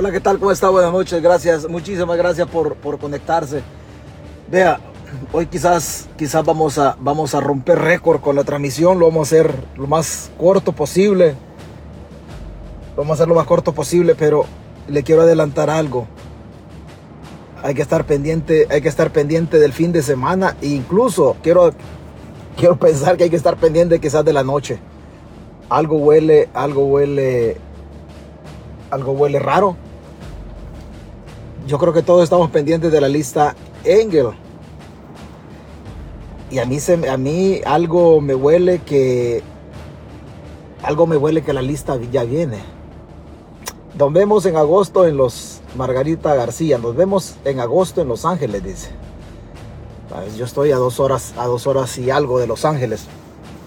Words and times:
Hola, 0.00 0.12
¿qué 0.12 0.20
tal? 0.20 0.38
¿Cómo 0.38 0.52
está? 0.52 0.68
Buenas 0.68 0.92
noches. 0.92 1.20
Gracias, 1.20 1.68
muchísimas 1.68 2.16
gracias 2.16 2.46
por, 2.46 2.76
por 2.76 3.00
conectarse. 3.00 3.62
Vea, 4.48 4.78
hoy 5.32 5.46
quizás, 5.46 6.08
quizás 6.16 6.44
vamos 6.44 6.78
a, 6.78 6.96
vamos 7.00 7.34
a 7.34 7.40
romper 7.40 7.80
récord 7.80 8.20
con 8.20 8.36
la 8.36 8.44
transmisión. 8.44 9.00
Lo 9.00 9.06
vamos 9.06 9.26
a 9.26 9.34
hacer 9.34 9.52
lo 9.76 9.88
más 9.88 10.30
corto 10.38 10.70
posible. 10.70 11.34
Vamos 12.96 13.10
a 13.10 13.14
hacer 13.14 13.26
lo 13.26 13.34
más 13.34 13.44
corto 13.44 13.72
posible, 13.72 14.14
pero 14.14 14.44
le 14.86 15.02
quiero 15.02 15.22
adelantar 15.22 15.68
algo. 15.68 16.06
Hay 17.64 17.74
que 17.74 17.82
estar 17.82 18.04
pendiente, 18.04 18.68
hay 18.70 18.80
que 18.80 18.88
estar 18.88 19.10
pendiente 19.10 19.58
del 19.58 19.72
fin 19.72 19.90
de 19.90 20.02
semana 20.02 20.56
e 20.62 20.68
incluso 20.68 21.34
quiero, 21.42 21.72
quiero 22.56 22.76
pensar 22.76 23.16
que 23.16 23.24
hay 23.24 23.30
que 23.30 23.34
estar 23.34 23.56
pendiente 23.56 23.98
quizás 23.98 24.24
de 24.24 24.32
la 24.32 24.44
noche. 24.44 24.78
Algo 25.68 25.96
huele, 25.96 26.48
algo 26.54 26.84
huele, 26.84 27.56
algo 28.92 29.10
huele 29.10 29.40
raro. 29.40 29.87
Yo 31.68 31.76
creo 31.76 31.92
que 31.92 32.00
todos 32.00 32.24
estamos 32.24 32.50
pendientes 32.50 32.90
de 32.90 32.98
la 32.98 33.08
lista 33.08 33.54
Engel. 33.84 34.28
Y 36.50 36.60
a 36.60 36.64
mí, 36.64 36.78
a 37.06 37.16
mí 37.18 37.60
algo 37.66 38.22
me 38.22 38.34
huele 38.34 38.78
que 38.78 39.42
algo 40.82 41.06
me 41.06 41.18
huele 41.18 41.42
que 41.42 41.52
la 41.52 41.60
lista 41.60 41.98
ya 42.10 42.24
viene. 42.24 42.56
Nos 43.98 44.10
vemos 44.14 44.46
en 44.46 44.56
agosto 44.56 45.06
en 45.06 45.18
los 45.18 45.60
Margarita 45.76 46.34
García. 46.34 46.78
Nos 46.78 46.96
vemos 46.96 47.34
en 47.44 47.60
agosto 47.60 48.00
en 48.00 48.08
Los 48.08 48.24
Ángeles, 48.24 48.64
dice. 48.64 48.88
Yo 50.38 50.46
estoy 50.46 50.72
a 50.72 50.76
dos 50.76 50.98
horas, 51.00 51.34
a 51.36 51.44
dos 51.44 51.66
horas 51.66 51.98
y 51.98 52.10
algo 52.10 52.38
de 52.38 52.46
Los 52.46 52.64
Ángeles. 52.64 53.04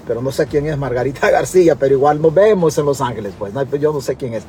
Pero 0.07 0.23
no 0.23 0.31
sé 0.31 0.47
quién 0.47 0.65
es 0.65 0.75
Margarita 0.75 1.29
García, 1.29 1.75
pero 1.75 1.93
igual 1.93 2.19
nos 2.19 2.33
vemos 2.33 2.75
en 2.79 2.85
Los 2.87 2.99
Ángeles, 2.99 3.35
pues. 3.37 3.53
Yo 3.79 3.93
no 3.93 4.01
sé 4.01 4.15
quién 4.15 4.33
es. 4.33 4.43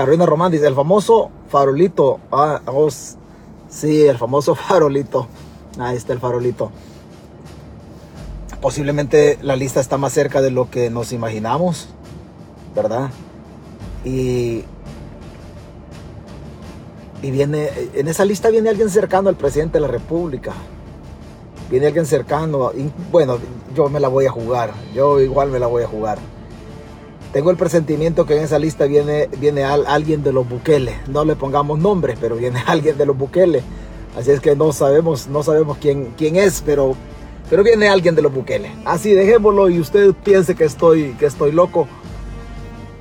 Carolina 0.00 0.24
Román 0.24 0.50
dice, 0.50 0.66
el 0.66 0.74
famoso 0.74 1.30
farolito. 1.50 2.20
Ah, 2.32 2.62
sí, 3.68 4.06
el 4.06 4.16
famoso 4.16 4.54
farolito. 4.68 5.26
Ahí 5.78 5.94
está 5.94 6.14
el 6.14 6.20
farolito. 6.20 6.72
Posiblemente 8.62 9.38
la 9.42 9.56
lista 9.56 9.78
está 9.78 9.98
más 9.98 10.14
cerca 10.14 10.40
de 10.40 10.50
lo 10.50 10.70
que 10.70 10.88
nos 10.88 11.12
imaginamos, 11.12 11.90
¿verdad? 12.74 13.10
Y, 14.02 14.64
y 17.20 17.30
viene, 17.30 17.68
en 17.92 18.08
esa 18.08 18.24
lista 18.24 18.48
viene 18.48 18.70
alguien 18.70 18.88
cercano 18.88 19.28
al 19.28 19.36
presidente 19.36 19.74
de 19.74 19.82
la 19.82 19.88
República. 19.88 20.54
Viene 21.70 21.88
alguien 21.88 22.06
cercano. 22.06 22.72
Bueno, 23.12 23.36
yo 23.74 23.90
me 23.90 24.00
la 24.00 24.08
voy 24.08 24.24
a 24.24 24.30
jugar. 24.30 24.72
Yo 24.94 25.20
igual 25.20 25.50
me 25.50 25.58
la 25.58 25.66
voy 25.66 25.82
a 25.82 25.86
jugar. 25.86 26.16
Tengo 27.32 27.52
el 27.52 27.56
presentimiento 27.56 28.26
que 28.26 28.36
en 28.36 28.42
esa 28.42 28.58
lista 28.58 28.86
viene, 28.86 29.28
viene 29.38 29.62
alguien 29.62 30.24
de 30.24 30.32
los 30.32 30.48
Bukele. 30.48 30.94
No 31.08 31.24
le 31.24 31.36
pongamos 31.36 31.78
nombres, 31.78 32.18
pero 32.20 32.36
viene 32.36 32.62
alguien 32.66 32.98
de 32.98 33.06
los 33.06 33.16
Bukele. 33.16 33.62
Así 34.18 34.32
es 34.32 34.40
que 34.40 34.56
no 34.56 34.72
sabemos, 34.72 35.28
no 35.28 35.42
sabemos 35.44 35.78
quién, 35.80 36.12
quién 36.18 36.34
es, 36.34 36.62
pero, 36.66 36.96
pero 37.48 37.62
viene 37.62 37.88
alguien 37.88 38.16
de 38.16 38.22
los 38.22 38.34
Bukele. 38.34 38.72
Así 38.84 39.12
dejémoslo 39.12 39.70
y 39.70 39.78
usted 39.78 40.12
piense 40.24 40.56
que 40.56 40.64
estoy, 40.64 41.14
que 41.18 41.26
estoy 41.26 41.52
loco. 41.52 41.86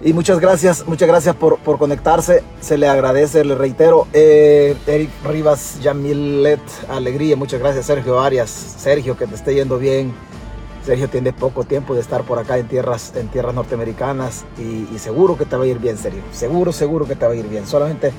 Y 0.03 0.13
muchas 0.13 0.39
gracias, 0.39 0.87
muchas 0.87 1.07
gracias 1.07 1.35
por, 1.35 1.57
por 1.57 1.79
conectarse. 1.79 2.43
Se 2.61 2.77
le 2.77 2.87
agradece, 2.87 3.43
le 3.43 3.55
reitero. 3.55 4.07
Eh, 4.13 4.77
Eric 4.85 5.09
Rivas, 5.25 5.79
Yamilet, 5.81 6.61
Alegría. 6.87 7.35
Muchas 7.35 7.59
gracias, 7.59 7.87
Sergio 7.87 8.19
Arias. 8.19 8.49
Sergio, 8.49 9.17
que 9.17 9.25
te 9.25 9.33
esté 9.33 9.55
yendo 9.55 9.79
bien 9.79 10.13
Sergio 10.89 11.07
tiene 11.07 11.33
poco 11.33 11.65
tiempo 11.65 11.93
de 11.93 12.01
estar 12.01 12.23
por 12.23 12.39
acá 12.39 12.57
en 12.57 12.67
tierras, 12.67 13.13
en 13.15 13.27
tierras 13.27 13.53
norteamericanas 13.53 14.45
y, 14.57 14.97
seguro 14.97 15.37
que 15.37 15.45
te 15.45 15.55
va 15.55 15.63
a 15.63 15.67
ir 15.67 15.77
bien, 15.77 15.99
Sergio. 15.99 16.23
Seguro, 16.31 16.71
seguro 16.71 17.05
que 17.05 17.15
te 17.15 17.27
va 17.27 17.33
a 17.33 17.35
ir 17.35 17.47
bien. 17.47 17.67
Solamente, 17.67 18.11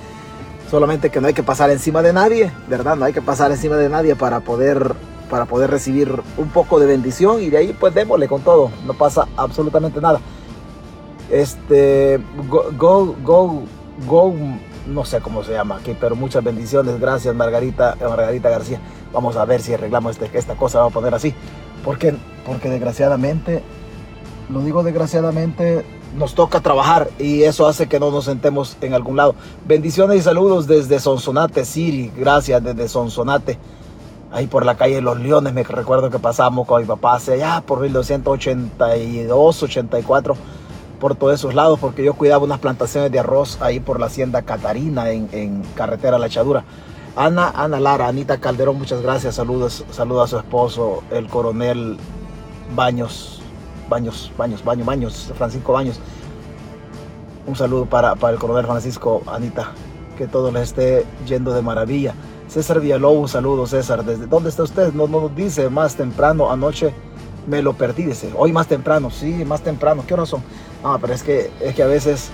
solamente 0.70 1.10
que 1.10 1.20
no 1.20 1.26
hay 1.26 1.34
que 1.34 1.42
pasar 1.42 1.72
encima 1.72 2.00
de 2.00 2.12
nadie, 2.12 2.52
¿verdad? 2.68 2.94
No 2.94 3.06
hay 3.06 3.12
que 3.12 3.22
pasar 3.22 3.50
encima 3.50 3.74
de 3.74 3.88
nadie 3.88 4.14
para 4.14 4.38
poder, 4.38 4.94
para 5.28 5.46
poder 5.46 5.68
recibir 5.68 6.22
un 6.36 6.48
poco 6.50 6.78
de 6.78 6.86
bendición 6.86 7.42
y 7.42 7.50
de 7.50 7.56
ahí 7.56 7.72
pues 7.72 7.92
démosle 7.92 8.28
con 8.28 8.42
todo. 8.42 8.70
No 8.86 8.94
pasa 8.94 9.26
absolutamente 9.36 10.00
nada. 10.00 10.20
Este, 11.28 12.20
go, 12.48 13.16
go, 13.24 13.64
go, 14.06 14.34
no 14.86 15.04
sé 15.04 15.20
cómo 15.20 15.42
se 15.42 15.54
llama 15.54 15.78
aquí, 15.78 15.96
pero 16.00 16.14
muchas 16.14 16.44
bendiciones. 16.44 17.00
Gracias, 17.00 17.34
Margarita, 17.34 17.96
Margarita 18.00 18.48
García. 18.48 18.80
Vamos 19.12 19.34
a 19.34 19.44
ver 19.44 19.60
si 19.60 19.74
arreglamos 19.74 20.12
este, 20.20 20.38
esta 20.38 20.54
cosa, 20.54 20.78
va 20.78 20.86
a 20.86 20.90
poner 20.90 21.12
así. 21.12 21.34
Porque, 21.84 22.14
porque 22.46 22.68
desgraciadamente, 22.68 23.62
lo 24.48 24.60
digo 24.60 24.82
desgraciadamente, 24.82 25.84
nos 26.16 26.34
toca 26.34 26.60
trabajar 26.60 27.08
y 27.18 27.42
eso 27.42 27.66
hace 27.66 27.86
que 27.86 28.00
no 28.00 28.10
nos 28.10 28.24
sentemos 28.24 28.76
en 28.80 28.94
algún 28.94 29.16
lado. 29.16 29.34
Bendiciones 29.66 30.18
y 30.18 30.22
saludos 30.22 30.66
desde 30.66 30.98
Sonsonate, 30.98 31.64
Siri. 31.64 32.12
Gracias 32.16 32.62
desde 32.62 32.88
Sonsonate. 32.88 33.58
Ahí 34.32 34.46
por 34.46 34.64
la 34.64 34.76
calle 34.76 34.96
de 34.96 35.00
Los 35.00 35.18
Leones, 35.18 35.52
me 35.52 35.64
recuerdo 35.64 36.08
que 36.08 36.20
pasamos 36.20 36.66
con 36.66 36.80
mi 36.80 36.86
papá 36.86 37.14
hace 37.14 37.34
allá 37.34 37.62
por 37.66 37.80
1282, 37.80 39.62
84, 39.64 40.36
por 41.00 41.16
todos 41.16 41.34
esos 41.34 41.52
lados, 41.54 41.80
porque 41.80 42.04
yo 42.04 42.14
cuidaba 42.14 42.44
unas 42.44 42.60
plantaciones 42.60 43.10
de 43.10 43.18
arroz 43.18 43.58
ahí 43.60 43.80
por 43.80 43.98
la 43.98 44.06
hacienda 44.06 44.42
Catarina 44.42 45.10
en, 45.10 45.62
carretera 45.74 46.18
La 46.18 46.26
Echadura. 46.26 46.64
Ana, 47.16 47.50
Ana 47.50 47.80
Lara, 47.80 48.06
Anita 48.06 48.38
Calderón, 48.38 48.78
muchas 48.78 49.02
gracias. 49.02 49.34
Saludos, 49.34 49.84
saludos 49.90 50.24
a 50.24 50.26
su 50.28 50.38
esposo, 50.38 51.02
el 51.10 51.26
coronel 51.28 51.96
Baños, 52.74 53.42
Baños, 53.88 54.30
Baños, 54.36 54.64
Baños, 54.64 54.86
Baños, 54.86 55.32
Francisco 55.36 55.72
Baños. 55.72 55.98
Un 57.46 57.56
saludo 57.56 57.86
para, 57.86 58.14
para 58.14 58.34
el 58.34 58.38
coronel 58.38 58.64
Francisco, 58.64 59.22
Anita, 59.26 59.72
que 60.16 60.28
todo 60.28 60.52
les 60.52 60.64
esté 60.64 61.04
yendo 61.26 61.52
de 61.52 61.62
maravilla. 61.62 62.14
César 62.48 62.80
Villalobos, 62.80 63.32
saludos 63.32 63.70
César. 63.70 64.04
¿Desde 64.04 64.26
dónde 64.26 64.50
está 64.50 64.62
usted? 64.62 64.92
No 64.92 65.08
nos 65.08 65.34
dice 65.34 65.68
más 65.68 65.96
temprano, 65.96 66.50
anoche 66.50 66.94
me 67.46 67.62
lo 67.62 67.72
perdí, 67.72 68.04
dice. 68.04 68.32
Hoy 68.36 68.52
más 68.52 68.68
temprano, 68.68 69.10
sí, 69.10 69.44
más 69.44 69.62
temprano. 69.62 70.04
¿Qué 70.06 70.14
horas 70.14 70.28
son? 70.28 70.42
Ah, 70.84 70.98
pero 71.00 71.12
es 71.12 71.22
que, 71.22 71.50
es 71.60 71.74
que 71.74 71.82
a 71.82 71.86
veces 71.86 72.30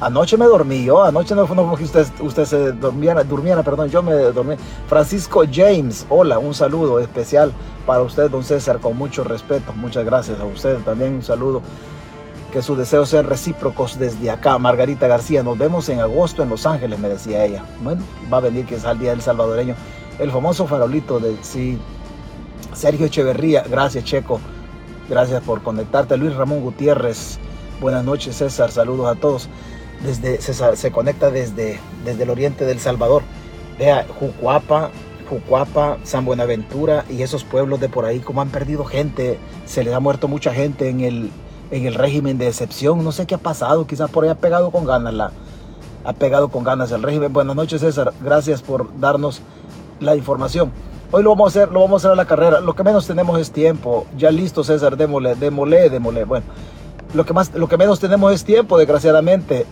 Anoche 0.00 0.36
me 0.36 0.44
dormí 0.44 0.84
yo, 0.84 1.02
anoche 1.02 1.34
no 1.34 1.44
fue 1.44 1.56
porque 1.56 1.82
usted, 1.82 2.06
usted 2.20 2.44
se 2.44 2.72
durmiera, 2.72 3.24
perdón, 3.64 3.90
yo 3.90 4.00
me 4.00 4.12
dormí. 4.14 4.54
Francisco 4.86 5.42
James, 5.52 6.06
hola, 6.08 6.38
un 6.38 6.54
saludo 6.54 7.00
especial 7.00 7.52
para 7.84 8.02
usted, 8.02 8.30
don 8.30 8.44
César, 8.44 8.78
con 8.78 8.96
mucho 8.96 9.24
respeto. 9.24 9.72
Muchas 9.72 10.04
gracias 10.04 10.38
a 10.38 10.44
usted, 10.44 10.78
también 10.84 11.14
un 11.14 11.22
saludo. 11.24 11.62
Que 12.52 12.62
sus 12.62 12.78
deseos 12.78 13.08
sean 13.08 13.26
recíprocos 13.26 13.98
desde 13.98 14.30
acá. 14.30 14.56
Margarita 14.58 15.08
García, 15.08 15.42
nos 15.42 15.58
vemos 15.58 15.88
en 15.88 15.98
agosto 15.98 16.44
en 16.44 16.50
Los 16.50 16.64
Ángeles, 16.64 16.98
me 17.00 17.08
decía 17.08 17.44
ella. 17.44 17.64
Bueno, 17.82 18.02
va 18.32 18.38
a 18.38 18.42
venir 18.42 18.66
que 18.66 18.76
es 18.76 18.84
el 18.84 19.00
Día 19.00 19.10
del 19.10 19.20
Salvadoreño. 19.20 19.74
El 20.20 20.30
famoso 20.30 20.66
farolito 20.68 21.18
de 21.18 21.36
sí. 21.42 21.76
Sergio 22.72 23.06
Echeverría, 23.06 23.64
gracias 23.68 24.04
Checo. 24.04 24.38
Gracias 25.10 25.42
por 25.42 25.60
conectarte. 25.60 26.16
Luis 26.16 26.36
Ramón 26.36 26.60
Gutiérrez, 26.60 27.38
buenas 27.80 28.04
noches 28.04 28.36
César, 28.36 28.70
saludos 28.70 29.08
a 29.08 29.18
todos 29.18 29.48
desde, 30.02 30.40
se, 30.40 30.90
conecta 30.90 31.30
desde, 31.30 31.78
desde 32.04 32.22
el 32.22 32.30
oriente 32.30 32.64
del 32.64 32.80
Salvador. 32.80 33.22
Vea, 33.78 34.06
Jucuapa, 34.18 34.90
Jucuapa, 35.28 35.98
San 36.04 36.24
Buenaventura 36.24 37.04
y 37.08 37.22
esos 37.22 37.44
pueblos 37.44 37.80
de 37.80 37.88
por 37.88 38.04
ahí, 38.04 38.20
como 38.20 38.40
han 38.40 38.48
perdido 38.48 38.84
gente, 38.84 39.38
se 39.66 39.84
les 39.84 39.94
ha 39.94 40.00
muerto 40.00 40.28
mucha 40.28 40.52
gente 40.52 40.88
en 40.88 41.00
el, 41.00 41.30
en 41.70 41.86
el 41.86 41.94
régimen 41.94 42.38
de 42.38 42.48
excepción. 42.48 43.04
No 43.04 43.12
sé 43.12 43.26
qué 43.26 43.34
ha 43.34 43.38
pasado, 43.38 43.86
quizás 43.86 44.10
por 44.10 44.24
ahí 44.24 44.30
ha 44.30 44.34
pegado 44.34 44.70
con 44.70 44.84
ganas 44.84 45.14
la, 45.14 45.32
ha 46.04 46.12
pegado 46.12 46.48
con 46.48 46.64
ganas 46.64 46.90
el 46.92 47.02
régimen. 47.02 47.32
Buenas 47.32 47.56
noches, 47.56 47.80
César. 47.80 48.12
Gracias 48.22 48.62
por 48.62 48.98
darnos 48.98 49.42
la 50.00 50.16
información. 50.16 50.72
Hoy 51.10 51.22
lo 51.22 51.30
vamos 51.30 51.56
a 51.56 51.60
hacer, 51.60 51.72
lo 51.72 51.80
vamos 51.80 52.04
a 52.04 52.08
hacer 52.08 52.12
a 52.12 52.16
la 52.16 52.26
carrera. 52.26 52.60
Lo 52.60 52.74
que 52.74 52.82
menos 52.82 53.06
tenemos 53.06 53.38
es 53.40 53.50
tiempo. 53.50 54.06
Ya 54.16 54.30
listo, 54.30 54.64
César, 54.64 54.96
démosle, 54.96 55.34
démosle, 55.34 55.90
démosle. 55.90 56.24
Bueno, 56.24 56.46
lo 57.14 57.24
que, 57.24 57.32
más, 57.32 57.54
lo 57.54 57.68
que 57.68 57.76
menos 57.76 58.00
tenemos 58.00 58.32
es 58.32 58.44
tiempo, 58.44 58.78
desgraciadamente. 58.78 59.66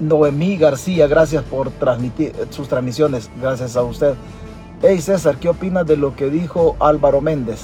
Noemí 0.00 0.56
García, 0.56 1.06
gracias 1.06 1.44
por 1.44 1.70
transmitir 1.70 2.34
sus 2.50 2.68
transmisiones, 2.68 3.30
gracias 3.40 3.76
a 3.76 3.82
usted. 3.82 4.14
Hey 4.82 5.00
César, 5.00 5.36
¿qué 5.36 5.48
opinas 5.48 5.86
de 5.86 5.96
lo 5.96 6.16
que 6.16 6.28
dijo 6.28 6.76
Álvaro 6.80 7.20
Méndez? 7.20 7.60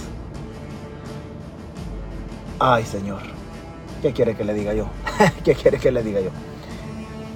Ay 2.61 2.85
Señor, 2.85 3.21
¿qué 4.03 4.13
quiere 4.13 4.37
que 4.37 4.45
le 4.45 4.55
diga 4.55 4.75
yo? 4.75 4.87
¿Qué 5.45 5.55
quiere 5.55 5.79
que 5.79 5.91
le 5.91 6.03
diga 6.03 6.21
yo? 6.21 6.31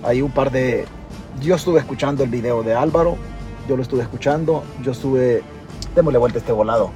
Hay 0.04 0.20
un 0.20 0.30
par 0.30 0.50
de... 0.50 0.84
Yo 1.40 1.54
estuve 1.54 1.80
escuchando 1.80 2.22
el 2.22 2.30
video 2.30 2.62
de 2.62 2.74
Álvaro, 2.74 3.16
yo 3.68 3.76
lo 3.76 3.82
estuve 3.82 4.02
escuchando, 4.02 4.62
yo 4.82 4.92
estuve... 4.92 5.42
Démosle 5.94 6.18
vuelta 6.18 6.38
a 6.38 6.40
este 6.40 6.52
volado. 6.52 6.90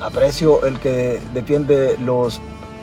Aprecio 0.00 0.64
el 0.66 0.78
que 0.78 1.20
defiende 1.34 1.96
los... 1.98 2.40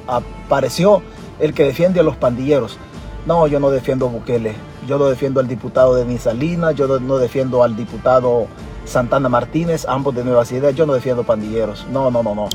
Apareció 0.07 1.01
el 1.39 1.53
que 1.53 1.63
defiende 1.63 1.99
a 1.99 2.03
los 2.03 2.17
pandilleros 2.17 2.77
no, 3.29 3.45
yo 3.45 3.59
no 3.59 3.69
defiendo 3.69 4.09
Bukele. 4.09 4.55
Yo 4.87 4.97
no 4.97 5.05
defiendo 5.05 5.39
al 5.39 5.47
diputado 5.47 5.93
de 5.93 6.17
Salinas, 6.17 6.73
yo 6.73 6.87
no, 6.99 7.17
defiendo 7.19 7.63
al 7.63 7.75
diputado 7.75 8.47
Santana 8.85 9.29
Martínez, 9.29 9.85
ambos 9.87 10.15
de 10.15 10.23
Nuevas 10.23 10.51
Ideas. 10.51 10.73
Yo 10.73 10.87
no 10.87 10.93
defiendo 10.93 11.23
pandilleros. 11.23 11.85
No, 11.91 12.09
no, 12.09 12.23
no, 12.23 12.33
no. 12.33 12.49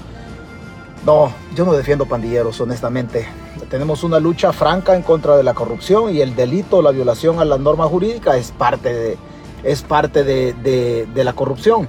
No, 1.06 1.32
yo 1.54 1.64
no 1.64 1.74
defiendo 1.74 2.06
pandilleros, 2.06 2.60
honestamente. 2.60 3.28
Tenemos 3.70 4.02
una 4.02 4.18
lucha 4.18 4.52
franca 4.52 4.96
en 4.96 5.02
contra 5.02 5.36
de 5.36 5.44
la 5.44 5.54
corrupción 5.54 6.12
y 6.12 6.20
el 6.20 6.34
delito, 6.34 6.82
la 6.82 6.90
violación 6.90 7.38
a 7.38 7.44
la 7.44 7.56
norma 7.56 7.84
jurídica 7.84 8.36
es 8.36 8.50
parte 8.50 8.92
de, 8.92 9.16
es 9.62 9.82
parte 9.82 10.24
de 10.24 11.24
la 11.24 11.34
corrupción. 11.34 11.86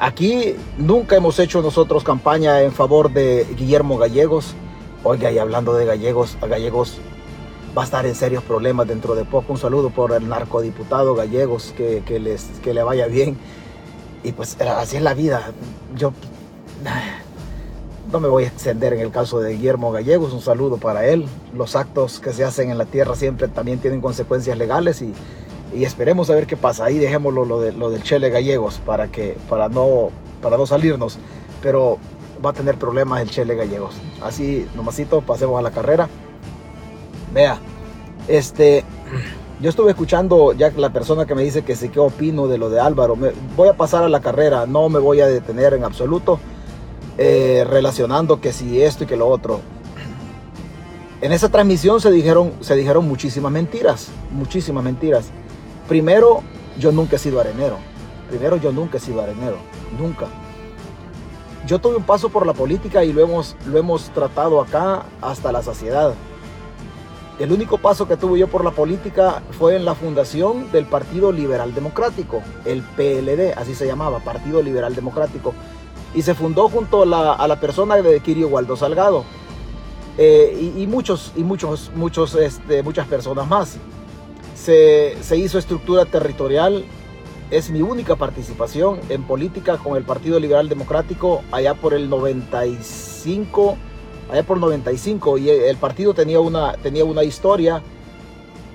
Aquí 0.00 0.56
nunca 0.76 1.14
hemos 1.14 1.38
hecho 1.38 1.62
nosotros 1.62 2.02
campaña 2.02 2.62
en 2.62 2.72
favor 2.72 3.12
de 3.12 3.46
Guillermo 3.56 3.96
Gallegos. 3.96 4.56
Oiga, 5.04 5.30
y 5.30 5.38
hablando 5.38 5.74
de 5.74 5.86
Gallegos, 5.86 6.36
a 6.40 6.46
Gallegos 6.46 6.98
va 7.76 7.82
a 7.82 7.84
estar 7.84 8.06
en 8.06 8.14
serios 8.14 8.42
problemas 8.42 8.86
dentro 8.86 9.14
de 9.14 9.24
poco. 9.24 9.52
Un 9.52 9.58
saludo 9.58 9.90
por 9.90 10.12
el 10.12 10.28
narcodiputado 10.28 11.14
Gallegos, 11.14 11.74
que, 11.76 12.02
que, 12.06 12.20
les, 12.20 12.44
que 12.62 12.74
le 12.74 12.82
vaya 12.82 13.06
bien. 13.06 13.36
Y 14.22 14.32
pues 14.32 14.60
así 14.60 14.96
es 14.96 15.02
la 15.02 15.14
vida. 15.14 15.52
Yo 15.96 16.12
no 18.12 18.20
me 18.20 18.28
voy 18.28 18.44
a 18.44 18.48
extender 18.48 18.92
en 18.92 19.00
el 19.00 19.10
caso 19.10 19.40
de 19.40 19.52
Guillermo 19.52 19.92
Gallegos. 19.92 20.32
Un 20.32 20.40
saludo 20.40 20.76
para 20.78 21.06
él. 21.06 21.26
Los 21.54 21.76
actos 21.76 22.20
que 22.20 22.32
se 22.32 22.44
hacen 22.44 22.70
en 22.70 22.78
la 22.78 22.86
tierra 22.86 23.14
siempre 23.16 23.48
también 23.48 23.78
tienen 23.78 24.00
consecuencias 24.00 24.56
legales 24.56 25.02
y 25.02 25.12
y 25.74 25.84
esperemos 25.84 26.30
a 26.30 26.34
ver 26.34 26.46
qué 26.46 26.56
pasa. 26.56 26.84
Ahí 26.84 26.98
dejémoslo 26.98 27.44
lo, 27.44 27.60
de, 27.60 27.72
lo 27.72 27.90
del 27.90 28.02
Chele 28.02 28.30
Gallegos 28.30 28.80
para, 28.86 29.08
que, 29.08 29.36
para, 29.48 29.68
no, 29.68 30.10
para 30.40 30.56
no 30.56 30.66
salirnos. 30.66 31.18
Pero 31.62 31.98
va 32.44 32.50
a 32.50 32.52
tener 32.52 32.76
problemas 32.76 33.20
el 33.20 33.30
Chele 33.30 33.56
Gallegos. 33.56 33.96
Así, 34.22 34.68
nomasito, 34.76 35.20
pasemos 35.22 35.58
a 35.58 35.62
la 35.62 35.70
carrera. 35.70 36.08
Vea, 37.34 37.58
este, 38.28 38.84
yo 39.60 39.68
estuve 39.68 39.90
escuchando 39.90 40.52
ya 40.52 40.70
la 40.76 40.92
persona 40.92 41.26
que 41.26 41.34
me 41.34 41.42
dice 41.42 41.62
que 41.62 41.74
sí, 41.74 41.88
qué 41.88 41.98
opino 41.98 42.46
de 42.46 42.58
lo 42.58 42.70
de 42.70 42.78
Álvaro. 42.78 43.16
Me, 43.16 43.32
voy 43.56 43.68
a 43.68 43.76
pasar 43.76 44.04
a 44.04 44.08
la 44.08 44.20
carrera, 44.20 44.66
no 44.66 44.88
me 44.88 45.00
voy 45.00 45.20
a 45.20 45.26
detener 45.26 45.74
en 45.74 45.82
absoluto. 45.84 46.38
Eh, 47.16 47.64
relacionando 47.68 48.40
que 48.40 48.52
si 48.52 48.82
esto 48.82 49.04
y 49.04 49.06
que 49.06 49.16
lo 49.16 49.28
otro. 49.28 49.60
En 51.20 51.32
esa 51.32 51.48
transmisión 51.48 52.00
se 52.00 52.10
dijeron, 52.10 52.52
se 52.60 52.74
dijeron 52.74 53.06
muchísimas 53.06 53.52
mentiras, 53.52 54.08
muchísimas 54.32 54.82
mentiras. 54.82 55.26
Primero, 55.88 56.42
yo 56.78 56.92
nunca 56.92 57.16
he 57.16 57.18
sido 57.18 57.40
arenero. 57.40 57.78
Primero, 58.28 58.56
yo 58.56 58.72
nunca 58.72 58.98
he 58.98 59.00
sido 59.00 59.22
arenero. 59.22 59.56
Nunca. 59.98 60.26
Yo 61.66 61.78
tuve 61.78 61.96
un 61.96 62.02
paso 62.02 62.28
por 62.28 62.46
la 62.46 62.52
política 62.52 63.04
y 63.04 63.12
lo 63.12 63.22
hemos, 63.22 63.56
lo 63.66 63.78
hemos 63.78 64.10
tratado 64.10 64.60
acá 64.60 65.04
hasta 65.22 65.52
la 65.52 65.62
saciedad. 65.62 66.14
El 67.38 67.52
único 67.52 67.78
paso 67.78 68.06
que 68.06 68.16
tuve 68.16 68.38
yo 68.38 68.48
por 68.48 68.64
la 68.64 68.70
política 68.70 69.42
fue 69.58 69.76
en 69.76 69.84
la 69.84 69.94
fundación 69.94 70.70
del 70.70 70.86
Partido 70.86 71.32
Liberal 71.32 71.74
Democrático, 71.74 72.42
el 72.64 72.82
PLD, 72.82 73.54
así 73.56 73.74
se 73.74 73.86
llamaba, 73.86 74.20
Partido 74.20 74.62
Liberal 74.62 74.94
Democrático. 74.94 75.52
Y 76.14 76.22
se 76.22 76.34
fundó 76.34 76.68
junto 76.68 77.02
a 77.02 77.46
la, 77.46 77.60
persona 77.60 77.96
de 77.96 78.20
Kirio 78.20 78.48
Waldo 78.48 78.76
Salgado. 78.76 79.24
Eh, 80.16 80.72
y, 80.76 80.86
muchos, 80.86 81.32
y 81.34 81.42
muchos, 81.42 81.90
muchos, 81.96 82.36
este, 82.36 82.84
muchas 82.84 83.08
personas 83.08 83.48
más 83.48 83.78
se, 84.64 85.36
hizo 85.36 85.58
estructura 85.58 86.06
territorial. 86.06 86.84
Es 87.50 87.70
mi 87.70 87.82
única 87.82 88.16
participación 88.16 89.00
en 89.10 89.22
política 89.24 89.76
con 89.76 89.96
el 89.96 90.04
Partido 90.04 90.40
Liberal 90.40 90.68
Democrático 90.68 91.42
allá 91.52 91.74
por 91.74 91.94
el 91.94 92.08
95, 92.08 93.76
allá 94.34 94.42
por 94.42 94.58
95 94.58 95.38
y 95.38 95.48
el 95.48 95.76
partido 95.76 96.12
tenía 96.12 96.40
una, 96.40 96.72
tenía 96.74 97.04
una 97.04 97.22
historia 97.22 97.82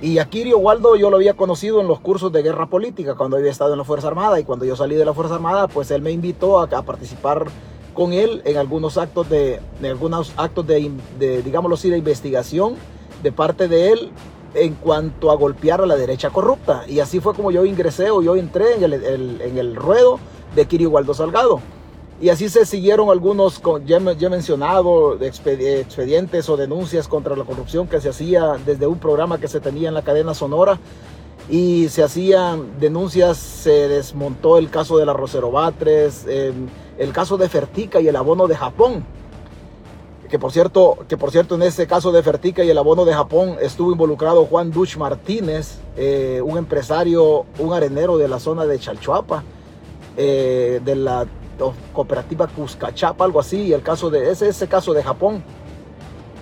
y 0.01 0.17
a 0.19 0.25
Kirio 0.25 0.57
Waldo 0.57 0.95
yo 0.95 1.09
lo 1.09 1.17
había 1.17 1.33
conocido 1.33 1.81
en 1.81 1.87
los 1.87 1.99
cursos 1.99 2.31
de 2.31 2.41
guerra 2.41 2.67
política 2.67 3.15
cuando 3.15 3.35
había 3.35 3.51
estado 3.51 3.73
en 3.73 3.79
la 3.79 3.83
Fuerza 3.83 4.07
Armada 4.07 4.39
y 4.39 4.45
cuando 4.45 4.63
yo 4.63 4.77
salí 4.77 4.95
de 4.95 5.03
la 5.03 5.13
Fuerza 5.13 5.35
Armada 5.35 5.67
pues 5.67 5.91
él 5.91 6.01
me 6.01 6.11
invitó 6.11 6.61
a, 6.61 6.67
participar 6.67 7.47
con 7.93 8.13
él 8.13 8.41
en 8.45 8.55
algunos 8.55 8.97
actos 8.97 9.29
de, 9.29 9.59
algunos 9.83 10.31
actos 10.37 10.65
de, 10.65 11.41
digámoslo 11.43 11.75
así 11.75 11.89
de 11.89 11.97
investigación 11.97 12.75
de 13.21 13.33
parte 13.33 13.67
de 13.67 13.91
él 13.91 14.11
en 14.53 14.75
cuanto 14.75 15.29
a 15.29 15.35
golpear 15.35 15.81
a 15.81 15.85
la 15.85 15.97
derecha 15.97 16.29
corrupta. 16.29 16.85
Y 16.87 17.01
así 17.01 17.19
fue 17.19 17.35
como 17.35 17.51
yo 17.51 17.65
ingresé 17.65 18.09
o 18.09 18.21
yo 18.21 18.37
entré 18.37 18.75
en 18.75 18.83
el, 18.83 19.41
en 19.41 19.57
el 19.57 19.75
ruedo 19.75 20.19
de 20.55 20.65
Kiri 20.65 20.85
Waldo 20.85 21.13
Salgado. 21.13 21.59
Y 22.21 22.29
así 22.29 22.49
se 22.49 22.65
siguieron 22.65 23.09
algunos, 23.09 23.61
ya, 23.85 23.97
he 23.97 24.29
mencionado, 24.29 25.17
expedientes 25.21 26.49
o 26.49 26.57
denuncias 26.57 27.07
contra 27.07 27.35
la 27.35 27.45
corrupción 27.45 27.87
que 27.87 28.01
se 28.01 28.09
hacía 28.09 28.57
desde 28.65 28.87
un 28.87 28.99
programa 28.99 29.37
que 29.37 29.47
se 29.47 29.61
tenía 29.61 29.87
en 29.87 29.93
la 29.93 30.01
cadena 30.01 30.33
Sonora. 30.33 30.79
Y 31.49 31.87
se 31.89 32.03
hacían 32.03 32.79
denuncias, 32.79 33.37
se 33.37 33.87
desmontó 33.87 34.57
el 34.57 34.69
caso 34.69 34.97
de 34.97 35.05
la 35.05 35.13
Rosero 35.13 35.49
Batres, 35.49 36.25
el 36.27 37.11
caso 37.13 37.37
de 37.37 37.47
Fertica 37.47 38.01
y 38.01 38.07
el 38.07 38.15
abono 38.15 38.47
de 38.47 38.55
Japón 38.55 39.05
que 40.29 40.39
por 40.39 40.51
cierto, 40.51 40.99
que 41.07 41.17
por 41.17 41.31
cierto 41.31 41.55
en 41.55 41.63
este 41.63 41.87
caso 41.87 42.11
de 42.11 42.23
Fertica 42.23 42.63
y 42.63 42.69
el 42.69 42.77
abono 42.77 43.03
de 43.03 43.13
Japón 43.13 43.57
estuvo 43.59 43.91
involucrado 43.91 44.45
Juan 44.45 44.71
Duch 44.71 44.95
Martínez, 44.95 45.79
eh, 45.97 46.41
un 46.45 46.57
empresario, 46.57 47.45
un 47.57 47.73
arenero 47.73 48.17
de 48.17 48.27
la 48.27 48.39
zona 48.39 48.65
de 48.65 48.79
Chalchuapa, 48.79 49.43
eh, 50.15 50.79
de 50.85 50.95
la 50.95 51.25
cooperativa 51.93 52.47
Cuscachapa, 52.47 53.25
algo 53.25 53.39
así, 53.39 53.61
y 53.61 53.73
el 53.73 53.81
caso 53.81 54.09
de 54.09 54.31
ese, 54.31 54.47
ese 54.47 54.67
caso 54.67 54.93
de 54.93 55.03
Japón, 55.03 55.43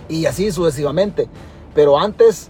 y 0.09 0.25
así 0.25 0.51
sucesivamente. 0.51 1.27
Pero 1.73 1.99
antes, 1.99 2.49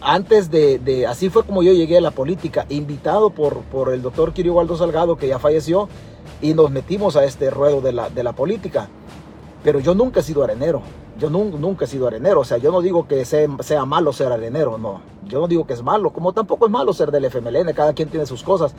antes 0.00 0.50
de, 0.50 1.06
así 1.06 1.30
fue 1.30 1.44
como 1.44 1.62
yo 1.62 1.72
llegué 1.72 1.98
a 1.98 2.00
la 2.00 2.10
política, 2.10 2.66
invitado 2.68 3.30
por, 3.30 3.62
por 3.62 3.92
el 3.92 4.02
doctor 4.02 4.32
Waldo 4.50 4.76
Salgado, 4.76 5.16
que 5.16 5.28
ya 5.28 5.38
falleció, 5.38 5.88
y 6.40 6.54
nos 6.54 6.70
metimos 6.70 7.16
a 7.16 7.24
este 7.24 7.50
ruedo 7.50 7.80
de 7.80 7.92
la, 7.92 8.10
de 8.10 8.22
la 8.22 8.32
política. 8.32 8.88
Pero 9.64 9.78
yo 9.78 9.94
nunca 9.94 10.20
he 10.20 10.22
sido 10.22 10.42
arenero. 10.42 10.82
Yo 11.18 11.30
nunca, 11.30 11.84
he 11.84 11.88
sido 11.88 12.08
arenero. 12.08 12.40
O 12.40 12.44
sea, 12.44 12.58
yo 12.58 12.72
no 12.72 12.80
digo 12.80 13.06
que 13.06 13.24
sea, 13.24 13.46
sea, 13.60 13.84
malo 13.84 14.12
ser 14.12 14.32
arenero, 14.32 14.76
no. 14.78 15.02
Yo 15.28 15.40
no 15.40 15.46
digo 15.46 15.66
que 15.66 15.74
es 15.74 15.82
malo. 15.82 16.10
Como 16.10 16.32
tampoco 16.32 16.66
es 16.66 16.72
malo 16.72 16.92
ser 16.92 17.10
del 17.12 17.26
FMLN. 17.26 17.72
Cada 17.74 17.92
quien 17.92 18.08
tiene 18.08 18.26
sus 18.26 18.42
cosas. 18.42 18.74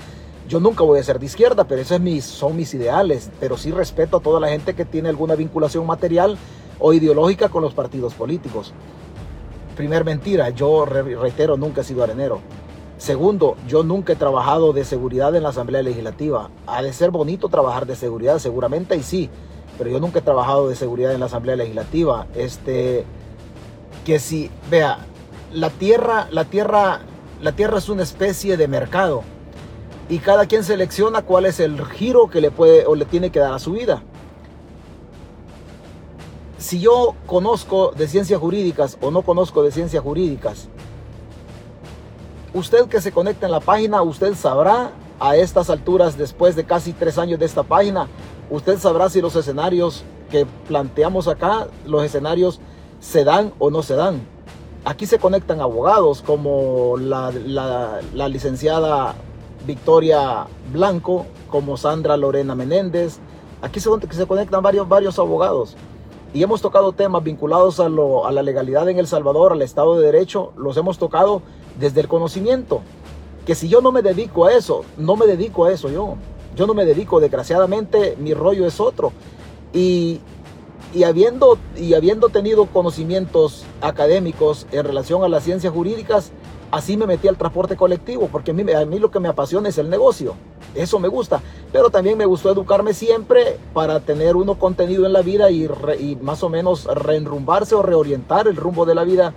Yo 0.48 0.60
nunca 0.60 0.84
voy 0.84 1.00
a 1.00 1.04
ser 1.04 1.20
de 1.20 1.26
izquierda, 1.26 1.66
pero 1.66 1.82
esos 1.82 2.02
son 2.26 2.56
mis 2.56 2.74
ideales. 2.74 3.30
Pero 3.40 3.58
sí 3.58 3.72
respeto 3.72 4.18
a 4.18 4.20
toda 4.20 4.40
la 4.40 4.50
gente 4.50 4.74
que 4.74 4.86
tiene 4.86 5.10
alguna 5.10 5.36
vinculación 5.36 5.86
material 5.86 6.38
o 6.80 6.94
ideológica 6.94 7.50
con 7.50 7.64
los 7.64 7.74
partidos 7.74 8.14
políticos. 8.14 8.74
Primer 9.76 10.06
mentira, 10.06 10.50
yo 10.50 10.86
reitero, 10.86 11.58
nunca 11.58 11.82
he 11.82 11.84
sido 11.84 12.04
arenero. 12.04 12.42
Segundo, 12.98 13.56
yo 13.68 13.84
nunca 13.84 14.14
he 14.14 14.16
trabajado 14.16 14.72
de 14.72 14.86
seguridad 14.86 15.36
en 15.36 15.44
la 15.44 15.50
Asamblea 15.50 15.82
Legislativa. 15.82 16.50
Ha 16.68 16.82
de 16.82 16.94
ser 16.94 17.12
bonito 17.12 17.50
trabajar 17.50 17.86
de 17.86 17.96
seguridad, 17.96 18.40
seguramente, 18.40 18.96
y 18.96 19.04
sí 19.04 19.30
pero 19.78 19.90
yo 19.90 20.00
nunca 20.00 20.20
he 20.20 20.22
trabajado 20.22 20.70
de 20.70 20.76
seguridad 20.76 21.14
en 21.14 21.20
la 21.20 21.26
Asamblea 21.28 21.56
Legislativa. 21.56 22.28
Este, 22.36 23.06
que 24.06 24.20
si, 24.20 24.50
vea, 24.70 25.00
la 25.52 25.70
tierra, 25.70 26.28
la 26.32 26.46
tierra, 26.46 27.02
la 27.42 27.54
tierra 27.54 27.78
es 27.78 27.90
una 27.90 28.04
especie 28.04 28.58
de 28.58 28.68
mercado 28.68 29.24
y 30.10 30.20
cada 30.20 30.46
quien 30.46 30.64
selecciona 30.64 31.22
cuál 31.22 31.46
es 31.46 31.60
el 31.60 31.84
giro 31.86 32.30
que 32.30 32.42
le 32.42 32.52
puede 32.52 32.86
o 32.86 32.96
le 32.96 33.06
tiene 33.06 33.32
que 33.32 33.40
dar 33.40 33.54
a 33.54 33.60
su 33.60 33.72
vida. 33.72 34.04
Si 36.58 36.80
yo 36.80 37.16
conozco 37.26 37.92
de 37.92 38.08
ciencias 38.08 38.40
jurídicas 38.40 38.98
o 39.02 39.12
no 39.12 39.22
conozco 39.22 39.64
de 39.64 39.72
ciencias 39.72 40.04
jurídicas, 40.04 40.70
usted 42.54 42.88
que 42.88 43.02
se 43.02 43.12
conecta 43.12 43.46
en 43.46 43.52
la 43.52 43.60
página, 43.60 44.02
usted 44.02 44.36
sabrá 44.36 44.92
a 45.20 45.36
estas 45.36 45.70
alturas, 45.70 46.18
después 46.18 46.56
de 46.56 46.64
casi 46.64 46.94
tres 46.94 47.18
años 47.18 47.40
de 47.40 47.46
esta 47.46 47.64
página, 47.64 48.08
usted 48.50 48.78
sabrá 48.80 49.10
si 49.10 49.22
los 49.22 49.36
escenarios 49.36 50.04
que 50.30 50.46
planteamos 50.68 51.28
acá, 51.28 51.68
los 51.86 52.04
escenarios 52.04 52.60
se 53.00 53.24
dan 53.24 53.54
o 53.60 53.70
no 53.70 53.84
se 53.84 53.96
dan. 53.96 54.22
Aquí 54.86 55.06
se 55.06 55.20
conectan 55.20 55.62
abogados 55.62 56.22
como 56.22 56.98
la, 56.98 57.32
licenciada 58.28 59.16
Victoria 59.66 60.48
Blanco, 60.72 61.26
como 61.50 61.78
Sandra 61.78 62.18
Lorena 62.18 62.56
Menéndez. 62.56 63.20
Aquí 63.62 63.80
se, 63.80 63.90
se 64.12 64.26
conectan 64.26 64.62
varios, 64.62 64.88
varios 64.88 65.18
abogados. 65.20 65.76
Y 66.34 66.42
hemos 66.42 66.62
tocado 66.62 66.94
temas 66.94 67.24
vinculados 67.24 67.80
a, 67.80 67.86
a 67.86 68.32
la 68.32 68.42
legalidad 68.42 68.90
en 68.90 68.98
El 68.98 69.08
Salvador, 69.08 69.54
al 69.54 69.62
Estado 69.62 69.96
de 69.96 70.06
Derecho. 70.06 70.52
Los 70.58 70.78
hemos 70.78 70.98
tocado 70.98 71.42
desde 71.80 72.02
el 72.02 72.08
conocimiento. 72.08 72.82
Que 73.46 73.56
si 73.56 73.68
yo 73.68 73.82
no 73.82 73.92
me 73.92 74.02
dedico 74.02 74.46
a 74.46 74.54
eso, 74.54 74.84
no 74.98 75.16
me 75.16 75.28
dedico 75.28 75.66
a 75.66 75.72
eso 75.72 75.90
yo. 75.90 76.16
Yo 76.56 76.68
no 76.68 76.74
me 76.74 76.86
dedico, 76.86 77.20
desgraciadamente, 77.20 78.16
mi 78.20 78.34
rollo 78.34 78.66
es 78.66 78.80
otro. 78.80 79.12
Y, 79.74 80.22
habiendo, 81.04 81.58
y 81.76 81.94
habiendo 81.94 82.30
tenido 82.30 82.68
conocimientos 82.68 83.64
académicos 83.82 84.68
en 84.72 84.86
relación 84.86 85.24
a 85.24 85.28
las 85.28 85.44
ciencias 85.44 85.74
jurídicas, 85.74 86.32
así 86.74 86.98
me 86.98 87.06
metí 87.06 87.28
al 87.28 87.38
transporte 87.38 87.78
colectivo, 87.78 88.30
porque 88.32 88.50
a 88.50 88.54
mí, 88.56 88.64
a 88.72 88.84
mí 88.84 88.98
lo 88.98 89.12
que 89.12 89.20
me 89.20 89.28
apasiona 89.28 89.70
es 89.70 89.78
el 89.78 89.92
negocio. 89.92 90.34
Eso 90.74 90.98
me 90.98 91.08
gusta. 91.08 91.40
Pero 91.72 91.92
también 91.92 92.18
me 92.18 92.26
gustó 92.26 92.52
educarme 92.52 92.96
siempre 92.96 93.60
para 93.76 94.00
tener 94.00 94.36
uno 94.36 94.58
contenido 94.58 95.06
en 95.06 95.14
la 95.14 95.22
vida 95.22 95.52
y, 95.52 95.70
y 96.00 96.18
más 96.20 96.42
o 96.42 96.50
menos 96.50 96.86
reenrumbarse 96.86 97.76
o 97.76 97.84
reorientar 97.84 98.48
el 98.48 98.56
rumbo 98.56 98.88
de 98.88 98.96
la 98.96 99.04
vida. 99.04 99.36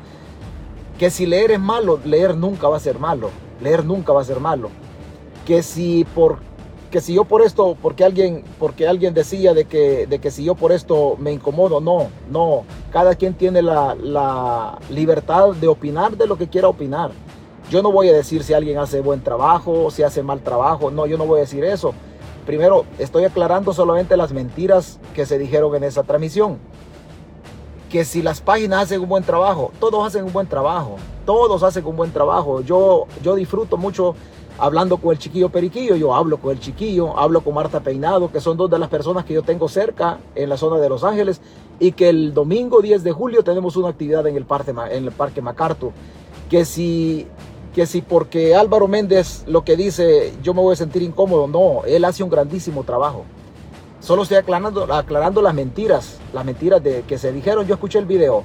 Que 0.98 1.10
si 1.10 1.26
leer 1.26 1.50
es 1.50 1.60
malo, 1.60 2.00
leer 2.06 2.38
nunca 2.38 2.68
va 2.68 2.78
a 2.78 2.80
ser 2.80 2.98
malo. 2.98 3.28
Leer 3.60 3.84
nunca 3.84 4.14
va 4.14 4.22
a 4.22 4.24
ser 4.24 4.40
malo. 4.40 4.70
Que 5.44 5.62
si 5.62 6.06
por 6.14 6.38
que 6.90 7.02
si 7.02 7.12
yo 7.12 7.24
por 7.24 7.42
esto, 7.42 7.76
porque 7.82 8.04
alguien, 8.04 8.44
porque 8.58 8.88
alguien 8.88 9.12
decía 9.12 9.52
de 9.52 9.66
que, 9.66 10.06
de 10.06 10.18
que 10.20 10.30
si 10.30 10.44
yo 10.44 10.54
por 10.54 10.72
esto 10.72 11.16
me 11.18 11.32
incomodo, 11.32 11.80
no, 11.80 12.08
no. 12.30 12.64
Cada 12.90 13.16
quien 13.16 13.34
tiene 13.34 13.60
la, 13.60 13.94
la 13.94 14.78
libertad 14.88 15.52
de 15.52 15.68
opinar 15.68 16.16
de 16.16 16.26
lo 16.26 16.38
que 16.38 16.48
quiera 16.48 16.68
opinar. 16.68 17.10
Yo 17.70 17.82
no 17.82 17.90
voy 17.90 18.08
a 18.08 18.12
decir 18.12 18.44
si 18.44 18.54
alguien 18.54 18.78
hace 18.78 19.00
buen 19.00 19.22
trabajo, 19.22 19.90
si 19.90 20.04
hace 20.04 20.22
mal 20.22 20.40
trabajo, 20.40 20.90
no, 20.90 21.06
yo 21.06 21.18
no 21.18 21.26
voy 21.26 21.38
a 21.38 21.40
decir 21.40 21.64
eso. 21.64 21.94
Primero, 22.46 22.84
estoy 22.98 23.24
aclarando 23.24 23.72
solamente 23.72 24.16
las 24.16 24.32
mentiras 24.32 25.00
que 25.14 25.26
se 25.26 25.36
dijeron 25.36 25.74
en 25.74 25.82
esa 25.82 26.04
transmisión. 26.04 26.58
Que 27.90 28.04
si 28.04 28.22
las 28.22 28.40
páginas 28.40 28.84
hacen 28.84 29.00
un 29.00 29.08
buen 29.08 29.24
trabajo, 29.24 29.72
todos 29.80 30.06
hacen 30.06 30.24
un 30.24 30.32
buen 30.32 30.46
trabajo, 30.46 30.96
todos 31.24 31.64
hacen 31.64 31.84
un 31.86 31.96
buen 31.96 32.12
trabajo. 32.12 32.60
Yo, 32.60 33.06
yo 33.20 33.34
disfruto 33.34 33.76
mucho 33.76 34.14
hablando 34.58 34.98
con 34.98 35.10
el 35.10 35.18
chiquillo 35.18 35.48
Periquillo, 35.48 35.96
yo 35.96 36.14
hablo 36.14 36.38
con 36.38 36.52
el 36.52 36.60
chiquillo, 36.60 37.18
hablo 37.18 37.40
con 37.42 37.54
Marta 37.54 37.80
Peinado, 37.80 38.30
que 38.30 38.40
son 38.40 38.56
dos 38.56 38.70
de 38.70 38.78
las 38.78 38.88
personas 38.88 39.24
que 39.24 39.34
yo 39.34 39.42
tengo 39.42 39.68
cerca 39.68 40.18
en 40.36 40.48
la 40.48 40.56
zona 40.56 40.78
de 40.78 40.88
Los 40.88 41.02
Ángeles 41.02 41.40
y 41.80 41.92
que 41.92 42.08
el 42.08 42.32
domingo 42.32 42.80
10 42.80 43.02
de 43.02 43.10
julio 43.12 43.42
tenemos 43.42 43.76
una 43.76 43.88
actividad 43.88 44.24
en 44.26 44.36
el 44.36 44.44
Parque, 44.44 44.72
en 44.90 45.04
el 45.04 45.12
parque 45.12 45.42
MacArthur. 45.42 45.90
Que 46.48 46.64
si, 46.64 47.26
que 47.76 47.84
si 47.84 48.00
porque 48.00 48.54
Álvaro 48.54 48.88
Méndez 48.88 49.44
lo 49.46 49.62
que 49.62 49.76
dice 49.76 50.32
yo 50.42 50.54
me 50.54 50.62
voy 50.62 50.72
a 50.72 50.76
sentir 50.76 51.02
incómodo, 51.02 51.46
no, 51.46 51.84
él 51.84 52.06
hace 52.06 52.22
un 52.22 52.30
grandísimo 52.30 52.84
trabajo. 52.84 53.26
Solo 54.00 54.22
estoy 54.22 54.38
aclarando, 54.38 54.90
aclarando 54.94 55.42
las 55.42 55.52
mentiras, 55.52 56.16
las 56.32 56.42
mentiras 56.46 56.82
de, 56.82 57.02
que 57.02 57.18
se 57.18 57.32
dijeron, 57.32 57.66
yo 57.66 57.74
escuché 57.74 57.98
el 57.98 58.06
video 58.06 58.44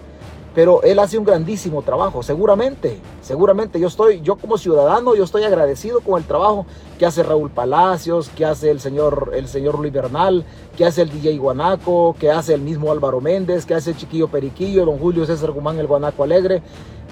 pero 0.53 0.83
él 0.83 0.99
hace 0.99 1.17
un 1.17 1.23
grandísimo 1.23 1.81
trabajo, 1.81 2.23
seguramente, 2.23 2.99
seguramente 3.21 3.79
yo 3.79 3.87
estoy, 3.87 4.21
yo 4.21 4.35
como 4.35 4.57
ciudadano, 4.57 5.15
yo 5.15 5.23
estoy 5.23 5.43
agradecido 5.43 6.01
con 6.01 6.21
el 6.21 6.27
trabajo 6.27 6.65
que 6.99 7.05
hace 7.05 7.23
Raúl 7.23 7.49
Palacios, 7.49 8.29
que 8.29 8.45
hace 8.45 8.69
el 8.69 8.81
señor, 8.81 9.31
el 9.33 9.47
señor 9.47 9.79
Luis 9.79 9.93
Bernal, 9.93 10.43
que 10.75 10.85
hace 10.85 11.03
el 11.03 11.09
DJ 11.09 11.37
Guanaco, 11.37 12.15
que 12.19 12.29
hace 12.29 12.53
el 12.53 12.61
mismo 12.61 12.91
Álvaro 12.91 13.21
Méndez, 13.21 13.65
que 13.65 13.75
hace 13.75 13.95
Chiquillo 13.95 14.27
Periquillo, 14.27 14.85
don 14.85 14.99
Julio 14.99 15.25
César 15.25 15.51
Guzmán, 15.51 15.79
el 15.79 15.87
Guanaco 15.87 16.23
Alegre, 16.23 16.61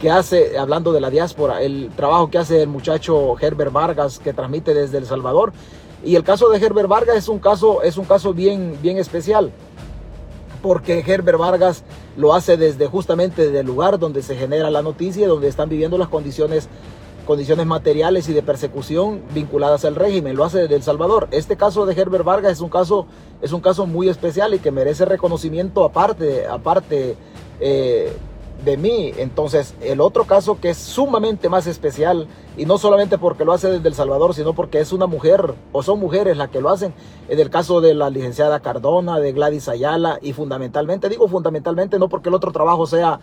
que 0.02 0.12
hace, 0.12 0.58
hablando 0.58 0.92
de 0.92 1.00
la 1.00 1.10
diáspora, 1.10 1.62
el 1.62 1.92
trabajo 1.96 2.30
que 2.30 2.38
hace 2.38 2.62
el 2.62 2.68
muchacho 2.68 3.38
Herbert 3.40 3.72
Vargas, 3.72 4.20
que 4.20 4.34
transmite 4.34 4.74
desde 4.74 4.98
El 4.98 5.06
Salvador. 5.06 5.54
Y 6.04 6.16
el 6.16 6.24
caso 6.24 6.50
de 6.50 6.66
Herbert 6.66 6.88
Vargas 6.88 7.18
es 7.18 7.28
un 7.28 7.40
caso, 7.40 7.82
es 7.84 7.98
un 7.98 8.06
caso 8.06 8.34
bien, 8.34 8.78
bien 8.82 8.98
especial 8.98 9.52
porque 10.62 11.04
Herbert 11.06 11.38
Vargas 11.38 11.84
lo 12.18 12.34
hace 12.34 12.58
desde 12.58 12.88
justamente 12.88 13.44
desde 13.44 13.60
el 13.60 13.66
lugar 13.66 14.00
donde 14.00 14.22
se 14.22 14.36
genera 14.36 14.70
la 14.70 14.82
noticia, 14.82 15.28
donde 15.28 15.48
están 15.48 15.70
viviendo 15.70 15.98
las 15.98 16.08
condiciones, 16.08 16.70
condiciones 17.26 17.66
materiales 17.66 18.28
y 18.30 18.34
de 18.34 18.42
persecución 18.42 19.22
vinculadas 19.34 19.86
al 19.86 19.96
régimen. 19.96 20.36
Lo 20.36 20.46
hace 20.46 20.60
desde 20.60 20.76
El 20.76 20.84
Salvador. 20.84 21.28
Este 21.32 21.58
caso 21.58 21.86
de 21.86 22.00
Herbert 22.00 22.26
Vargas 22.26 22.54
es 22.54 22.62
un 22.62 22.70
caso, 22.70 23.06
es 23.42 23.52
un 23.54 23.62
caso 23.62 23.86
muy 23.86 24.10
especial 24.10 24.54
y 24.54 24.60
que 24.60 24.72
merece 24.72 25.06
reconocimiento 25.06 25.84
aparte, 25.84 26.48
aparte 26.48 27.16
eh, 27.60 28.14
de 28.64 28.78
mí. 28.78 29.12
Entonces, 29.18 29.76
el 29.82 30.02
otro 30.02 30.26
caso 30.26 30.60
que 30.60 30.72
es 30.72 30.78
sumamente 30.78 31.50
más 31.50 31.68
especial, 31.68 32.28
y 32.58 32.66
no 32.66 32.78
solamente 32.78 33.18
porque 33.18 33.46
lo 33.46 33.54
hace 33.54 33.70
desde 33.70 33.88
El 33.88 33.96
Salvador, 33.96 34.34
sino 34.34 34.54
porque 34.54 34.80
es 34.80 34.92
una 34.92 35.08
mujer, 35.08 35.54
o 35.72 35.84
son 35.84 36.00
mujeres 36.00 36.38
las 36.38 36.50
que 36.50 36.62
lo 36.62 36.70
hacen, 36.70 36.94
en 37.28 37.40
el 37.40 37.50
caso 37.50 37.82
de 37.82 37.94
la 37.94 38.10
licenciada 38.10 38.60
Cardona, 38.60 39.20
de 39.20 39.32
Gladys 39.32 39.70
Ayala, 39.70 40.20
y 40.22 40.34
fundamentalmente, 40.34 41.10
digo 41.10 41.28
fundamentalmente, 41.28 42.00
no 42.00 42.10
porque 42.10 42.30
el 42.30 42.36
otro 42.36 42.52
trabajo 42.52 42.86
sea, 42.86 43.20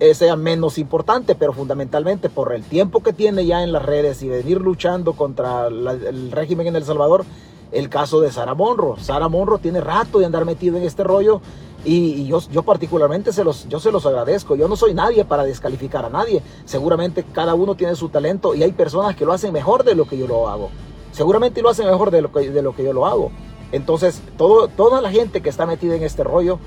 eh, 0.00 0.14
sea 0.14 0.36
menos 0.36 0.78
importante, 0.78 1.34
pero 1.34 1.52
fundamentalmente 1.52 2.28
por 2.28 2.52
el 2.52 2.64
tiempo 2.64 3.02
que 3.02 3.12
tiene 3.12 3.46
ya 3.46 3.62
en 3.62 3.72
las 3.72 3.84
redes 3.84 4.22
y 4.22 4.28
venir 4.28 4.60
luchando 4.60 5.14
contra 5.14 5.68
el 5.68 6.30
régimen 6.30 6.66
en 6.66 6.76
El 6.76 6.84
Salvador, 6.84 7.24
el 7.72 7.88
caso 7.88 8.20
de 8.20 8.30
Sara 8.30 8.54
Monro. 8.54 8.96
Sara 8.98 9.28
Monro 9.28 9.58
tiene 9.58 9.80
rato 9.80 10.18
de 10.18 10.26
andar 10.26 10.44
metido 10.44 10.76
en 10.76 10.84
este 10.84 11.04
rollo 11.04 11.40
y, 11.84 12.26
yo, 12.26 12.62
particularmente 12.62 13.32
se 13.32 13.44
los, 13.44 13.68
yo 13.68 13.78
se 13.78 13.92
los 13.92 14.06
agradezco. 14.06 14.56
Yo 14.56 14.68
no 14.68 14.76
soy 14.76 14.94
nadie 14.94 15.24
para 15.24 15.44
descalificar 15.44 16.04
a 16.04 16.08
nadie. 16.08 16.42
Seguramente 16.64 17.24
cada 17.32 17.54
uno 17.54 17.74
tiene 17.74 17.94
su 17.94 18.08
talento 18.08 18.54
y 18.54 18.62
hay 18.62 18.72
personas 18.72 19.14
que 19.16 19.26
lo 19.26 19.32
hacen 19.32 19.52
mejor 19.52 19.84
de 19.84 19.94
lo 19.94 20.06
que 20.06 20.16
yo 20.16 20.26
lo 20.26 20.48
hago. 20.48 20.70
Seguramente 21.12 21.62
lo 21.62 21.68
hacen 21.68 21.86
mejor 21.86 22.10
de 22.10 22.22
lo 22.22 22.32
que, 22.32 22.50
de 22.50 22.62
lo 22.62 22.74
que 22.74 22.84
yo 22.84 22.92
lo 22.92 23.06
hago. 23.06 23.30
Entonces, 23.72 24.22
todo, 24.38 24.68
toda 24.68 25.00
la 25.00 25.10
gente 25.10 25.42
que 25.42 25.48
está 25.48 25.66
metida 25.66 25.94
en 25.94 26.02
este 26.02 26.24
rollo, 26.24 26.58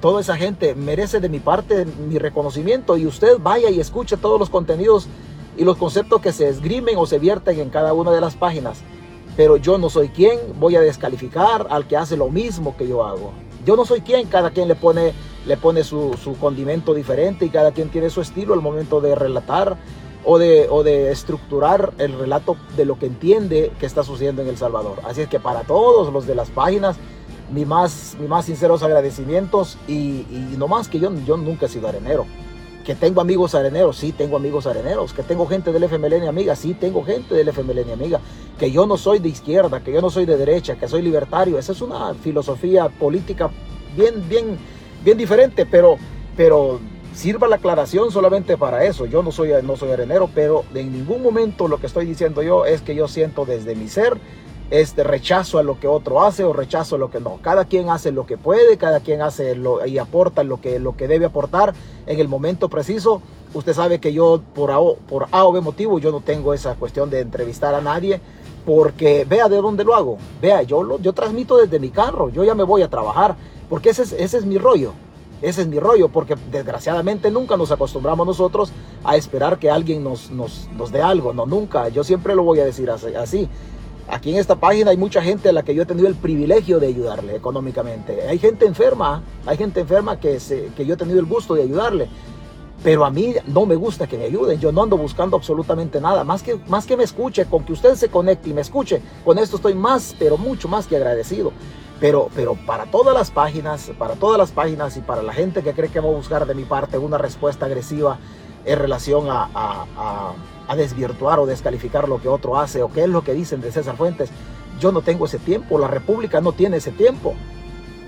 toda 0.00 0.20
esa 0.20 0.36
gente 0.36 0.74
merece 0.74 1.20
de 1.20 1.28
mi 1.28 1.38
parte 1.38 1.84
mi 1.84 2.18
reconocimiento 2.18 2.96
y 2.96 3.06
usted 3.06 3.38
vaya 3.40 3.68
y 3.70 3.78
escuche 3.78 4.16
todos 4.16 4.38
los 4.38 4.48
contenidos 4.48 5.06
y 5.56 5.64
los 5.64 5.76
conceptos 5.76 6.20
que 6.20 6.32
se 6.32 6.48
esgrimen 6.48 6.96
o 6.96 7.06
se 7.06 7.18
vierten 7.18 7.60
en 7.60 7.70
cada 7.70 7.92
una 7.92 8.10
de 8.10 8.20
las 8.20 8.36
páginas. 8.36 8.80
Pero 9.36 9.56
yo 9.56 9.78
no 9.78 9.90
soy 9.90 10.08
quien 10.08 10.38
voy 10.58 10.76
a 10.76 10.80
descalificar 10.80 11.66
al 11.70 11.86
que 11.86 11.96
hace 11.96 12.16
lo 12.16 12.28
mismo 12.28 12.76
que 12.76 12.88
yo 12.88 13.04
hago. 13.04 13.32
Yo 13.64 13.76
no 13.76 13.84
soy 13.84 14.00
quien, 14.00 14.26
cada 14.26 14.50
quien 14.50 14.68
le 14.68 14.74
pone, 14.74 15.12
le 15.46 15.56
pone 15.56 15.84
su, 15.84 16.16
condimento 16.40 16.94
diferente 16.94 17.44
y 17.44 17.50
cada 17.50 17.72
quien 17.72 17.90
tiene 17.90 18.10
su 18.10 18.20
estilo 18.20 18.54
al 18.54 18.60
momento 18.60 19.00
de 19.00 19.14
relatar 19.14 19.76
o 20.24 20.38
de, 20.38 21.10
estructurar 21.10 21.92
el 21.98 22.18
relato 22.18 22.56
de 22.76 22.84
lo 22.84 22.98
que 22.98 23.06
entiende 23.06 23.72
que 23.78 23.86
está 23.86 24.02
sucediendo 24.02 24.42
en 24.42 24.48
El 24.48 24.56
Salvador. 24.56 25.00
Así 25.04 25.22
es 25.22 25.28
que 25.28 25.40
para 25.40 25.62
todos 25.62 26.12
los 26.12 26.26
de 26.26 26.34
las 26.34 26.50
páginas, 26.50 26.96
mi 27.52 27.64
más, 27.64 28.16
mi 28.20 28.26
más 28.26 28.46
sinceros 28.46 28.82
agradecimientos 28.82 29.78
y, 29.86 30.26
y 30.30 30.54
no 30.56 30.68
más 30.68 30.88
que 30.88 30.98
yo, 30.98 31.12
yo 31.26 31.36
nunca 31.36 31.66
he 31.66 31.68
sido 31.68 31.88
arenero. 31.88 32.26
Que 32.84 32.96
tengo 32.96 33.20
amigos 33.20 33.54
areneros, 33.54 33.96
sí 33.96 34.10
tengo 34.10 34.36
amigos 34.36 34.66
areneros. 34.66 35.12
Que 35.12 35.22
tengo 35.22 35.46
gente 35.46 35.72
del 35.72 35.84
FMLN 35.84 36.26
amiga, 36.26 36.56
sí 36.56 36.74
tengo 36.74 37.04
gente 37.04 37.34
del 37.34 37.48
FMLN 37.48 37.92
amiga. 37.92 38.20
Que 38.62 38.70
yo 38.70 38.86
no 38.86 38.96
soy 38.96 39.18
de 39.18 39.28
izquierda, 39.28 39.82
que 39.82 39.90
yo 39.90 40.00
no 40.00 40.08
soy 40.08 40.24
de 40.24 40.36
derecha, 40.36 40.76
que 40.76 40.86
soy 40.86 41.02
libertario. 41.02 41.58
Esa 41.58 41.72
es 41.72 41.80
una 41.80 42.14
filosofía 42.14 42.88
política 42.88 43.50
bien, 43.96 44.22
bien, 44.28 44.56
bien 45.02 45.18
diferente, 45.18 45.66
pero, 45.66 45.96
pero 46.36 46.78
sirva 47.12 47.48
la 47.48 47.56
aclaración 47.56 48.12
solamente 48.12 48.56
para 48.56 48.84
eso. 48.84 49.04
Yo 49.06 49.20
no 49.24 49.32
soy, 49.32 49.50
no 49.64 49.74
soy 49.74 49.90
arenero, 49.90 50.30
pero 50.32 50.62
en 50.76 50.92
ningún 50.92 51.24
momento 51.24 51.66
lo 51.66 51.78
que 51.78 51.88
estoy 51.88 52.06
diciendo 52.06 52.40
yo 52.40 52.64
es 52.64 52.82
que 52.82 52.94
yo 52.94 53.08
siento 53.08 53.44
desde 53.44 53.74
mi 53.74 53.88
ser 53.88 54.16
este 54.70 55.02
rechazo 55.02 55.58
a 55.58 55.64
lo 55.64 55.80
que 55.80 55.88
otro 55.88 56.22
hace 56.22 56.44
o 56.44 56.52
rechazo 56.52 56.94
a 56.94 56.98
lo 56.98 57.10
que 57.10 57.18
no. 57.18 57.40
Cada 57.42 57.64
quien 57.64 57.90
hace 57.90 58.12
lo 58.12 58.26
que 58.26 58.38
puede, 58.38 58.76
cada 58.76 59.00
quien 59.00 59.22
hace 59.22 59.56
lo, 59.56 59.84
y 59.84 59.98
aporta 59.98 60.44
lo 60.44 60.60
que, 60.60 60.78
lo 60.78 60.96
que 60.96 61.08
debe 61.08 61.26
aportar 61.26 61.74
en 62.06 62.20
el 62.20 62.28
momento 62.28 62.68
preciso. 62.68 63.22
Usted 63.54 63.72
sabe 63.72 63.98
que 63.98 64.12
yo 64.12 64.40
por 64.54 64.70
A, 64.70 64.78
por 65.08 65.26
A 65.32 65.46
o 65.46 65.52
B 65.52 65.60
motivo 65.60 65.98
yo 65.98 66.12
no 66.12 66.20
tengo 66.20 66.54
esa 66.54 66.76
cuestión 66.76 67.10
de 67.10 67.18
entrevistar 67.18 67.74
a 67.74 67.80
nadie 67.80 68.20
porque 68.64 69.24
vea 69.28 69.48
de 69.48 69.56
dónde 69.56 69.84
lo 69.84 69.94
hago. 69.94 70.18
Vea, 70.40 70.62
yo, 70.62 70.82
lo, 70.82 70.98
yo 71.00 71.12
transmito 71.12 71.56
desde 71.56 71.78
mi 71.78 71.90
carro, 71.90 72.28
yo 72.30 72.44
ya 72.44 72.54
me 72.54 72.62
voy 72.64 72.82
a 72.82 72.90
trabajar 72.90 73.36
porque 73.68 73.90
ese 73.90 74.02
es, 74.02 74.12
ese 74.12 74.38
es 74.38 74.44
mi 74.44 74.58
rollo. 74.58 74.92
Ese 75.42 75.62
es 75.62 75.66
mi 75.66 75.80
rollo, 75.80 76.08
porque 76.08 76.36
desgraciadamente 76.52 77.28
nunca 77.30 77.56
nos 77.56 77.72
acostumbramos 77.72 78.24
nosotros 78.24 78.70
a 79.02 79.16
esperar 79.16 79.58
que 79.58 79.70
alguien 79.70 80.04
nos, 80.04 80.30
nos, 80.30 80.68
nos 80.78 80.92
dé 80.92 81.02
algo. 81.02 81.32
No, 81.32 81.46
nunca. 81.46 81.88
Yo 81.88 82.04
siempre 82.04 82.36
lo 82.36 82.44
voy 82.44 82.60
a 82.60 82.64
decir 82.64 82.88
así. 82.90 83.48
Aquí 84.08 84.30
en 84.30 84.36
esta 84.36 84.56
página 84.56 84.90
hay 84.90 84.96
mucha 84.96 85.20
gente 85.20 85.48
a 85.48 85.52
la 85.52 85.64
que 85.64 85.74
yo 85.74 85.82
he 85.82 85.86
tenido 85.86 86.06
el 86.06 86.14
privilegio 86.14 86.78
de 86.78 86.86
ayudarle 86.86 87.34
económicamente. 87.34 88.28
Hay 88.28 88.38
gente 88.38 88.66
enferma, 88.66 89.22
hay 89.44 89.56
gente 89.56 89.80
enferma 89.80 90.20
que, 90.20 90.38
se, 90.38 90.66
que 90.76 90.86
yo 90.86 90.94
he 90.94 90.96
tenido 90.96 91.18
el 91.18 91.26
gusto 91.26 91.54
de 91.54 91.62
ayudarle. 91.62 92.08
Pero 92.82 93.04
a 93.04 93.10
mí 93.10 93.34
no 93.46 93.64
me 93.64 93.76
gusta 93.76 94.06
que 94.06 94.18
me 94.18 94.24
ayuden. 94.24 94.58
Yo 94.58 94.72
no 94.72 94.82
ando 94.82 94.96
buscando 94.96 95.36
absolutamente 95.36 96.00
nada. 96.00 96.24
Más 96.24 96.42
que, 96.42 96.56
más 96.66 96.84
que 96.84 96.96
me 96.96 97.04
escuche, 97.04 97.46
con 97.46 97.64
que 97.64 97.72
usted 97.72 97.94
se 97.94 98.08
conecte 98.08 98.50
y 98.50 98.54
me 98.54 98.60
escuche, 98.60 99.00
con 99.24 99.38
esto 99.38 99.56
estoy 99.56 99.74
más, 99.74 100.16
pero 100.18 100.36
mucho 100.36 100.68
más 100.68 100.86
que 100.86 100.96
agradecido. 100.96 101.52
Pero, 102.00 102.28
pero 102.34 102.54
para 102.66 102.86
todas 102.86 103.14
las 103.14 103.30
páginas, 103.30 103.92
para 103.96 104.14
todas 104.14 104.36
las 104.36 104.50
páginas 104.50 104.96
y 104.96 105.00
para 105.00 105.22
la 105.22 105.32
gente 105.32 105.62
que 105.62 105.72
cree 105.72 105.90
que 105.90 106.00
va 106.00 106.08
a 106.08 106.12
buscar 106.12 106.46
de 106.46 106.54
mi 106.54 106.64
parte 106.64 106.98
una 106.98 107.18
respuesta 107.18 107.66
agresiva 107.66 108.18
en 108.64 108.78
relación 108.78 109.26
a 109.28 110.34
a 110.68 110.76
desvirtuar 110.76 111.38
o 111.38 111.46
descalificar 111.46 112.08
lo 112.08 112.20
que 112.20 112.28
otro 112.28 112.58
hace 112.58 112.82
o 112.82 112.90
qué 112.90 113.02
es 113.02 113.08
lo 113.08 113.22
que 113.22 113.34
dicen 113.34 113.60
de 113.60 113.72
César 113.72 113.96
Fuentes. 113.96 114.30
Yo 114.80 114.92
no 114.92 115.02
tengo 115.02 115.26
ese 115.26 115.38
tiempo, 115.38 115.78
la 115.78 115.88
República 115.88 116.40
no 116.40 116.52
tiene 116.52 116.78
ese 116.78 116.90
tiempo, 116.90 117.34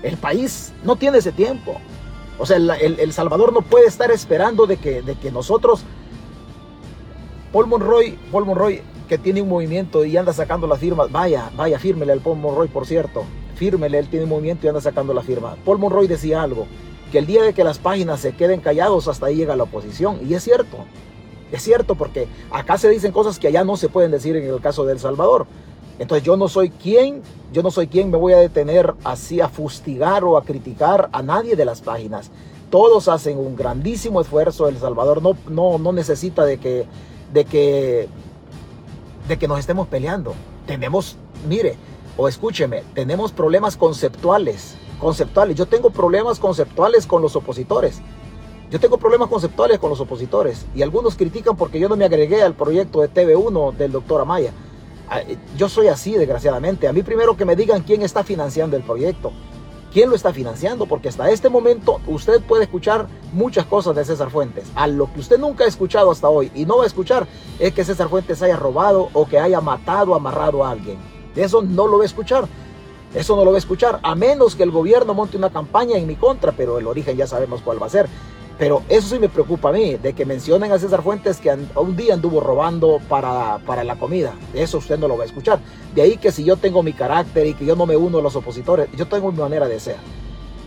el 0.03 0.17
país 0.17 0.73
no 0.83 0.95
tiene 0.95 1.19
ese 1.19 1.31
tiempo. 1.31 1.77
O 2.37 2.45
sea, 2.45 2.57
el, 2.57 3.13
Salvador 3.13 3.53
no 3.53 3.61
puede 3.61 3.87
estar 3.87 4.11
esperando 4.11 4.65
de 4.67 4.77
que, 4.77 5.01
de 5.01 5.15
que 5.15 5.31
nosotros, 5.31 5.83
Paul 7.53 7.67
Monroy, 7.67 8.17
Paul 8.31 8.45
Monroy, 8.45 8.81
que 9.07 9.17
tiene 9.17 9.41
un 9.41 9.49
movimiento 9.49 10.03
y 10.03 10.17
anda 10.17 10.33
sacando 10.33 10.67
las 10.67 10.79
firmas, 10.79 11.11
vaya, 11.11 11.49
vaya, 11.55 11.79
fírmele 11.79 12.11
al 12.11 12.19
Paul 12.19 12.39
Monroy, 12.39 12.67
por 12.67 12.85
cierto, 12.85 13.23
fírmele, 13.55 13.99
él 13.99 14.09
tiene 14.09 14.25
un 14.25 14.31
movimiento 14.31 14.65
y 14.65 14.69
anda 14.69 14.81
sacando 14.81 15.13
la 15.13 15.21
firma. 15.21 15.55
Paul 15.63 15.79
Monroy 15.79 16.07
decía 16.07 16.41
algo, 16.41 16.67
que 17.11 17.19
el 17.19 17.25
día 17.25 17.43
de 17.43 17.53
que 17.53 17.63
las 17.63 17.79
páginas 17.79 18.19
se 18.19 18.35
queden 18.35 18.59
callados, 18.59 19.07
hasta 19.07 19.27
ahí 19.27 19.35
llega 19.35 19.55
la 19.55 19.63
oposición, 19.63 20.19
y 20.27 20.33
es 20.33 20.43
cierto. 20.43 20.79
Es 21.51 21.61
cierto, 21.61 21.95
porque 21.95 22.27
acá 22.51 22.77
se 22.77 22.89
dicen 22.89 23.11
cosas 23.11 23.39
que 23.39 23.47
allá 23.47 23.63
no 23.63 23.77
se 23.77 23.87
pueden 23.87 24.11
decir 24.11 24.35
en 24.35 24.45
el 24.45 24.59
caso 24.59 24.83
de 24.83 24.93
El 24.93 24.99
Salvador. 24.99 25.45
Entonces 25.99 26.25
yo 26.25 26.35
no 26.37 26.47
soy 26.47 26.69
quien, 26.69 27.21
yo 27.53 27.63
no 27.63 27.71
soy 27.71 27.87
quien 27.87 28.11
me 28.11 28.17
voy 28.17 28.33
a 28.33 28.37
detener 28.37 28.93
así 29.03 29.39
a 29.41 29.49
fustigar 29.49 30.23
o 30.23 30.37
a 30.37 30.43
criticar 30.43 31.09
a 31.11 31.21
nadie 31.21 31.55
de 31.55 31.65
las 31.65 31.81
páginas. 31.81 32.31
Todos 32.69 33.07
hacen 33.07 33.37
un 33.37 33.55
grandísimo 33.55 34.19
esfuerzo. 34.19 34.67
El 34.67 34.77
Salvador 34.77 35.21
no, 35.21 35.37
no, 35.47 35.77
no 35.77 35.91
necesita 35.93 36.43
de 36.43 36.57
que, 36.57 36.85
de 37.31 37.45
que, 37.45 38.09
de 39.27 39.37
que 39.37 39.47
nos 39.47 39.59
estemos 39.59 39.87
peleando. 39.87 40.33
Tenemos 40.65 41.17
mire, 41.47 41.75
o 42.17 42.27
escúcheme, 42.27 42.83
tenemos 42.93 43.31
problemas 43.31 43.77
conceptuales, 43.77 44.75
conceptuales. 44.99 45.55
Yo 45.55 45.65
tengo 45.65 45.89
problemas 45.89 46.39
conceptuales 46.39 47.05
con 47.05 47.21
los 47.21 47.35
opositores. 47.35 48.01
Yo 48.71 48.79
tengo 48.79 48.97
problemas 48.97 49.29
conceptuales 49.29 49.79
con 49.79 49.91
los 49.91 49.99
opositores 49.99 50.65
y 50.75 50.81
algunos 50.81 51.15
critican 51.15 51.55
porque 51.55 51.79
yo 51.79 51.87
no 51.87 51.95
me 51.95 52.05
agregué 52.05 52.41
al 52.41 52.55
proyecto 52.55 53.01
de 53.01 53.09
TV1 53.09 53.75
del 53.75 53.91
doctor 53.91 54.21
Amaya. 54.21 54.51
Ah, 55.09 55.21
eh, 55.21 55.37
yo 55.57 55.69
soy 55.69 55.87
así, 55.87 56.13
desgraciadamente. 56.13 56.87
A 56.87 56.93
mí 56.93 57.03
primero 57.03 57.37
que 57.37 57.45
me 57.45 57.55
digan 57.55 57.83
quién 57.83 58.01
está 58.01 58.23
financiando 58.23 58.75
el 58.77 58.83
proyecto. 58.83 59.31
¿Quién 59.93 60.09
lo 60.09 60.15
está 60.17 60.33
financiando? 60.33 60.87
Porque 60.87 61.07
hasta 61.07 61.29
este 61.29 61.47
momento 61.47 62.01
usted 62.05 62.41
puede 62.41 62.63
escuchar 62.63 63.07
muchas 63.31 63.65
cosas 63.65 63.95
de 63.95 64.03
César 64.03 64.29
Fuentes. 64.29 64.65
A 64.75 64.87
lo 64.87 65.11
que 65.13 65.21
usted 65.21 65.39
nunca 65.39 65.63
ha 65.63 65.67
escuchado 65.67 66.11
hasta 66.11 66.27
hoy 66.27 66.51
y 66.53 66.65
no 66.65 66.79
va 66.79 66.83
a 66.83 66.87
escuchar 66.87 67.25
es 67.59 67.73
que 67.73 67.85
César 67.85 68.09
Fuentes 68.09 68.41
haya 68.41 68.57
robado 68.57 69.09
o 69.13 69.25
que 69.25 69.39
haya 69.39 69.61
matado, 69.61 70.13
amarrado 70.13 70.65
a 70.65 70.71
alguien. 70.71 70.97
Eso 71.33 71.61
no 71.61 71.87
lo 71.87 71.99
va 71.99 72.03
a 72.03 72.07
escuchar. 72.07 72.45
Eso 73.13 73.37
no 73.37 73.45
lo 73.45 73.51
va 73.51 73.57
a 73.57 73.59
escuchar, 73.59 74.01
a 74.03 74.13
menos 74.13 74.57
que 74.57 74.63
el 74.63 74.71
gobierno 74.71 75.13
monte 75.13 75.37
una 75.37 75.49
campaña 75.49 75.97
en 75.97 76.05
mi 76.05 76.17
contra, 76.17 76.51
pero 76.51 76.79
el 76.79 76.87
origen 76.87 77.15
ya 77.15 77.25
sabemos 77.25 77.61
cuál 77.61 77.81
va 77.81 77.87
a 77.87 77.89
ser. 77.89 78.09
Pero 78.57 78.83
eso 78.87 79.09
sí 79.09 79.19
me 79.19 79.27
preocupa 79.27 79.69
a 79.69 79.73
mí, 79.73 79.95
de 79.95 80.13
que 80.13 80.25
mencionen 80.25 80.71
a 80.71 80.79
César 80.79 81.01
Fuentes 81.01 81.41
que 81.41 81.53
un 81.75 81.95
día 81.97 82.13
anduvo 82.13 82.39
robando 82.39 83.01
para, 83.09 83.59
para 83.65 83.83
la 83.83 83.97
comida. 83.97 84.33
Eso 84.53 84.77
usted 84.77 84.97
no 84.97 85.09
lo 85.09 85.17
va 85.17 85.23
a 85.23 85.27
escuchar. 85.27 85.59
De 85.93 86.01
ahí 86.01 86.17
que 86.17 86.31
si 86.31 86.45
yo 86.45 86.55
tengo 86.55 86.81
mi 86.81 86.93
carácter 86.93 87.47
y 87.47 87.53
que 87.53 87.65
yo 87.65 87.75
no 87.75 87.85
me 87.85 87.97
uno 87.97 88.19
a 88.19 88.21
los 88.21 88.35
opositores, 88.35 88.87
yo 88.95 89.07
tengo 89.07 89.31
mi 89.31 89.39
manera 89.39 89.67
de 89.67 89.79
ser. 89.79 89.97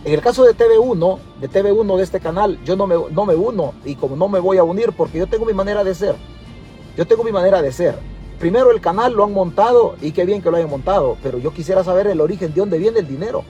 En 0.05 0.13
el 0.13 0.21
caso 0.21 0.45
de 0.45 0.55
TV1, 0.55 1.19
de 1.41 1.49
TV1 1.49 1.97
de 1.97 2.03
este 2.03 2.19
canal, 2.19 2.59
yo 2.63 2.75
no 2.75 2.85
me, 2.85 2.95
no 3.11 3.25
me 3.25 3.35
uno 3.35 3.73
y 3.83 3.95
como 3.95 4.15
no 4.15 4.29
me 4.29 4.39
voy 4.39 4.57
a 4.57 4.63
unir 4.63 4.93
porque 4.95 5.17
yo 5.17 5.27
tengo 5.27 5.45
mi 5.45 5.53
manera 5.53 5.83
de 5.83 5.95
ser. 5.95 6.15
Yo 6.95 7.07
tengo 7.07 7.23
mi 7.23 7.31
manera 7.31 7.61
de 7.61 7.71
ser. 7.71 7.95
Primero 8.39 8.71
el 8.71 8.79
canal 8.79 9.13
lo 9.13 9.25
han 9.25 9.33
montado 9.33 9.95
y 10.01 10.11
qué 10.11 10.25
bien 10.25 10.41
que 10.41 10.49
lo 10.49 10.57
hayan 10.57 10.69
montado, 10.69 11.17
pero 11.21 11.39
yo 11.39 11.51
quisiera 11.51 11.83
saber 11.83 12.07
el 12.07 12.21
origen 12.21 12.53
de 12.53 12.59
dónde 12.61 12.77
viene 12.77 12.99
el 12.99 13.07
dinero. 13.07 13.43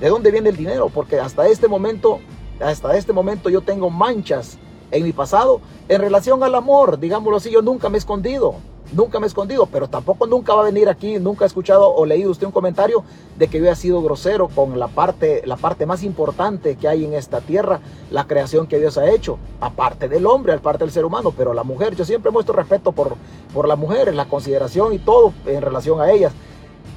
¿De 0.00 0.08
dónde 0.08 0.32
viene 0.32 0.48
el 0.48 0.56
dinero? 0.56 0.88
Porque 0.92 1.20
hasta 1.20 1.46
este 1.46 1.68
momento 1.68 2.18
hasta 2.60 2.96
este 2.96 3.12
momento 3.12 3.50
yo 3.50 3.60
tengo 3.60 3.90
manchas 3.90 4.58
en 4.90 5.02
mi 5.02 5.12
pasado 5.12 5.60
en 5.88 6.00
relación 6.00 6.42
al 6.42 6.54
amor, 6.54 6.98
digámoslo 6.98 7.36
así, 7.36 7.50
yo 7.50 7.62
nunca 7.62 7.88
me 7.88 7.96
he 7.96 7.98
escondido, 7.98 8.54
nunca 8.92 9.18
me 9.18 9.26
he 9.26 9.28
escondido, 9.28 9.66
pero 9.66 9.88
tampoco 9.88 10.26
nunca 10.26 10.54
va 10.54 10.62
a 10.62 10.64
venir 10.64 10.88
aquí, 10.88 11.18
nunca 11.18 11.44
ha 11.44 11.46
escuchado 11.46 11.92
o 11.92 12.06
leído 12.06 12.30
usted 12.30 12.46
un 12.46 12.52
comentario 12.52 13.02
de 13.36 13.48
que 13.48 13.58
yo 13.58 13.64
haya 13.64 13.74
sido 13.74 14.02
grosero 14.02 14.48
con 14.48 14.78
la 14.78 14.88
parte, 14.88 15.42
la 15.46 15.56
parte 15.56 15.84
más 15.84 16.02
importante 16.02 16.76
que 16.76 16.88
hay 16.88 17.04
en 17.04 17.14
esta 17.14 17.40
tierra, 17.40 17.80
la 18.10 18.26
creación 18.26 18.66
que 18.66 18.78
Dios 18.78 18.96
ha 18.96 19.10
hecho, 19.10 19.38
aparte 19.60 20.08
del 20.08 20.26
hombre, 20.26 20.52
aparte 20.52 20.84
del 20.84 20.92
ser 20.92 21.04
humano, 21.04 21.32
pero 21.36 21.54
la 21.54 21.64
mujer, 21.64 21.96
yo 21.96 22.04
siempre 22.04 22.30
muestro 22.30 22.54
respeto 22.54 22.92
por, 22.92 23.16
por 23.52 23.66
las 23.66 23.78
mujeres, 23.78 24.14
la 24.14 24.26
consideración 24.26 24.92
y 24.92 24.98
todo 24.98 25.32
en 25.46 25.60
relación 25.60 26.00
a 26.00 26.10
ellas, 26.10 26.32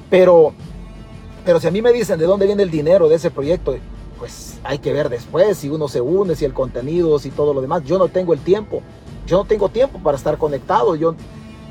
pero, 0.08 0.52
pero 1.44 1.60
si 1.60 1.66
a 1.66 1.70
mí 1.70 1.82
me 1.82 1.92
dicen 1.92 2.18
de 2.18 2.26
dónde 2.26 2.46
viene 2.46 2.62
el 2.62 2.70
dinero 2.70 3.08
de 3.08 3.16
ese 3.16 3.30
proyecto, 3.30 3.74
pues 4.18 4.58
hay 4.64 4.78
que 4.78 4.92
ver 4.92 5.08
después 5.08 5.58
si 5.58 5.68
uno 5.68 5.88
se 5.88 6.00
une, 6.00 6.34
si 6.34 6.44
el 6.44 6.52
contenido, 6.52 7.18
si 7.18 7.30
todo 7.30 7.54
lo 7.54 7.60
demás. 7.60 7.84
Yo 7.84 7.98
no 7.98 8.08
tengo 8.08 8.32
el 8.32 8.40
tiempo. 8.40 8.82
Yo 9.26 9.38
no 9.38 9.44
tengo 9.44 9.68
tiempo 9.68 9.98
para 9.98 10.16
estar 10.16 10.38
conectado. 10.38 10.96
Yo 10.96 11.14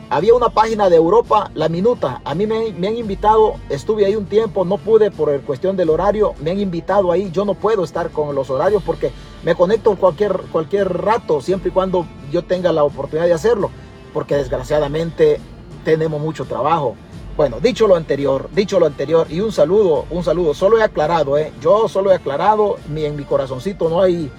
había 0.09 0.33
una 0.33 0.49
página 0.49 0.89
de 0.89 0.95
Europa, 0.95 1.51
La 1.53 1.67
Minuta. 1.67 2.21
A 2.23 2.33
mí 2.33 2.47
me, 2.47 2.67
han 2.87 2.97
invitado, 2.97 3.55
estuve 3.69 4.05
ahí 4.05 4.15
un 4.15 4.25
tiempo, 4.25 4.63
no 4.63 4.77
pude 4.77 5.11
por 5.11 5.41
cuestión 5.41 5.75
del 5.75 5.89
horario. 5.89 6.33
Me 6.41 6.51
han 6.51 6.59
invitado 6.59 7.11
ahí. 7.11 7.29
Yo 7.31 7.43
no 7.43 7.55
puedo 7.55 7.83
estar 7.83 8.11
con 8.11 8.33
los 8.33 8.49
horarios 8.49 8.81
porque 8.83 9.11
me 9.43 9.55
conecto 9.55 9.95
cualquier, 9.95 10.33
cualquier 10.51 10.91
rato, 10.97 11.41
siempre 11.41 11.69
y 11.69 11.73
cuando 11.73 12.05
yo 12.31 12.43
tenga 12.43 12.71
la 12.71 12.83
oportunidad 12.83 13.27
de 13.27 13.33
hacerlo. 13.33 13.69
Porque 14.13 14.35
desgraciadamente 14.35 15.39
tenemos 15.83 16.21
mucho 16.21 16.45
trabajo. 16.45 16.95
Bueno, 17.37 17.59
dicho 17.59 17.87
lo 17.87 17.95
anterior, 17.95 18.49
dicho 18.51 18.79
lo 18.79 18.87
anterior 18.87 19.27
y 19.29 19.41
un 19.41 19.51
saludo, 19.51 20.07
un 20.09 20.23
saludo. 20.23 20.55
Solo 20.55 20.79
he 20.79 20.83
aclarado, 20.83 21.37
¿eh? 21.37 21.53
yo 21.61 21.87
solo 21.87 22.11
he 22.11 22.15
aclarado, 22.15 22.77
ni 22.89 23.05
en 23.05 23.15
mi 23.15 23.25
corazoncito 23.25 23.89
no 23.89 24.01
hay 24.01 24.31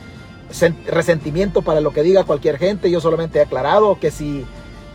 resentimiento 0.89 1.63
para 1.63 1.81
lo 1.81 1.93
que 1.93 2.03
diga 2.03 2.25
cualquier 2.25 2.59
gente. 2.59 2.91
Yo 2.91 3.01
solamente 3.01 3.39
he 3.39 3.43
aclarado 3.43 4.01
que 4.01 4.11
si, 4.11 4.45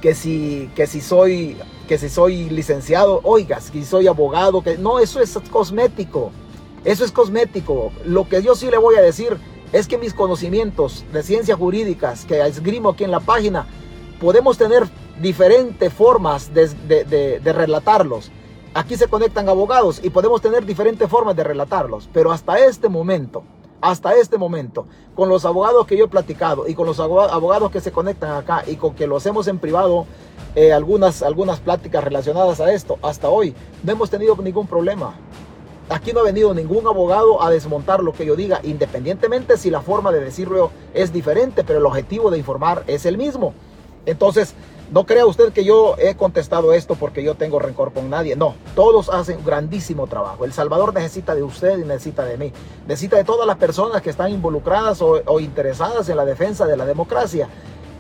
que 0.02 0.16
si, 0.16 0.70
que 0.76 0.86
si 0.86 1.00
soy, 1.00 1.56
que 1.88 1.98
si 1.98 2.10
soy 2.10 2.50
licenciado, 2.50 3.22
oigas, 3.24 3.72
que 3.72 3.80
si 3.80 3.86
soy 3.86 4.08
abogado, 4.08 4.62
que 4.62 4.78
no, 4.78 5.00
eso 5.00 5.22
es 5.22 5.40
cosmético. 5.50 6.34
Eso 6.84 7.06
es 7.06 7.12
cosmético. 7.14 7.94
Lo 8.04 8.28
que 8.28 8.44
yo 8.44 8.54
sí 8.56 8.70
le 8.70 8.78
voy 8.78 8.96
a 8.98 9.02
decir 9.02 9.38
es 9.72 9.88
que 9.88 9.98
mis 9.98 10.14
conocimientos 10.14 11.06
de 11.14 11.24
ciencias 11.24 11.58
jurídicas 11.58 12.26
que 12.26 12.42
esgrimo 12.42 12.90
aquí 12.90 13.06
en 13.06 13.12
la 13.12 13.22
página, 13.22 13.66
podemos 14.20 14.58
tener 14.58 14.90
diferentes 15.22 15.94
formas 15.94 16.52
de, 16.54 17.42
relatarlos. 17.44 18.32
Aquí 18.74 18.98
se 18.98 19.08
conectan 19.08 19.50
abogados 19.50 20.00
y 20.04 20.10
podemos 20.10 20.42
tener 20.42 20.66
diferentes 20.66 21.08
formas 21.08 21.36
de 21.36 21.44
relatarlos, 21.44 22.10
pero 22.12 22.32
hasta 22.32 22.58
este 22.58 22.90
momento, 22.90 23.44
hasta 23.82 24.16
este 24.16 24.38
momento, 24.38 24.88
con 25.14 25.30
los 25.30 25.46
abogados 25.46 25.86
que 25.86 25.96
yo 25.96 26.06
he 26.06 26.08
platicado 26.08 26.68
y 26.68 26.74
con 26.74 26.88
los 26.88 27.00
abogados 27.00 27.70
que 27.70 27.82
se 27.82 27.92
conectan 27.92 28.32
acá 28.32 28.64
y 28.66 28.76
con 28.76 28.96
que 28.96 29.06
lo 29.06 29.18
hacemos 29.18 29.48
en 29.48 29.60
privado, 29.60 30.08
eh, 30.56 30.74
algunas, 30.74 31.22
algunas 31.22 31.60
pláticas 31.60 32.04
relacionadas 32.04 32.60
a 32.60 32.74
esto, 32.74 32.98
hasta 33.04 33.30
hoy 33.30 33.54
no 33.84 33.92
hemos 33.92 34.10
tenido 34.10 34.36
ningún 34.38 34.66
problema. 34.66 35.14
Aquí 35.90 36.14
no 36.14 36.22
ha 36.22 36.24
venido 36.24 36.54
ningún 36.56 36.88
abogado 36.88 37.44
a 37.44 37.52
desmontar 37.52 38.02
lo 38.02 38.14
que 38.14 38.26
yo 38.26 38.36
diga, 38.36 38.62
independientemente 38.64 39.58
si 39.58 39.70
la 39.70 39.82
forma 39.82 40.12
de 40.12 40.24
decirlo 40.24 40.72
es 40.94 41.14
diferente, 41.14 41.64
pero 41.64 41.80
el 41.80 41.86
objetivo 41.86 42.32
de 42.32 42.40
informar 42.40 42.84
es 42.88 43.06
el 43.06 43.18
mismo. 43.18 43.54
Entonces, 44.06 44.56
no 44.94 45.08
crea 45.08 45.26
usted 45.26 45.52
que 45.52 45.66
yo 45.66 45.96
he 45.98 46.14
contestado 46.14 46.72
esto 46.72 46.94
porque 46.94 47.24
yo 47.24 47.34
tengo 47.34 47.58
rencor 47.58 47.94
con 47.94 48.12
nadie. 48.12 48.36
No, 48.36 48.54
todos 48.76 49.10
hacen 49.10 49.40
un 49.40 49.44
grandísimo 49.44 50.06
trabajo. 50.06 50.46
El 50.46 50.54
Salvador 50.54 50.94
necesita 50.94 51.34
de 51.34 51.42
usted 51.42 51.80
y 51.80 51.84
necesita 51.84 52.24
de 52.24 52.38
mí. 52.38 52.54
Necesita 52.88 53.18
de 53.18 53.24
todas 53.24 53.48
las 53.48 53.58
personas 53.58 54.04
que 54.04 54.12
están 54.12 54.30
involucradas 54.30 55.02
o, 55.02 55.40
interesadas 55.40 56.08
en 56.10 56.18
la 56.18 56.26
defensa 56.26 56.68
de 56.68 56.78
la 56.78 56.86
democracia. 56.86 57.50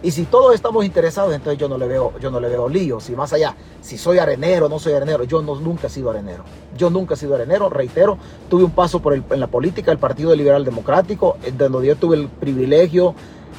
Y 0.03 0.11
si 0.11 0.25
todos 0.25 0.53
estamos 0.53 0.85
interesados, 0.85 1.33
entonces 1.33 1.59
yo 1.59 1.67
no 1.67 1.79
le 1.79 1.87
veo, 1.87 2.13
yo 2.19 2.29
no 2.29 2.39
le 2.39 2.47
veo 2.47 2.69
líos. 2.69 3.09
Y 3.09 3.15
más 3.15 3.33
allá, 3.33 3.55
si 3.81 3.97
soy 3.97 4.19
arenero, 4.19 4.69
no 4.69 4.77
soy 4.77 4.93
arenero, 4.93 5.23
yo 5.23 5.41
no, 5.41 5.55
nunca 5.55 5.87
he 5.87 5.89
sido 5.89 6.11
arenero. 6.11 6.43
Yo 6.77 6.91
nunca 6.91 7.15
he 7.15 7.17
sido 7.17 7.33
arenero, 7.33 7.69
reitero, 7.69 8.19
tuve 8.51 8.65
un 8.65 8.71
paso 8.71 8.99
por 8.99 9.15
en 9.15 9.39
la 9.39 9.47
política 9.47 9.89
del 9.89 9.97
Partido 9.97 10.35
Liberal 10.35 10.63
Democrático, 10.63 11.37
donde 11.57 11.87
yo 11.87 11.95
tuve 11.95 12.17
el 12.17 12.27
privilegio 12.27 13.15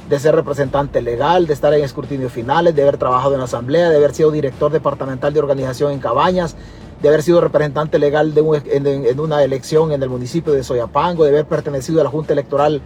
de 0.09 0.19
ser 0.19 0.35
representante 0.35 1.01
legal, 1.01 1.47
de 1.47 1.55
estar 1.55 1.73
en 1.73 1.83
escrutinio 1.83 2.29
finales, 2.29 2.75
de 2.75 2.83
haber 2.83 2.99
trabajado 2.99 3.35
en 3.35 3.39
la 3.39 3.45
asamblea, 3.45 3.91
de 3.91 3.97
haber 3.97 4.15
sido 4.15 4.31
director 4.31 4.71
departamental 4.71 5.33
de 5.33 5.41
organización 5.41 5.93
en 5.93 5.99
Cabañas, 5.99 6.57
de 7.01 7.09
haber 7.09 7.23
sido 7.23 7.41
representante 7.41 7.99
legal 7.99 8.35
de 8.35 8.63
en, 8.67 9.21
una 9.21 9.43
elección 9.43 9.93
en 9.93 10.03
el 10.03 10.09
municipio 10.09 10.53
de 10.53 10.63
Soyapango, 10.63 11.25
de 11.25 11.31
haber 11.31 11.47
pertenecido 11.47 12.01
a 12.01 12.05
la 12.05 12.11
Junta 12.11 12.33
Electoral 12.33 12.81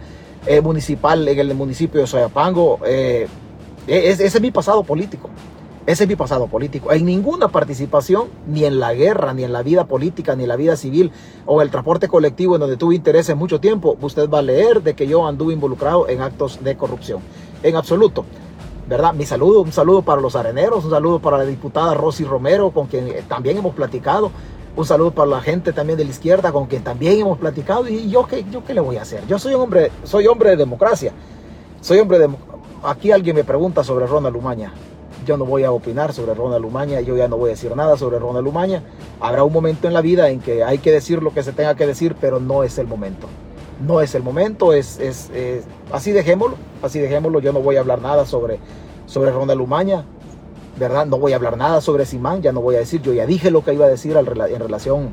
eh, 0.45 0.61
Municipal 0.61 1.27
en 1.27 1.39
el 1.39 1.53
municipio 1.55 2.01
de 2.01 2.07
Soyapango. 2.07 2.79
Eh, 2.85 3.27
e, 3.87 4.09
ese 4.09 4.25
es 4.25 4.41
mi 4.41 4.51
pasado 4.51 4.83
político. 4.83 5.29
Ese 5.85 6.03
es 6.03 6.09
mi 6.09 6.15
pasado 6.15 6.47
político. 6.47 6.91
En 6.91 7.05
ninguna 7.05 7.47
participación, 7.47 8.27
ni 8.47 8.65
en 8.65 8.79
la 8.79 8.93
guerra, 8.93 9.33
ni 9.33 9.43
en 9.43 9.53
la 9.53 9.63
vida 9.63 9.85
política, 9.85 10.35
ni 10.35 10.43
en 10.43 10.49
la 10.49 10.55
vida 10.55 10.75
civil 10.75 11.11
o 11.45 11.61
el 11.61 11.71
transporte 11.71 12.07
colectivo 12.07 12.55
en 12.55 12.61
donde 12.61 12.77
tuve 12.77 12.95
interés 12.95 13.29
en 13.29 13.37
mucho 13.37 13.59
tiempo, 13.59 13.97
usted 14.01 14.29
va 14.29 14.39
a 14.39 14.43
leer 14.43 14.83
de 14.83 14.93
que 14.93 15.07
yo 15.07 15.25
anduve 15.25 15.53
involucrado 15.53 16.07
en 16.07 16.21
actos 16.21 16.63
de 16.63 16.77
corrupción. 16.77 17.21
En 17.63 17.75
absoluto. 17.75 18.25
¿Verdad? 18.87 19.13
Mi 19.13 19.25
saludo, 19.25 19.61
un 19.61 19.71
saludo 19.71 20.01
para 20.01 20.21
los 20.21 20.35
areneros, 20.35 20.83
un 20.83 20.91
saludo 20.91 21.19
para 21.19 21.37
la 21.37 21.45
diputada 21.45 21.93
Rosy 21.93 22.23
Romero, 22.23 22.71
con 22.71 22.87
quien 22.87 23.11
también 23.27 23.57
hemos 23.57 23.73
platicado. 23.73 24.31
Un 24.75 24.85
saludo 24.85 25.11
para 25.11 25.29
la 25.29 25.41
gente 25.41 25.73
también 25.73 25.97
de 25.97 26.05
la 26.05 26.11
izquierda, 26.11 26.51
con 26.51 26.67
quien 26.67 26.83
también 26.83 27.19
hemos 27.19 27.37
platicado. 27.37 27.87
¿Y 27.87 28.09
yo 28.09 28.27
qué, 28.27 28.45
yo 28.51 28.63
qué 28.63 28.73
le 28.73 28.81
voy 28.81 28.97
a 28.97 29.03
hacer? 29.03 29.25
Yo 29.27 29.39
soy 29.39 29.53
un 29.53 29.61
hombre, 29.61 29.91
soy 30.03 30.27
hombre 30.27 30.51
de 30.51 30.57
democracia. 30.57 31.13
Soy 31.81 31.99
hombre 31.99 32.19
de... 32.19 32.29
Aquí 32.83 33.11
alguien 33.11 33.35
me 33.35 33.43
pregunta 33.43 33.83
sobre 33.83 34.07
Ronald 34.07 34.35
Umaña 34.35 34.71
yo 35.29 35.37
no 35.37 35.45
voy 35.45 35.63
a 35.63 35.71
opinar 35.71 36.11
sobre 36.11 36.33
Ronald 36.33 36.63
Lumaña, 36.63 37.01
yo 37.01 37.15
ya 37.15 37.27
no 37.27 37.37
voy 37.37 37.51
a 37.51 37.53
decir 37.53 37.75
nada 37.75 37.95
sobre 37.97 38.17
Ronald 38.17 38.43
Lumaña. 38.43 38.81
Habrá 39.19 39.43
un 39.43 39.53
momento 39.53 39.87
en 39.87 39.93
la 39.93 40.01
vida 40.01 40.29
en 40.29 40.39
que 40.39 40.63
hay 40.63 40.79
que 40.79 40.91
decir 40.91 41.21
lo 41.21 41.31
que 41.35 41.43
se 41.43 41.53
tenga 41.53 41.75
que 41.75 41.85
decir, 41.85 42.15
pero 42.19 42.39
no 42.39 42.63
es 42.63 42.79
el 42.79 42.87
momento. 42.87 43.27
No 43.85 44.01
es 44.01 44.15
el 44.15 44.23
momento, 44.23 44.73
es, 44.73 44.99
es, 44.99 45.29
así 45.91 46.11
dejémoslo, 46.11 46.57
así 46.81 46.97
dejémoslo. 46.97 47.41
Yo 47.41 47.53
no 47.53 47.59
voy 47.59 47.75
a 47.75 47.81
hablar 47.81 48.01
nada 48.01 48.25
sobre, 48.25 48.59
sobre 49.05 49.29
Ronald 49.29 49.59
Lumaña, 49.59 50.03
¿verdad? 50.79 51.05
No 51.05 51.19
voy 51.19 51.33
a 51.33 51.35
hablar 51.35 51.57
nada 51.57 51.79
sobre 51.79 52.07
Simán, 52.07 52.41
ya 52.41 52.51
no 52.51 52.61
voy 52.61 52.77
a 52.77 52.79
decir, 52.79 52.99
yo 53.03 53.13
ya 53.13 53.27
dije 53.27 53.51
lo 53.51 53.63
que 53.63 53.75
iba 53.75 53.85
a 53.85 53.89
decir 53.89 54.17
en 54.17 54.25
relación 54.25 55.09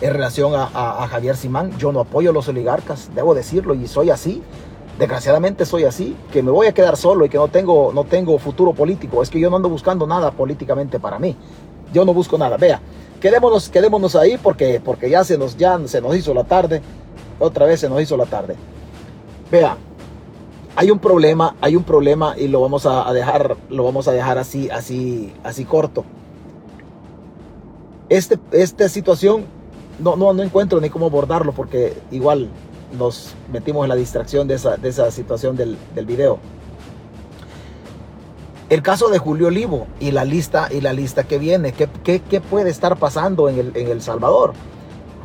en 0.00 0.12
relación 0.12 0.54
a, 0.54 0.64
a, 0.74 1.06
Javier 1.06 1.36
Simán. 1.36 1.78
Yo 1.78 1.92
no 1.92 2.00
apoyo 2.00 2.30
a 2.30 2.32
los 2.32 2.48
oligarcas, 2.48 3.10
debo 3.14 3.34
decirlo, 3.34 3.74
y 3.74 3.86
soy 3.86 4.08
así 4.08 4.42
desgraciadamente 4.98 5.66
soy 5.66 5.84
así, 5.84 6.16
que 6.32 6.42
me 6.42 6.50
voy 6.50 6.66
a 6.66 6.72
quedar 6.72 6.96
solo 6.96 7.24
y 7.24 7.28
que 7.28 7.38
no 7.38 7.48
tengo, 7.48 7.92
no 7.92 8.04
tengo 8.04 8.38
futuro 8.38 8.72
político. 8.72 9.22
Es 9.22 9.30
que 9.30 9.40
yo 9.40 9.50
no 9.50 9.56
ando 9.56 9.68
buscando 9.68 10.06
nada 10.06 10.30
políticamente 10.30 10.98
para 10.98 11.18
mí. 11.18 11.36
Yo 11.92 12.04
no 12.04 12.14
busco 12.14 12.38
nada. 12.38 12.56
Vea, 12.56 12.80
quedémonos, 13.20 13.68
quedémonos 13.68 14.16
ahí 14.16 14.38
porque, 14.38 14.80
porque 14.84 15.10
ya, 15.10 15.24
se 15.24 15.38
nos, 15.38 15.56
ya 15.56 15.78
se 15.86 16.00
nos 16.00 16.16
hizo 16.16 16.34
la 16.34 16.44
tarde. 16.44 16.82
Otra 17.38 17.66
vez 17.66 17.80
se 17.80 17.88
nos 17.88 18.00
hizo 18.00 18.16
la 18.16 18.26
tarde. 18.26 18.56
Vea, 19.50 19.76
hay 20.76 20.90
un 20.90 20.98
problema, 20.98 21.56
hay 21.60 21.76
un 21.76 21.84
problema 21.84 22.34
y 22.38 22.48
lo 22.48 22.60
vamos 22.60 22.86
a 22.86 23.12
dejar, 23.12 23.56
lo 23.68 23.84
vamos 23.84 24.08
a 24.08 24.12
dejar 24.12 24.38
así, 24.38 24.70
así, 24.70 25.32
así 25.44 25.64
corto. 25.64 26.04
Este, 28.08 28.38
esta 28.52 28.88
situación 28.88 29.44
no, 29.98 30.16
no, 30.16 30.32
no 30.32 30.42
encuentro 30.42 30.80
ni 30.80 30.90
cómo 30.90 31.06
abordarlo 31.06 31.52
porque 31.52 31.94
igual 32.10 32.48
nos 32.92 33.34
metimos 33.52 33.84
en 33.84 33.88
la 33.88 33.94
distracción 33.94 34.48
de 34.48 34.54
esa, 34.54 35.10
situación 35.10 35.56
del, 35.56 35.76
video. 36.06 36.38
El 38.68 38.82
caso 38.82 39.08
de 39.08 39.18
Julio 39.18 39.48
Olivo 39.48 39.86
y 40.00 40.12
la 40.12 40.24
lista, 40.24 40.68
y 40.70 40.80
la 40.80 40.92
lista 40.92 41.24
que 41.24 41.38
viene, 41.38 41.72
¿qué, 41.72 42.40
puede 42.40 42.70
estar 42.70 42.96
pasando 42.96 43.48
en 43.48 43.72
el, 43.74 44.02
Salvador? 44.02 44.54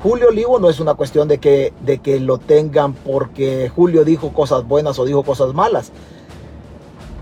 Julio 0.03 0.27
Olivo 0.29 0.59
no 0.59 0.69
es 0.69 0.79
una 0.79 0.93
cuestión 0.93 1.27
de 1.27 1.39
que, 1.39 1.73
de 1.81 1.99
que 1.99 2.19
lo 2.19 2.37
tengan 2.37 2.93
porque 2.93 3.71
Julio 3.73 4.03
dijo 4.03 4.33
cosas 4.33 4.67
buenas 4.67 4.99
o 4.99 5.05
dijo 5.05 5.23
cosas 5.23 5.53
malas. 5.53 5.91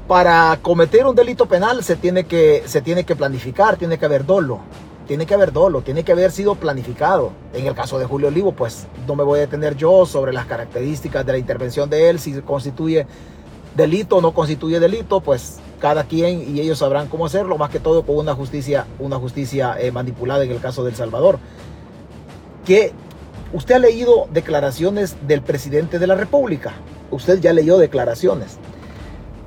Para 0.07 0.59
cometer 0.61 1.05
un 1.05 1.15
delito 1.15 1.47
penal 1.47 1.83
se 1.83 1.95
tiene 1.95 2.25
que, 2.25 2.63
se 2.65 2.81
tiene 2.81 3.05
que 3.05 3.15
planificar, 3.15 3.77
tiene 3.77 3.97
que 3.97 4.05
haber 4.05 4.25
dolo. 4.25 4.59
Tiene 5.07 5.25
que 5.25 5.33
haber 5.33 5.51
dolo, 5.51 5.81
tiene 5.81 6.03
que 6.03 6.11
haber 6.11 6.31
sido 6.31 6.55
planificado. 6.55 7.31
En 7.53 7.67
el 7.67 7.75
caso 7.75 7.99
de 7.99 8.05
Julio 8.05 8.29
Olivo, 8.29 8.53
pues 8.53 8.87
no 9.07 9.15
me 9.15 9.23
voy 9.23 9.39
a 9.39 9.41
detener 9.41 9.75
yo 9.75 10.05
sobre 10.05 10.33
las 10.33 10.45
características 10.45 11.25
de 11.25 11.33
la 11.33 11.37
intervención 11.37 11.89
de 11.89 12.09
él, 12.09 12.19
si 12.19 12.33
constituye 12.41 13.05
delito 13.75 14.17
o 14.17 14.21
no 14.21 14.33
constituye 14.33 14.79
delito, 14.79 15.21
pues 15.21 15.59
cada 15.79 16.05
quien 16.05 16.55
y 16.55 16.59
ellos 16.59 16.79
sabrán 16.79 17.07
cómo 17.07 17.25
hacerlo, 17.25 17.57
más 17.57 17.69
que 17.69 17.79
todo 17.79 18.03
con 18.03 18.17
una 18.17 18.33
justicia, 18.33 18.87
una 18.97 19.17
justicia 19.17 19.75
eh, 19.79 19.91
manipulada 19.91 20.43
en 20.43 20.51
el 20.51 20.59
caso 20.59 20.83
del 20.83 20.95
Salvador 20.95 21.39
que 22.65 22.91
usted 23.53 23.75
ha 23.75 23.79
leído 23.79 24.27
declaraciones 24.31 25.15
del 25.27 25.41
presidente 25.41 25.99
de 25.99 26.07
la 26.07 26.15
República. 26.15 26.73
Usted 27.11 27.39
ya 27.39 27.53
leyó 27.53 27.77
declaraciones. 27.77 28.57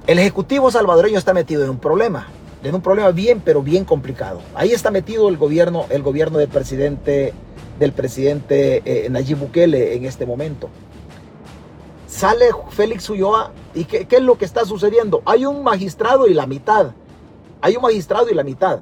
El 0.06 0.18
Ejecutivo 0.18 0.70
salvadoreño 0.70 1.18
está 1.18 1.34
metido 1.34 1.64
en 1.64 1.70
un 1.70 1.78
problema, 1.78 2.28
en 2.62 2.74
un 2.74 2.80
problema 2.80 3.10
bien, 3.10 3.40
pero 3.44 3.62
bien 3.62 3.84
complicado. 3.84 4.40
Ahí 4.54 4.72
está 4.72 4.90
metido 4.90 5.28
el 5.28 5.36
gobierno, 5.36 5.86
el 5.90 6.02
gobierno 6.02 6.38
del 6.38 6.48
presidente, 6.48 7.32
del 7.78 7.92
presidente 7.92 8.82
eh, 8.84 9.08
Nayib 9.10 9.38
Bukele 9.38 9.94
en 9.94 10.04
este 10.04 10.26
momento. 10.26 10.68
Sale 12.06 12.46
Félix 12.70 13.08
Ulloa 13.10 13.52
y 13.74 13.84
¿qué, 13.84 14.06
¿qué 14.06 14.16
es 14.16 14.22
lo 14.22 14.38
que 14.38 14.44
está 14.44 14.64
sucediendo? 14.64 15.22
Hay 15.24 15.44
un 15.46 15.62
magistrado 15.62 16.26
y 16.26 16.34
la 16.34 16.46
mitad. 16.46 16.92
Hay 17.60 17.76
un 17.76 17.82
magistrado 17.82 18.28
y 18.30 18.34
la 18.34 18.44
mitad. 18.44 18.80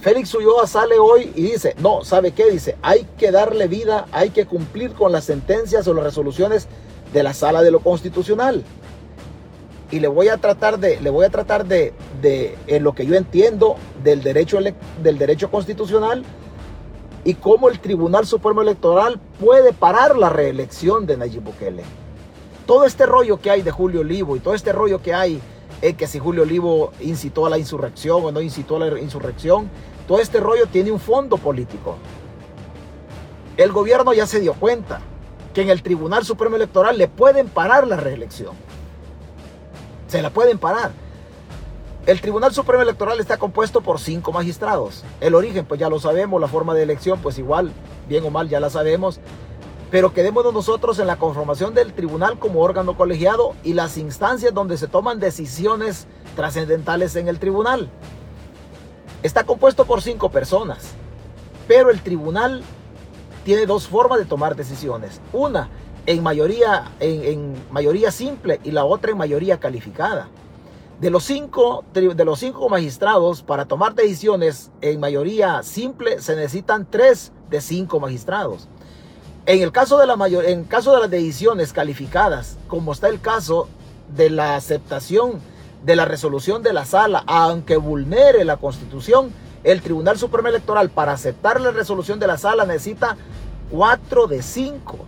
Félix 0.00 0.34
Ulloa 0.34 0.66
sale 0.66 0.98
hoy 0.98 1.30
y 1.34 1.42
dice, 1.42 1.74
no, 1.78 2.04
¿sabe 2.04 2.32
qué? 2.32 2.50
Dice, 2.50 2.76
hay 2.80 3.06
que 3.18 3.30
darle 3.30 3.68
vida, 3.68 4.06
hay 4.12 4.30
que 4.30 4.46
cumplir 4.46 4.94
con 4.94 5.12
las 5.12 5.24
sentencias 5.24 5.86
o 5.86 5.92
las 5.94 6.04
resoluciones 6.04 6.68
de 7.12 7.22
la 7.22 7.34
sala 7.34 7.60
de 7.60 7.70
lo 7.70 7.80
constitucional. 7.80 8.64
Y 9.90 10.00
le 10.00 10.08
voy 10.08 10.28
a 10.28 10.36
tratar 10.36 10.78
de, 10.78 11.00
le 11.00 11.10
voy 11.10 11.24
a 11.24 11.30
tratar 11.30 11.66
de, 11.66 11.92
de 12.20 12.56
en 12.66 12.84
lo 12.84 12.94
que 12.94 13.06
yo 13.06 13.14
entiendo 13.14 13.76
del 14.04 14.22
derecho, 14.22 14.58
del 15.02 15.18
derecho 15.18 15.50
constitucional 15.50 16.24
y 17.24 17.34
cómo 17.34 17.68
el 17.68 17.80
Tribunal 17.80 18.26
Supremo 18.26 18.62
Electoral 18.62 19.20
puede 19.38 19.72
parar 19.72 20.16
la 20.16 20.28
reelección 20.28 21.06
de 21.06 21.16
Nayib 21.16 21.42
Bukele. 21.42 21.82
Todo 22.66 22.84
este 22.84 23.04
rollo 23.04 23.40
que 23.40 23.50
hay 23.50 23.62
de 23.62 23.70
Julio 23.70 24.00
Olivo 24.00 24.36
y 24.36 24.40
todo 24.40 24.54
este 24.54 24.72
rollo 24.72 25.02
que 25.02 25.12
hay 25.12 25.40
es 25.82 25.96
que 25.96 26.06
si 26.06 26.18
Julio 26.18 26.42
Olivo 26.42 26.92
incitó 27.00 27.46
a 27.46 27.50
la 27.50 27.58
insurrección 27.58 28.24
o 28.24 28.32
no 28.32 28.40
incitó 28.40 28.76
a 28.76 28.80
la 28.80 29.00
insurrección, 29.00 29.68
todo 30.06 30.20
este 30.20 30.40
rollo 30.40 30.66
tiene 30.66 30.92
un 30.92 31.00
fondo 31.00 31.36
político. 31.36 31.96
El 33.56 33.72
gobierno 33.72 34.12
ya 34.12 34.26
se 34.26 34.40
dio 34.40 34.54
cuenta 34.54 35.00
que 35.52 35.62
en 35.62 35.70
el 35.70 35.82
Tribunal 35.82 36.24
Supremo 36.24 36.56
Electoral 36.56 36.96
le 36.96 37.08
pueden 37.08 37.48
parar 37.48 37.86
la 37.86 37.96
reelección. 37.96 38.54
Se 40.10 40.22
la 40.22 40.30
pueden 40.30 40.58
parar. 40.58 40.90
El 42.04 42.20
Tribunal 42.20 42.52
Supremo 42.52 42.82
Electoral 42.82 43.20
está 43.20 43.36
compuesto 43.36 43.80
por 43.80 44.00
cinco 44.00 44.32
magistrados. 44.32 45.04
El 45.20 45.36
origen, 45.36 45.64
pues 45.64 45.78
ya 45.78 45.88
lo 45.88 46.00
sabemos, 46.00 46.40
la 46.40 46.48
forma 46.48 46.74
de 46.74 46.82
elección, 46.82 47.20
pues 47.20 47.38
igual, 47.38 47.70
bien 48.08 48.24
o 48.24 48.30
mal, 48.30 48.48
ya 48.48 48.58
la 48.58 48.70
sabemos. 48.70 49.20
Pero 49.88 50.12
quedémonos 50.12 50.52
nosotros 50.52 50.98
en 50.98 51.06
la 51.06 51.14
conformación 51.14 51.74
del 51.74 51.92
tribunal 51.92 52.40
como 52.40 52.60
órgano 52.60 52.96
colegiado 52.96 53.54
y 53.62 53.74
las 53.74 53.98
instancias 53.98 54.52
donde 54.52 54.78
se 54.78 54.88
toman 54.88 55.20
decisiones 55.20 56.08
trascendentales 56.34 57.14
en 57.14 57.28
el 57.28 57.38
tribunal. 57.38 57.88
Está 59.22 59.44
compuesto 59.44 59.84
por 59.84 60.02
cinco 60.02 60.32
personas, 60.32 60.88
pero 61.68 61.90
el 61.90 62.00
tribunal 62.00 62.64
tiene 63.44 63.64
dos 63.64 63.86
formas 63.86 64.18
de 64.18 64.24
tomar 64.24 64.56
decisiones. 64.56 65.20
Una 65.32 65.68
en 66.06 66.22
mayoría, 66.22 66.92
en, 67.00 67.54
mayoría 67.70 68.10
simple 68.10 68.60
y 68.64 68.70
la 68.70 68.84
otra 68.84 69.12
en 69.12 69.18
mayoría 69.18 69.58
calificada. 69.58 70.28
De 71.00 71.08
los, 71.08 71.24
cinco, 71.24 71.84
de 71.94 72.24
los 72.24 72.38
cinco 72.38 72.68
magistrados, 72.68 73.42
para 73.42 73.64
tomar 73.64 73.94
decisiones 73.94 74.70
en 74.82 75.00
mayoría 75.00 75.62
simple, 75.62 76.20
se 76.20 76.36
necesitan 76.36 76.86
tres 76.88 77.32
de 77.48 77.62
cinco 77.62 78.00
magistrados. 78.00 78.68
En 79.46 79.62
el 79.62 79.72
caso 79.72 79.96
de, 79.96 80.06
la 80.06 80.16
mayor, 80.16 80.44
en 80.44 80.64
caso 80.64 80.94
de 80.94 81.00
las 81.00 81.10
decisiones 81.10 81.72
calificadas, 81.72 82.58
como 82.68 82.92
está 82.92 83.08
el 83.08 83.20
caso 83.20 83.68
de 84.14 84.28
la 84.28 84.56
aceptación 84.56 85.40
de 85.84 85.96
la 85.96 86.04
resolución 86.04 86.62
de 86.62 86.74
la 86.74 86.84
sala, 86.84 87.24
aunque 87.26 87.78
vulnere 87.78 88.44
la 88.44 88.58
constitución, 88.58 89.32
el 89.64 89.80
Tribunal 89.80 90.18
Supremo 90.18 90.48
Electoral 90.48 90.90
para 90.90 91.12
aceptar 91.12 91.60
la 91.60 91.70
resolución 91.70 92.18
de 92.18 92.26
la 92.26 92.38
sala 92.38 92.64
necesita 92.64 93.16
4 93.70 94.26
de 94.26 94.42
5. 94.42 94.98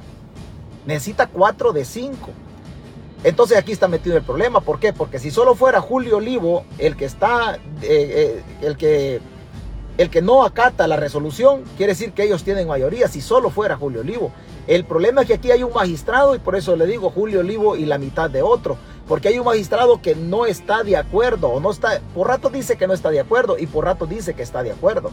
Necesita 0.87 1.27
4 1.27 1.73
de 1.73 1.85
5. 1.85 2.31
Entonces 3.25 3.57
aquí 3.57 3.73
está 3.73 3.89
metido 3.89 4.17
el 4.17 4.23
problema. 4.23 4.61
¿Por 4.61 4.81
qué? 4.81 4.93
Porque 4.93 5.19
si 5.19 5.31
solo 5.31 5.55
fuera 5.55 5.81
Julio 5.81 6.17
Olivo 6.17 6.65
el 6.79 6.97
que 6.97 7.05
está, 7.05 7.55
eh, 7.55 7.61
eh, 7.83 8.43
el 8.63 8.77
que 8.77 9.21
el 9.99 10.09
que 10.09 10.23
no 10.23 10.43
acata 10.43 10.89
la 10.89 10.97
resolución, 10.97 11.65
quiere 11.77 11.93
decir 11.93 12.13
que 12.13 12.25
ellos 12.25 12.43
tienen 12.43 12.67
mayoría, 12.67 13.09
si 13.09 13.21
solo 13.21 13.51
fuera 13.51 13.77
Julio 13.77 14.01
Olivo. 14.01 14.33
El 14.67 14.87
problema 14.87 15.21
es 15.21 15.27
que 15.27 15.35
aquí 15.35 15.51
hay 15.51 15.63
un 15.63 15.73
magistrado 15.73 16.35
y 16.35 16.39
por 16.39 16.57
eso 16.57 16.75
le 16.77 16.87
digo 16.87 17.11
Julio 17.11 17.41
Olivo 17.41 17.77
y 17.77 17.85
la 17.85 17.99
mitad 17.99 18.31
de 18.31 18.43
otro 18.43 18.79
porque 19.09 19.29
hay 19.29 19.39
un 19.39 19.45
magistrado 19.45 20.01
que 20.01 20.15
no 20.15 20.47
está 20.47 20.83
de 20.85 20.97
acuerdo 20.97 21.49
o 21.49 21.61
no 21.61 21.71
está, 21.71 22.01
por 22.15 22.29
rato 22.29 22.49
dice 22.49 22.77
que 22.77 22.87
no 22.87 22.95
está 22.95 23.11
de 23.11 23.21
acuerdo 23.21 23.59
y 23.59 23.67
por 23.67 23.85
rato 23.85 24.07
dice 24.07 24.35
que 24.35 24.43
está 24.43 24.63
de 24.63 24.73
acuerdo. 24.73 25.11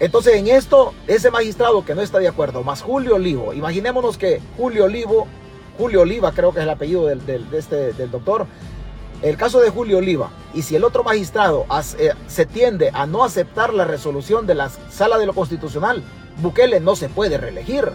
Entonces 0.00 0.34
en 0.34 0.48
esto, 0.48 0.94
ese 1.06 1.30
magistrado 1.30 1.84
que 1.84 1.94
no 1.94 2.02
está 2.02 2.18
de 2.18 2.28
acuerdo, 2.28 2.62
más 2.62 2.82
Julio 2.82 3.16
Olivo, 3.16 3.52
imaginémonos 3.52 4.16
que 4.16 4.40
Julio 4.56 4.84
Olivo, 4.84 5.26
Julio 5.76 6.02
Oliva 6.02 6.32
creo 6.32 6.52
que 6.52 6.60
es 6.60 6.64
el 6.64 6.70
apellido 6.70 7.06
del, 7.06 7.46
este, 7.52 7.92
del 7.92 8.10
doctor, 8.10 8.46
el 9.22 9.36
caso 9.36 9.60
de 9.60 9.70
Julio 9.70 9.98
Oliva, 9.98 10.30
y 10.54 10.62
si 10.62 10.76
el 10.76 10.84
otro 10.84 11.02
magistrado 11.02 11.66
eh, 11.98 12.12
se 12.28 12.46
tiende 12.46 12.90
a 12.94 13.06
no 13.06 13.24
aceptar 13.24 13.74
la 13.74 13.84
resolución 13.84 14.46
de 14.46 14.54
la 14.54 14.68
sala 14.68 15.18
de 15.18 15.26
lo 15.26 15.34
constitucional, 15.34 16.04
Bukele 16.40 16.78
no 16.78 16.94
se 16.94 17.08
puede 17.08 17.36
reelegir 17.36 17.92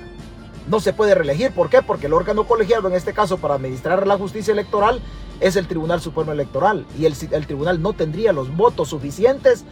no 0.67 0.79
se 0.79 0.93
puede 0.93 1.15
reelegir. 1.15 1.51
¿Por 1.51 1.69
qué? 1.69 1.81
Porque 1.81 2.07
el 2.07 2.13
órgano 2.13 2.45
colegiado, 2.45 2.87
en 2.87 2.95
este 2.95 3.13
caso, 3.13 3.37
para 3.37 3.55
administrar 3.55 4.05
la 4.07 4.17
justicia 4.17 4.51
electoral, 4.51 5.01
es 5.39 5.55
el 5.55 5.67
Tribunal 5.67 6.01
Supremo 6.01 6.31
Electoral. 6.31 6.85
Y 6.97 7.05
el, 7.05 7.15
tribunal 7.47 7.81
no 7.81 7.93
tendría 7.93 8.33
los 8.33 8.55
votos 8.55 8.89
suficientes 8.89 9.65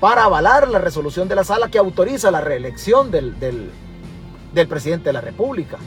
para 0.00 0.24
avalar 0.24 0.68
la 0.68 0.78
resolución 0.78 1.28
de 1.28 1.34
la 1.34 1.44
sala 1.44 1.70
que 1.70 1.78
autoriza 1.78 2.30
la 2.30 2.40
reelección 2.40 3.10
del, 3.10 3.38
del 3.38 4.68
presidente 4.68 5.10
de 5.10 5.12
la 5.12 5.20
República. 5.20 5.78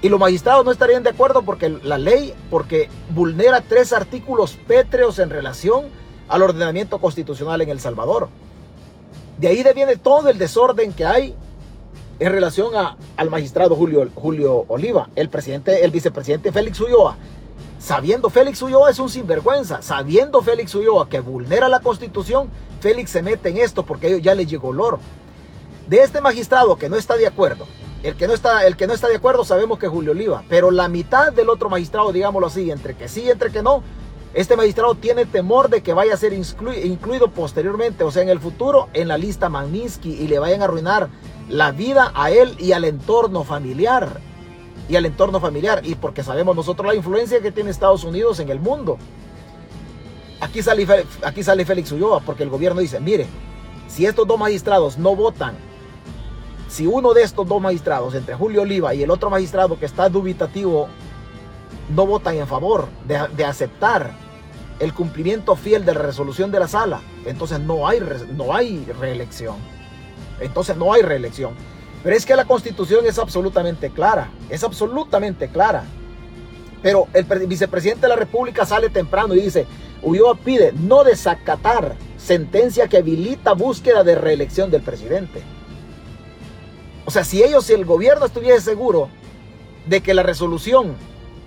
Y 0.00 0.08
los 0.08 0.20
magistrados 0.20 0.64
no 0.64 0.70
estarían 0.70 1.02
de 1.02 1.10
acuerdo 1.10 1.42
porque 1.42 1.68
la 1.68 1.98
ley, 1.98 2.32
porque 2.50 2.88
vulnera 3.10 3.60
tres 3.60 3.92
artículos 3.92 4.56
pétreos 4.66 5.18
en 5.18 5.30
relación 5.30 5.86
al 6.28 6.42
ordenamiento 6.42 6.98
constitucional 7.00 7.60
en 7.62 7.70
El 7.70 7.80
Salvador. 7.80 8.28
De 9.38 9.48
ahí 9.48 9.64
viene 9.74 9.96
todo 9.96 10.28
el 10.28 10.38
desorden 10.38 10.92
que 10.92 11.04
hay 11.04 11.34
en 12.20 12.32
relación 12.32 12.74
a, 12.76 12.96
al 13.16 13.30
magistrado 13.30 13.76
Julio, 13.76 14.08
Julio 14.14 14.64
Oliva, 14.68 15.08
el 15.16 15.28
presidente, 15.28 15.84
el 15.84 15.90
vicepresidente 15.90 16.52
Félix 16.52 16.80
Ulloa. 16.80 17.16
Sabiendo 17.78 18.28
Félix 18.28 18.60
Ulloa 18.60 18.90
es 18.90 18.98
un 18.98 19.08
sinvergüenza, 19.08 19.82
sabiendo 19.82 20.42
Félix 20.42 20.74
Ulloa 20.74 21.08
que 21.08 21.20
vulnera 21.20 21.68
la 21.68 21.78
constitución, 21.78 22.50
Félix 22.80 23.10
se 23.10 23.22
mete 23.22 23.50
en 23.50 23.58
esto 23.58 23.84
porque 23.84 24.20
ya 24.20 24.34
les 24.34 24.48
llegó 24.48 24.72
el 24.72 24.80
oro. 24.80 24.98
De 25.86 26.02
este 26.02 26.20
magistrado 26.20 26.76
que 26.76 26.88
no 26.88 26.96
está 26.96 27.16
de 27.16 27.28
acuerdo, 27.28 27.66
el 28.02 28.16
que 28.16 28.26
no 28.26 28.34
está, 28.34 28.66
el 28.66 28.76
que 28.76 28.88
no 28.88 28.94
está 28.94 29.06
de 29.06 29.16
acuerdo 29.16 29.44
sabemos 29.44 29.78
que 29.78 29.86
es 29.86 29.92
Julio 29.92 30.10
Oliva, 30.10 30.42
pero 30.48 30.72
la 30.72 30.88
mitad 30.88 31.32
del 31.32 31.48
otro 31.48 31.70
magistrado, 31.70 32.12
digámoslo 32.12 32.48
así, 32.48 32.68
entre 32.70 32.96
que 32.96 33.08
sí 33.08 33.22
y 33.22 33.30
entre 33.30 33.52
que 33.52 33.62
no, 33.62 33.84
este 34.34 34.56
magistrado 34.56 34.96
tiene 34.96 35.24
temor 35.24 35.70
de 35.70 35.80
que 35.80 35.94
vaya 35.94 36.14
a 36.14 36.18
ser 36.18 36.32
incluido 36.32 37.30
posteriormente, 37.30 38.02
o 38.02 38.10
sea, 38.10 38.24
en 38.24 38.28
el 38.28 38.40
futuro, 38.40 38.88
en 38.92 39.06
la 39.06 39.18
lista 39.18 39.48
Magnitsky 39.48 40.14
y 40.14 40.26
le 40.26 40.40
vayan 40.40 40.62
a 40.62 40.64
arruinar 40.64 41.10
la 41.48 41.70
vida 41.70 42.10
a 42.14 42.32
él 42.32 42.56
y 42.58 42.72
al 42.72 42.84
entorno 42.84 43.44
familiar. 43.44 44.20
Y 44.88 44.96
al 44.96 45.06
entorno 45.06 45.40
familiar. 45.40 45.80
Y 45.84 45.94
porque 45.94 46.22
sabemos 46.22 46.56
nosotros 46.56 46.86
la 46.86 46.94
influencia 46.94 47.40
que 47.40 47.52
tiene 47.52 47.70
Estados 47.70 48.04
Unidos 48.04 48.40
en 48.40 48.48
el 48.48 48.60
mundo. 48.60 48.98
Aquí 50.40 50.62
sale, 50.62 50.86
aquí 51.24 51.42
sale 51.42 51.64
Félix 51.64 51.92
Ulloa 51.92 52.20
porque 52.20 52.44
el 52.44 52.48
gobierno 52.48 52.80
dice, 52.80 53.00
mire, 53.00 53.26
si 53.88 54.06
estos 54.06 54.26
dos 54.26 54.38
magistrados 54.38 54.96
no 54.96 55.16
votan, 55.16 55.56
si 56.68 56.86
uno 56.86 57.12
de 57.12 57.22
estos 57.22 57.46
dos 57.46 57.60
magistrados, 57.60 58.14
entre 58.14 58.34
Julio 58.34 58.62
Oliva 58.62 58.94
y 58.94 59.02
el 59.02 59.10
otro 59.10 59.30
magistrado 59.30 59.78
que 59.78 59.86
está 59.86 60.08
dubitativo, 60.08 60.88
no 61.94 62.06
votan 62.06 62.36
en 62.36 62.46
favor 62.46 62.86
de, 63.06 63.26
de 63.36 63.44
aceptar 63.44 64.12
el 64.78 64.94
cumplimiento 64.94 65.56
fiel 65.56 65.84
de 65.84 65.94
la 65.94 66.02
resolución 66.02 66.50
de 66.52 66.60
la 66.60 66.68
sala, 66.68 67.00
entonces 67.24 67.58
no 67.58 67.88
hay, 67.88 68.00
no 68.36 68.54
hay 68.54 68.84
reelección. 69.00 69.56
entonces 70.40 70.76
no 70.76 70.92
hay 70.92 71.02
reelección. 71.02 71.54
Pero 72.02 72.16
es 72.16 72.24
que 72.24 72.36
la 72.36 72.44
constitución 72.44 73.06
es 73.06 73.18
absolutamente 73.18 73.90
clara, 73.90 74.30
es 74.48 74.62
absolutamente 74.62 75.48
clara. 75.48 75.84
Pero 76.82 77.08
el 77.12 77.24
vicepresidente 77.46 78.02
de 78.02 78.08
la 78.08 78.16
República 78.16 78.64
sale 78.64 78.88
temprano 78.88 79.34
y 79.34 79.40
dice, 79.40 79.66
Ulloa 80.02 80.36
pide 80.36 80.72
no 80.72 81.02
desacatar 81.02 81.96
sentencia 82.16 82.88
que 82.88 82.98
habilita 82.98 83.52
búsqueda 83.52 84.04
de 84.04 84.14
reelección 84.14 84.70
del 84.70 84.82
presidente. 84.82 85.42
O 87.04 87.10
sea, 87.10 87.24
si 87.24 87.42
ellos, 87.42 87.64
si 87.64 87.72
el 87.72 87.84
gobierno 87.84 88.26
estuviese 88.26 88.60
seguro 88.60 89.08
de 89.86 90.00
que 90.02 90.14
la 90.14 90.22
resolución 90.22 90.94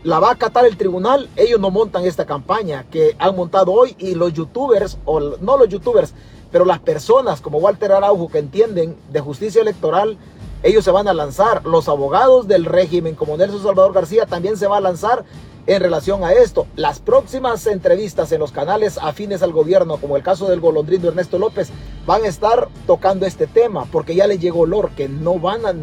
la 0.03 0.19
va 0.19 0.29
a 0.29 0.33
acatar 0.33 0.65
el 0.65 0.77
tribunal, 0.77 1.29
ellos 1.35 1.59
no 1.59 1.69
montan 1.69 2.05
esta 2.05 2.25
campaña 2.25 2.85
que 2.89 3.15
han 3.19 3.35
montado 3.35 3.71
hoy 3.71 3.95
y 3.99 4.15
los 4.15 4.33
youtubers, 4.33 4.97
o 5.05 5.19
no 5.19 5.57
los 5.57 5.69
youtubers, 5.69 6.13
pero 6.51 6.65
las 6.65 6.79
personas 6.79 7.39
como 7.39 7.59
Walter 7.59 7.91
Araujo 7.91 8.27
que 8.27 8.39
entienden 8.39 8.97
de 9.11 9.19
justicia 9.21 9.61
electoral, 9.61 10.17
ellos 10.63 10.83
se 10.85 10.91
van 10.91 11.07
a 11.07 11.13
lanzar. 11.13 11.65
Los 11.65 11.89
abogados 11.89 12.47
del 12.47 12.65
régimen 12.65 13.15
como 13.15 13.37
Nelson 13.37 13.63
Salvador 13.63 13.93
García 13.93 14.25
también 14.25 14.57
se 14.57 14.67
va 14.67 14.77
a 14.77 14.81
lanzar 14.81 15.25
en 15.67 15.81
relación 15.81 16.23
a 16.23 16.33
esto. 16.33 16.67
Las 16.75 16.99
próximas 16.99 17.65
entrevistas 17.67 18.31
en 18.31 18.39
los 18.39 18.51
canales 18.51 18.97
afines 19.01 19.41
al 19.43 19.51
gobierno, 19.51 19.97
como 19.97 20.17
el 20.17 20.23
caso 20.23 20.47
del 20.47 20.59
golondrino 20.59 21.07
Ernesto 21.07 21.37
López, 21.37 21.69
van 22.05 22.23
a 22.23 22.27
estar 22.27 22.67
tocando 22.87 23.25
este 23.25 23.47
tema 23.47 23.85
porque 23.85 24.15
ya 24.15 24.27
le 24.27 24.37
llegó 24.37 24.61
olor 24.61 24.91
que 24.91 25.07
no 25.09 25.39
van 25.39 25.65
a, 25.65 25.73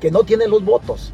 que 0.00 0.10
no 0.10 0.24
tienen 0.24 0.50
los 0.50 0.64
votos. 0.64 1.12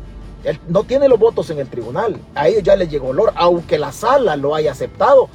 No 0.68 0.84
tiene 0.84 1.08
los 1.08 1.18
votos 1.18 1.50
en 1.50 1.58
el 1.58 1.68
tribunal. 1.68 2.20
A 2.36 2.46
ellos 2.46 2.62
ya 2.62 2.76
les 2.76 2.88
llegó 2.88 3.08
olor, 3.08 3.32
aunque 3.34 3.78
la 3.78 3.90
sala 3.90 4.36
lo 4.36 4.54
haya 4.54 4.72
aceptado. 4.72 5.28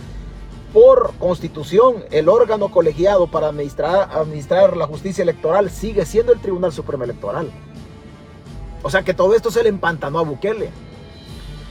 Por 0.73 1.13
constitución, 1.19 2.05
el 2.11 2.29
órgano 2.29 2.69
colegiado 2.69 3.27
para 3.27 3.47
administrar, 3.47 4.77
la 4.77 4.87
justicia 4.87 5.21
electoral 5.21 5.69
sigue 5.69 6.05
siendo 6.05 6.31
el 6.31 6.39
Tribunal 6.39 6.71
Supremo 6.71 7.03
Electoral. 7.03 7.51
O 8.81 8.89
sea 8.89 9.03
que 9.03 9.13
todo 9.13 9.35
esto 9.35 9.51
se 9.51 9.63
le 9.63 9.69
empantanó 9.69 10.19
a 10.19 10.23
Bukele. 10.23 10.69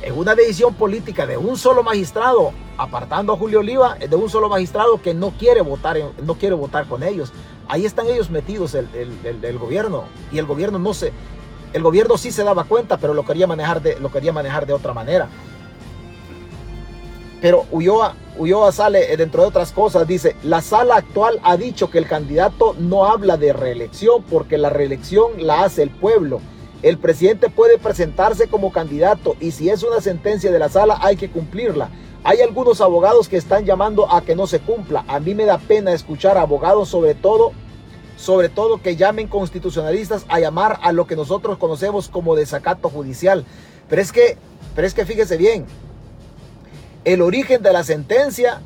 Es 0.03 0.13
una 0.13 0.35
decisión 0.35 0.75
política 0.75 1.27
de 1.27 1.37
un 1.37 1.57
solo 1.57 1.83
magistrado, 1.83 2.53
apartando 2.77 3.33
a 3.33 3.37
Julio 3.37 3.61
Oliva, 3.61 3.97
de 3.97 4.17
un 4.17 4.29
solo 4.29 4.49
magistrado 4.49 5.01
que 5.01 5.15
no 5.15 5.31
quiere 5.31 5.63
votar, 5.63 5.99
no 6.23 6.35
quiere 6.35 6.55
votar 6.55 6.87
con 6.87 7.03
ellos. 7.03 7.33
Ahí 7.69 7.87
están 7.87 8.07
ellos 8.07 8.31
metidos 8.31 8.75
el, 8.75 8.89
el 9.25 9.59
gobierno. 9.59 10.05
Y 10.31 10.39
el 10.39 10.47
gobierno 10.47 10.79
no 10.79 10.93
se, 10.93 11.13
el 11.73 11.83
gobierno 11.83 12.19
sí 12.19 12.33
se 12.33 12.43
daba 12.43 12.65
cuenta, 12.65 12.97
pero 12.97 13.15
lo 13.15 13.25
quería 13.25 13.47
manejar 13.47 13.81
de, 13.81 13.99
lo 14.01 14.11
quería 14.11 14.33
manejar 14.33 14.67
de 14.67 14.73
otra 14.73 14.93
manera. 14.93 15.29
Pero 17.41 17.65
Ulloa, 17.71 18.15
sale, 18.73 19.13
eh, 19.13 19.17
dentro 19.17 19.43
de 19.43 19.49
otras 19.49 19.73
cosas, 19.73 20.07
dice, 20.07 20.37
la 20.43 20.61
sala 20.61 20.97
actual 20.97 21.41
ha 21.43 21.57
dicho 21.57 21.91
que 21.91 21.99
el 21.99 22.07
candidato 22.07 22.75
no 22.79 23.07
habla 23.07 23.37
de 23.37 23.53
reelección 23.53 24.23
porque 24.25 24.59
la 24.59 24.69
reelección 24.69 25.47
la 25.47 25.65
hace 25.65 25.83
el 25.83 25.91
pueblo. 25.91 26.41
El 26.83 26.99
presidente 26.99 27.51
puede 27.51 27.79
presentarse 27.79 28.49
como 28.49 28.73
candidato 28.73 29.37
y 29.41 29.51
si 29.53 29.71
es 29.71 29.83
una 29.83 30.01
sentencia 30.01 30.51
de 30.51 30.59
la 30.59 30.69
sala 30.69 30.99
hay 31.01 31.17
que 31.17 31.31
cumplirla. 31.31 31.91
Hay 32.25 32.41
algunos 32.43 32.83
abogados 32.83 33.29
que 33.29 33.39
están 33.39 33.65
llamando 33.65 34.11
a 34.11 34.23
que 34.23 34.37
no 34.37 34.47
se 34.47 34.61
cumpla. 34.61 35.05
A 35.09 35.21
mí 35.21 35.35
me 35.35 35.47
da 35.47 35.59
pena 35.59 35.93
escuchar 35.93 36.37
abogados 36.37 36.89
sobre 36.89 37.15
todo 37.15 37.53
sobre 38.17 38.51
todo 38.51 38.83
que 38.83 38.97
llamen 38.97 39.29
constitucionalistas 39.29 40.27
a 40.29 40.41
llamar 40.41 40.79
a 40.83 40.93
lo 40.93 41.07
que 41.07 41.17
nosotros 41.17 41.57
conocemos 41.57 42.11
como 42.11 42.37
desacato 42.37 42.91
judicial. 42.91 43.47
Pero 43.89 44.03
es 44.03 44.13
que, 44.13 44.37
pero 44.75 44.87
es 44.87 44.93
que 44.93 45.07
fíjese 45.07 45.39
bien, 45.39 45.65
el 47.05 47.23
origen 47.23 47.63
de 47.63 47.73
la 47.73 47.85
sentencia 47.85 48.61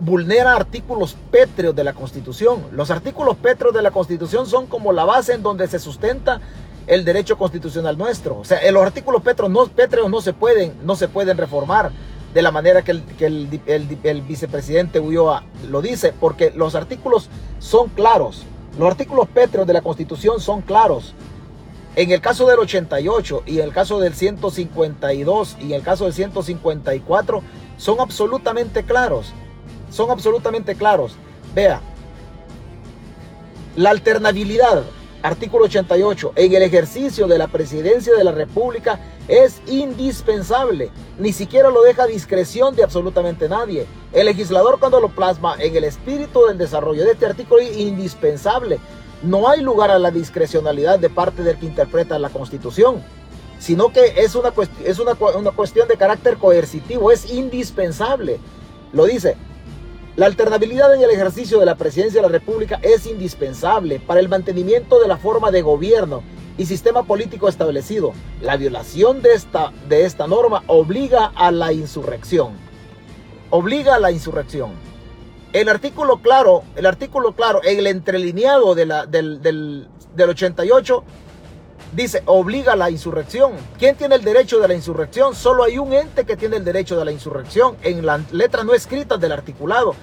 vulnera 0.00 0.56
artículos 0.56 1.16
pétreos 1.30 1.76
de 1.76 1.84
la 1.84 1.92
Constitución. 1.92 2.64
Los 2.72 2.90
artículos 2.90 3.36
pétreos 3.36 3.74
de 3.74 3.82
la 3.82 3.90
Constitución 3.90 4.46
son 4.46 4.66
como 4.66 4.92
la 4.92 5.04
base 5.04 5.34
en 5.34 5.42
donde 5.42 5.68
se 5.68 5.78
sustenta 5.78 6.40
el 6.86 7.04
derecho 7.04 7.38
constitucional 7.38 7.96
nuestro. 7.96 8.38
O 8.38 8.44
sea, 8.44 8.58
los 8.72 8.82
artículos 8.82 9.22
pétreos 9.22 9.50
no, 9.50 9.66
pétreos 9.66 10.10
no 10.10 10.20
se 10.20 10.32
pueden, 10.32 10.74
no 10.84 10.96
se 10.96 11.08
pueden 11.08 11.38
reformar 11.38 11.92
de 12.34 12.42
la 12.42 12.50
manera 12.50 12.82
que 12.82 12.92
el, 12.92 14.22
vicepresidente 14.26 14.98
Ulloa 14.98 15.44
lo 15.68 15.82
dice, 15.82 16.12
porque 16.18 16.50
los 16.50 16.74
artículos 16.74 17.28
son 17.58 17.88
claros. 17.90 18.44
Los 18.78 18.90
artículos 18.90 19.28
pétreos 19.28 19.66
de 19.66 19.74
la 19.74 19.82
Constitución 19.82 20.40
son 20.40 20.62
claros. 20.62 21.14
En 21.94 22.10
el 22.10 22.20
caso 22.20 22.46
del 22.46 22.58
88 22.58 23.42
y 23.46 23.58
el 23.58 23.72
caso 23.72 24.00
del 24.00 24.14
152 24.14 25.56
y 25.60 25.74
el 25.74 25.82
caso 25.82 26.04
del 26.04 26.14
154 26.14 27.42
son 27.76 28.00
absolutamente 28.00 28.82
claros. 28.84 29.32
Son 29.90 30.10
absolutamente 30.10 30.74
claros. 30.74 31.16
Vea, 31.54 31.80
la 33.76 33.90
alternabilidad 33.90 34.84
Artículo 35.22 35.66
88. 35.66 36.32
En 36.34 36.52
el 36.52 36.62
ejercicio 36.62 37.28
de 37.28 37.38
la 37.38 37.46
presidencia 37.46 38.14
de 38.16 38.24
la 38.24 38.32
República 38.32 38.98
es 39.28 39.62
indispensable. 39.68 40.90
Ni 41.18 41.32
siquiera 41.32 41.70
lo 41.70 41.82
deja 41.82 42.02
a 42.02 42.06
discreción 42.06 42.74
de 42.74 42.82
absolutamente 42.82 43.48
nadie. 43.48 43.86
El 44.12 44.26
legislador 44.26 44.80
cuando 44.80 45.00
lo 45.00 45.10
plasma 45.10 45.54
en 45.60 45.76
el 45.76 45.84
espíritu 45.84 46.46
del 46.46 46.58
desarrollo 46.58 47.04
de 47.04 47.12
este 47.12 47.26
artículo 47.26 47.60
es 47.60 47.76
indispensable. 47.76 48.80
No 49.22 49.48
hay 49.48 49.60
lugar 49.60 49.90
a 49.90 49.98
la 49.98 50.10
discrecionalidad 50.10 50.98
de 50.98 51.08
parte 51.08 51.42
del 51.42 51.56
que 51.56 51.66
interpreta 51.66 52.18
la 52.18 52.30
Constitución, 52.30 53.02
sino 53.58 53.92
que 53.92 54.14
es 54.16 54.34
una, 54.34 54.52
es 54.84 54.98
una, 54.98 55.12
una 55.36 55.50
cuestión 55.52 55.86
de 55.86 55.96
carácter 55.96 56.38
coercitivo, 56.38 57.12
es 57.12 57.32
indispensable. 57.32 58.40
Lo 58.92 59.04
dice, 59.04 59.36
la 60.16 60.26
alternabilidad 60.26 60.94
en 60.94 61.02
el 61.02 61.10
ejercicio 61.10 61.60
de 61.60 61.66
la 61.66 61.76
presidencia 61.76 62.20
de 62.20 62.26
la 62.26 62.32
República 62.32 62.80
es 62.82 63.06
indispensable 63.06 64.00
para 64.00 64.20
el 64.20 64.28
mantenimiento 64.28 65.00
de 65.00 65.08
la 65.08 65.16
forma 65.16 65.50
de 65.50 65.62
gobierno 65.62 66.22
y 66.58 66.66
sistema 66.66 67.04
político 67.04 67.48
establecido. 67.48 68.12
La 68.42 68.56
violación 68.56 69.22
de 69.22 69.32
esta, 69.34 69.72
de 69.88 70.04
esta 70.04 70.26
norma 70.26 70.64
obliga 70.66 71.32
a 71.34 71.50
la 71.50 71.72
insurrección. 71.72 72.52
Obliga 73.50 73.94
a 73.94 74.00
la 74.00 74.10
insurrección. 74.10 74.72
El 75.52 75.68
artículo 75.68 76.22
claro, 76.22 76.62
el 76.76 76.86
artículo 76.86 77.32
claro, 77.32 77.60
el 77.62 77.86
entrelineado 77.86 78.74
del, 78.74 78.90
del, 79.10 79.42
del 79.42 80.30
88 80.30 81.04
dice, 81.94 82.22
obliga 82.24 82.72
a 82.72 82.76
la 82.76 82.90
insurrección. 82.90 83.52
¿Quién 83.78 83.96
tiene 83.96 84.14
el 84.14 84.24
derecho 84.24 84.60
de 84.60 84.68
la 84.68 84.74
insurrección? 84.74 85.34
Solo 85.34 85.64
hay 85.64 85.76
un 85.76 85.92
ente 85.92 86.24
que 86.24 86.38
tiene 86.38 86.56
el 86.56 86.64
derecho 86.64 86.98
de 86.98 87.04
la 87.04 87.12
insurrección 87.12 87.76
en 87.82 88.06
las 88.06 88.32
letras 88.32 88.64
no 88.64 88.72
escritas 88.72 89.20
del 89.20 89.32
articulado. 89.32 89.94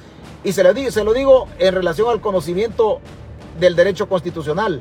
Y 0.43 0.51
se 0.51 0.63
lo, 0.63 0.71
digo, 0.71 0.91
se 0.91 1.03
lo 1.03 1.13
digo 1.13 1.47
en 1.57 1.73
relación 1.73 2.09
al 2.09 2.21
conocimiento 2.21 2.99
del 3.59 3.75
derecho 3.75 4.07
constitucional. 4.07 4.79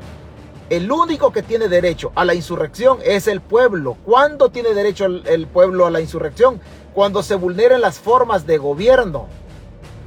El 0.69 0.91
único 0.91 1.33
que 1.33 1.41
tiene 1.41 1.67
derecho 1.67 2.11
a 2.13 2.25
la 2.25 2.35
insurrección 2.35 2.99
es 3.03 3.27
el 3.27 3.41
pueblo. 3.41 3.97
¿Cuándo 4.05 4.49
tiene 4.49 4.75
derecho 4.75 5.07
el 5.07 5.47
pueblo 5.47 5.87
a 5.87 5.89
la 5.89 5.99
insurrección? 5.99 6.61
Cuando 6.93 7.23
se 7.23 7.33
vulneren 7.33 7.81
las 7.81 7.97
formas 7.97 8.45
de 8.45 8.59
gobierno. 8.59 9.25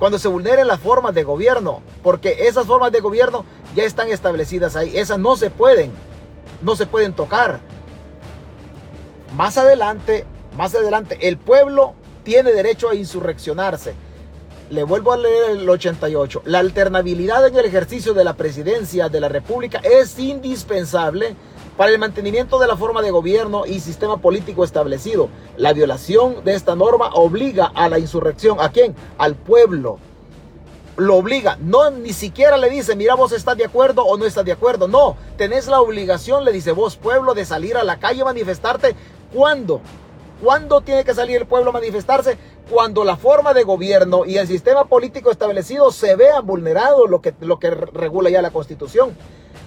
Cuando 0.02 0.18
se 0.18 0.26
vulneren 0.26 0.66
las 0.66 0.80
formas 0.80 1.14
de 1.14 1.22
gobierno. 1.22 1.80
Porque 2.02 2.48
esas 2.48 2.66
formas 2.66 2.90
de 2.90 2.98
gobierno 2.98 3.44
ya 3.76 3.84
están 3.84 4.08
establecidas 4.08 4.74
ahí. 4.74 4.98
Esas 4.98 5.20
no 5.20 5.36
se 5.36 5.48
pueden 5.48 5.92
no 6.60 6.74
se 6.74 6.86
pueden 6.86 7.12
tocar. 7.12 7.60
Más 9.36 9.58
adelante, 9.58 10.24
más 10.56 10.74
adelante, 10.74 11.28
el 11.28 11.38
pueblo 11.38 11.94
tiene 12.24 12.50
derecho 12.50 12.88
a 12.88 12.96
insurreccionarse. 12.96 13.94
Le 14.70 14.82
vuelvo 14.82 15.12
a 15.12 15.18
leer 15.18 15.50
el 15.52 15.70
88. 15.70 16.42
La 16.46 16.58
alternabilidad 16.58 17.46
en 17.46 17.56
el 17.56 17.64
ejercicio 17.64 18.12
de 18.12 18.24
la 18.24 18.34
presidencia 18.34 19.08
de 19.08 19.20
la 19.20 19.28
República 19.28 19.78
es 19.84 20.18
indispensable 20.18 21.36
para 21.76 21.90
el 21.90 21.98
mantenimiento 21.98 22.58
de 22.58 22.66
la 22.66 22.76
forma 22.76 23.02
de 23.02 23.10
gobierno 23.10 23.66
y 23.66 23.80
sistema 23.80 24.18
político 24.18 24.64
establecido. 24.64 25.28
La 25.56 25.72
violación 25.72 26.44
de 26.44 26.54
esta 26.54 26.76
norma 26.76 27.10
obliga 27.14 27.72
a 27.74 27.88
la 27.88 27.98
insurrección. 27.98 28.58
¿A 28.60 28.70
quién? 28.70 28.94
Al 29.18 29.34
pueblo 29.34 29.98
lo 30.96 31.16
obliga. 31.16 31.56
No, 31.60 31.90
ni 31.90 32.12
siquiera 32.12 32.56
le 32.56 32.70
dice, 32.70 32.96
mira, 32.96 33.14
vos 33.14 33.32
estás 33.32 33.56
de 33.56 33.64
acuerdo 33.64 34.04
o 34.04 34.16
no 34.16 34.26
estás 34.26 34.44
de 34.44 34.52
acuerdo. 34.52 34.88
No, 34.88 35.16
tenés 35.36 35.66
la 35.66 35.80
obligación, 35.80 36.44
le 36.44 36.52
dice 36.52 36.72
vos, 36.72 36.96
pueblo, 36.96 37.34
de 37.34 37.44
salir 37.44 37.76
a 37.76 37.84
la 37.84 37.98
calle 37.98 38.22
a 38.22 38.26
manifestarte. 38.26 38.94
¿Cuándo? 39.32 39.80
¿Cuándo 40.42 40.80
tiene 40.80 41.04
que 41.04 41.14
salir 41.14 41.36
el 41.36 41.46
pueblo 41.46 41.70
a 41.70 41.74
manifestarse? 41.74 42.36
Cuando 42.70 43.04
la 43.04 43.16
forma 43.16 43.54
de 43.54 43.64
gobierno 43.64 44.24
y 44.24 44.38
el 44.38 44.46
sistema 44.46 44.84
político 44.84 45.30
establecido 45.30 45.90
se 45.92 46.16
vean 46.16 46.46
vulnerados, 46.46 47.08
lo 47.08 47.20
que, 47.20 47.34
lo 47.40 47.58
que 47.58 47.70
regula 47.70 48.28
ya 48.30 48.42
la 48.42 48.50
Constitución. 48.50 49.16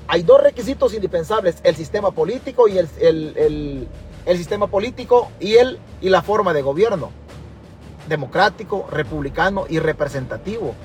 Hay 0.08 0.24
dos 0.24 0.41
requisitos 0.41 0.94
indispensables, 0.94 1.58
el 1.63 1.76
sistema 1.76 2.12
político 2.12 2.68
y 2.68 2.78
el, 2.78 3.88
sistema 4.38 4.68
político 4.68 5.32
y, 5.39 5.56
el, 5.56 5.80
y 6.02 6.10
la 6.10 6.22
forma 6.22 6.54
de 6.54 6.62
gobierno. 6.62 7.12
Democrático, 8.08 8.88
republicano 8.91 9.65
y 9.68 9.80
representativo. 9.80 10.76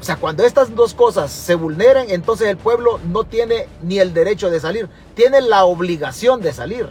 O 0.00 0.04
sea, 0.04 0.16
cuando 0.16 0.44
estas 0.44 0.74
dos 0.74 0.94
cosas 0.94 1.30
se 1.30 1.56
vulneren, 1.56 2.06
entonces 2.08 2.48
el 2.48 2.56
pueblo 2.56 3.00
no 3.04 3.24
tiene 3.24 3.66
ni 3.82 3.98
el 3.98 4.14
derecho 4.14 4.48
de 4.48 4.60
salir, 4.60 4.88
tiene 5.14 5.40
la 5.40 5.64
obligación 5.64 6.40
de 6.40 6.52
salir. 6.52 6.88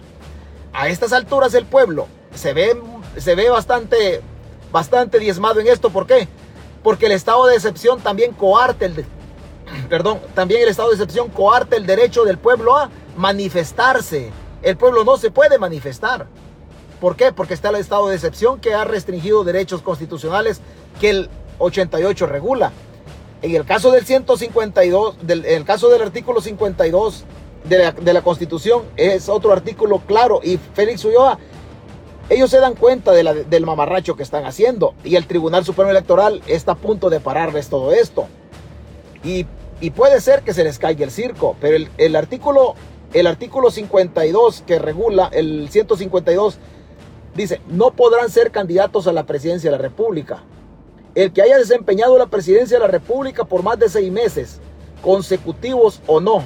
A 0.73 0.89
estas 0.89 1.13
alturas 1.13 1.53
el 1.53 1.65
pueblo 1.65 2.07
se 2.35 2.53
ve, 2.53 2.79
se 3.17 3.33
ve 3.33 3.49
bastante, 3.49 4.21
bastante 4.71 5.19
diezmado 5.19 5.59
en 5.61 5.67
esto. 5.67 5.89
¿Por 5.89 6.05
qué? 6.05 6.27
Porque 6.83 7.07
el 7.07 7.13
estado 7.13 7.47
de 7.47 7.55
excepción 7.55 7.99
también 8.01 8.33
coarte 8.33 8.85
el, 8.85 9.05
perdón, 9.89 10.19
también 10.35 10.61
el 10.61 10.69
estado 10.69 10.89
de 10.89 10.95
excepción 10.95 11.29
coarte 11.29 11.75
el 11.75 11.85
derecho 11.85 12.23
del 12.23 12.37
pueblo 12.37 12.75
a 12.77 12.89
manifestarse. 13.17 14.31
El 14.61 14.77
pueblo 14.77 15.03
no 15.03 15.17
se 15.17 15.31
puede 15.31 15.57
manifestar. 15.57 16.27
¿Por 16.99 17.15
qué? 17.15 17.31
Porque 17.31 17.53
está 17.53 17.69
el 17.69 17.75
estado 17.75 18.09
de 18.09 18.15
excepción 18.15 18.59
que 18.59 18.73
ha 18.73 18.83
restringido 18.83 19.43
derechos 19.43 19.81
constitucionales 19.81 20.59
que 20.99 21.09
el 21.11 21.29
88 21.59 22.25
regula. 22.25 22.71
En 23.41 23.55
el 23.55 23.65
caso 23.65 23.91
del 23.91 24.05
152, 24.05 25.17
del, 25.21 25.45
en 25.45 25.55
el 25.55 25.65
caso 25.65 25.89
del 25.89 26.01
artículo 26.01 26.41
52 26.41 27.23
de 27.63 27.77
la, 27.77 27.91
de 27.93 28.13
la 28.13 28.21
Constitución, 28.21 28.83
es 28.97 29.29
otro 29.29 29.53
artículo 29.53 29.99
claro. 30.05 30.41
Y 30.43 30.57
Félix 30.57 31.05
Ulloa, 31.05 31.39
ellos 32.29 32.49
se 32.49 32.59
dan 32.59 32.75
cuenta 32.75 33.11
del 33.11 33.65
mamarracho 33.65 34.15
que 34.15 34.23
están 34.23 34.45
haciendo. 34.45 34.93
Y 35.03 35.15
el 35.15 35.25
Tribunal 35.25 35.65
Supremo 35.65 35.89
Electoral 35.89 36.41
está 36.47 36.73
a 36.73 36.75
punto 36.75 37.09
de 37.09 37.19
pararles 37.21 37.69
todo 37.69 37.93
esto. 37.93 38.27
Y, 39.23 39.45
puede 39.91 40.19
ser 40.21 40.41
que 40.41 40.53
se 40.53 40.63
les 40.63 40.77
caiga 40.77 41.05
el 41.05 41.11
circo, 41.11 41.55
pero 41.61 41.75
el, 41.75 41.89
el 41.97 42.15
artículo 42.15 42.75
el 43.13 43.27
artículo 43.27 43.71
52 43.71 44.63
que 44.67 44.77
regula, 44.77 45.29
el 45.33 45.69
152, 45.69 46.57
dice, 47.35 47.61
no 47.67 47.91
podrán 47.91 48.29
ser 48.29 48.51
candidatos 48.51 49.07
a 49.07 49.13
la 49.13 49.25
presidencia 49.25 49.71
de 49.71 49.77
la 49.77 49.81
República. 49.81 50.43
El 51.15 51.33
que 51.33 51.41
haya 51.41 51.57
desempeñado 51.57 52.17
la 52.17 52.27
presidencia 52.27 52.77
de 52.77 52.85
la 52.85 52.91
República 52.91 53.45
por 53.45 53.63
más 53.63 53.79
de 53.79 53.89
seis 53.89 54.11
meses, 54.11 54.59
consecutivos 55.01 56.01
o 56.05 56.19
no. 56.19 56.43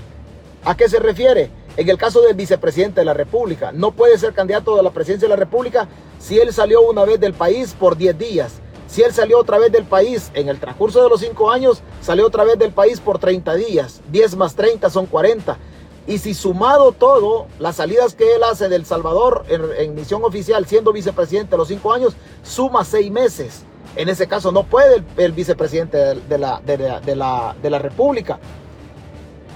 ¿A 0.64 0.78
qué 0.78 0.88
se 0.88 1.00
refiere? 1.00 1.50
En 1.76 1.90
el 1.90 1.98
caso 1.98 2.22
del 2.22 2.36
vicepresidente 2.36 3.02
de 3.02 3.06
la 3.06 3.14
República, 3.14 3.72
no 3.74 3.92
puede 3.92 4.18
ser 4.18 4.34
candidato 4.34 4.80
a 4.80 4.84
la 4.84 4.92
presidencia 4.92 5.28
de 5.28 5.36
la 5.36 5.40
República 5.40 5.90
si 6.20 6.40
él 6.40 6.54
salió 6.54 6.82
una 6.82 7.04
vez 7.04 7.20
del 7.20 7.34
país 7.34 7.76
por 7.78 7.98
10 7.98 8.18
días. 8.18 8.54
Si 8.94 9.02
él 9.02 9.12
salió 9.12 9.40
otra 9.40 9.58
vez 9.58 9.72
del 9.72 9.86
país 9.86 10.30
en 10.36 10.50
el 10.50 10.60
transcurso 10.60 11.02
de 11.02 11.10
los 11.10 11.20
5 11.22 11.50
años, 11.50 11.82
salió 12.00 12.28
otra 12.28 12.44
vez 12.44 12.60
del 12.60 12.72
país 12.74 13.00
por 13.00 13.18
30 13.18 13.56
días. 13.56 14.02
10 14.12 14.36
más 14.36 14.54
30 14.54 14.88
son 14.92 15.08
40. 15.08 15.58
Y 16.06 16.20
si 16.20 16.36
sumado 16.36 16.92
todo, 16.92 17.48
las 17.58 17.78
salidas 17.78 18.14
que 18.14 18.36
él 18.36 18.44
hace 18.44 18.70
del 18.70 18.86
Salvador 18.86 19.46
en, 19.48 19.96
misión 19.96 20.24
oficial, 20.24 20.68
siendo 20.68 20.94
vicepresidente 20.94 21.56
a 21.56 21.58
los 21.58 21.70
cinco 21.70 21.92
años, 21.92 22.14
suma 22.44 22.86
seis 22.86 23.10
meses. 23.10 23.64
En 23.96 24.10
ese 24.10 24.28
caso 24.28 24.52
no 24.52 24.62
puede 24.62 25.04
el, 25.18 25.32
vicepresidente 25.32 25.98
de 25.98 26.38
la, 26.38 26.62
de, 26.64 27.16
la, 27.16 27.56
de 27.60 27.70
la 27.72 27.80
República. 27.80 28.38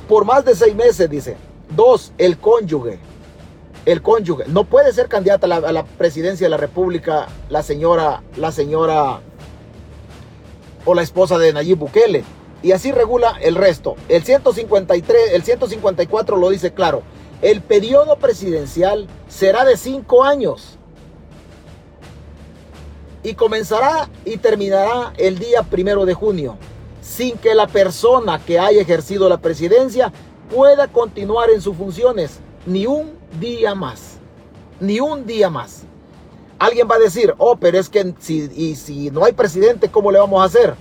Por 0.10 0.26
más 0.26 0.46
de 0.46 0.56
seis 0.56 0.74
meses, 0.74 1.08
dice. 1.12 1.38
Dos, 1.76 2.12
el 2.18 2.40
cónyuge. 2.40 2.98
El 3.88 4.02
cónyuge. 4.02 4.44
No 4.48 4.66
puede 4.66 4.92
ser 4.92 5.08
candidata 5.08 5.48
a 5.48 5.72
la, 5.72 5.86
presidencia 5.86 6.46
de 6.46 6.50
la 6.50 6.58
República 6.58 7.28
la 7.50 7.64
señora, 7.64 8.22
la 8.36 8.52
señora 8.52 9.22
o 10.84 10.94
la 10.94 11.02
esposa 11.02 11.38
de 11.38 11.54
Nayib 11.54 11.78
Bukele 11.78 12.26
y 12.62 12.74
así 12.74 12.92
regula 12.92 13.38
el 13.40 13.56
resto. 13.56 13.96
El 14.10 14.26
153, 14.26 15.32
el 15.32 15.42
154 15.42 16.36
lo 16.36 16.50
dice 16.50 16.74
claro. 16.74 17.02
El 17.42 17.62
periodo 17.62 18.18
presidencial 18.18 19.08
será 19.30 19.64
de 19.64 19.78
cinco 19.78 20.26
años 20.26 20.78
y 23.24 23.36
comenzará 23.36 24.10
y 24.26 24.36
terminará 24.36 25.14
el 25.16 25.40
día 25.40 25.64
primero 25.64 26.06
de 26.06 26.14
junio, 26.14 26.58
sin 27.02 27.38
que 27.38 27.56
la 27.56 27.68
persona 27.68 28.38
que 28.46 28.60
haya 28.60 28.82
ejercido 28.82 29.30
la 29.30 29.38
presidencia 29.38 30.12
pueda 30.54 30.90
continuar 30.90 31.52
en 31.52 31.62
sus 31.62 31.78
funciones 31.78 32.40
ni 32.66 32.86
un 32.86 33.17
día 33.40 33.76
más, 33.76 34.18
ni 34.80 35.00
un 35.00 35.26
día 35.26 35.50
más. 35.50 35.84
Alguien 36.60 36.88
va 36.90 36.96
a 36.96 37.00
decir, 37.00 37.36
oh, 37.38 37.58
pero 37.58 37.78
es 37.78 37.90
que 37.90 38.14
si, 38.20 38.50
y 38.56 38.76
si 38.76 39.12
no 39.12 39.26
hay 39.26 39.34
presidente, 39.34 39.90
¿cómo 39.90 40.12
le 40.12 40.20
vamos 40.20 40.42
a 40.42 40.46
hacer? 40.46 40.76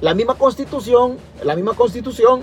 La 0.00 0.14
misma 0.14 0.34
constitución, 0.34 1.16
la 1.42 1.56
misma 1.56 1.74
constitución 1.74 2.42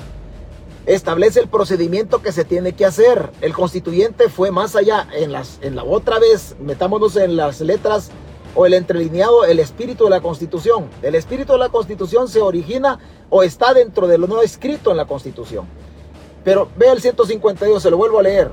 establece 0.86 1.40
el 1.40 1.48
procedimiento 1.48 2.22
que 2.22 2.32
se 2.32 2.44
tiene 2.44 2.74
que 2.74 2.86
hacer. 2.86 3.32
El 3.42 3.54
constituyente 3.54 4.30
fue 4.30 4.52
más 4.52 4.76
allá. 4.76 5.08
En, 5.14 5.32
las, 5.32 5.60
en 5.62 5.76
la 5.76 5.84
otra 5.84 6.20
vez, 6.20 6.56
metámonos 6.60 7.16
en 7.16 7.36
las 7.36 7.62
letras 7.62 8.12
o 8.56 8.66
el 8.66 8.74
entrelineado, 8.74 9.46
el 9.46 9.60
espíritu 9.60 10.06
de 10.06 10.10
la 10.10 10.22
constitución. 10.22 10.90
El 11.02 11.16
espíritu 11.16 11.54
de 11.54 11.60
la 11.60 11.70
constitución 11.70 12.28
se 12.28 12.42
origina 12.42 13.00
o 13.30 13.44
está 13.44 13.74
dentro 13.74 14.08
de 14.08 14.18
lo 14.18 14.28
no 14.28 14.42
escrito 14.42 14.92
en 14.92 14.98
la 14.98 15.06
constitución. 15.06 15.66
Pero 16.44 16.68
ve 16.78 16.90
el 16.90 17.02
152, 17.02 17.82
se 17.82 17.90
lo 17.90 17.98
vuelvo 17.98 18.20
a 18.20 18.24
leer. 18.24 18.52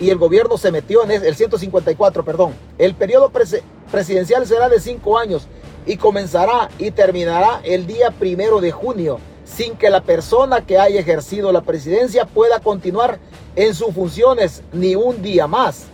Y 0.00 0.08
el 0.08 0.16
gobierno 0.16 0.56
se 0.56 0.72
metió 0.72 1.04
en 1.04 1.10
el 1.10 1.36
154, 1.36 2.24
perdón. 2.24 2.54
El 2.78 2.94
periodo 2.94 3.30
presidencial 3.30 4.46
será 4.46 4.70
de 4.70 4.80
cinco 4.80 5.18
años 5.18 5.46
y 5.86 5.98
comenzará 5.98 6.70
y 6.78 6.90
terminará 6.90 7.60
el 7.62 7.86
día 7.86 8.10
primero 8.10 8.60
de 8.60 8.72
junio, 8.72 9.18
sin 9.44 9.76
que 9.76 9.90
la 9.90 10.00
persona 10.02 10.64
que 10.64 10.78
haya 10.78 11.00
ejercido 11.00 11.52
la 11.52 11.60
presidencia 11.60 12.24
pueda 12.24 12.60
continuar 12.60 13.18
en 13.56 13.74
sus 13.74 13.94
funciones 13.94 14.62
ni 14.72 14.94
un 14.94 15.20
día 15.20 15.46
más. 15.46 15.84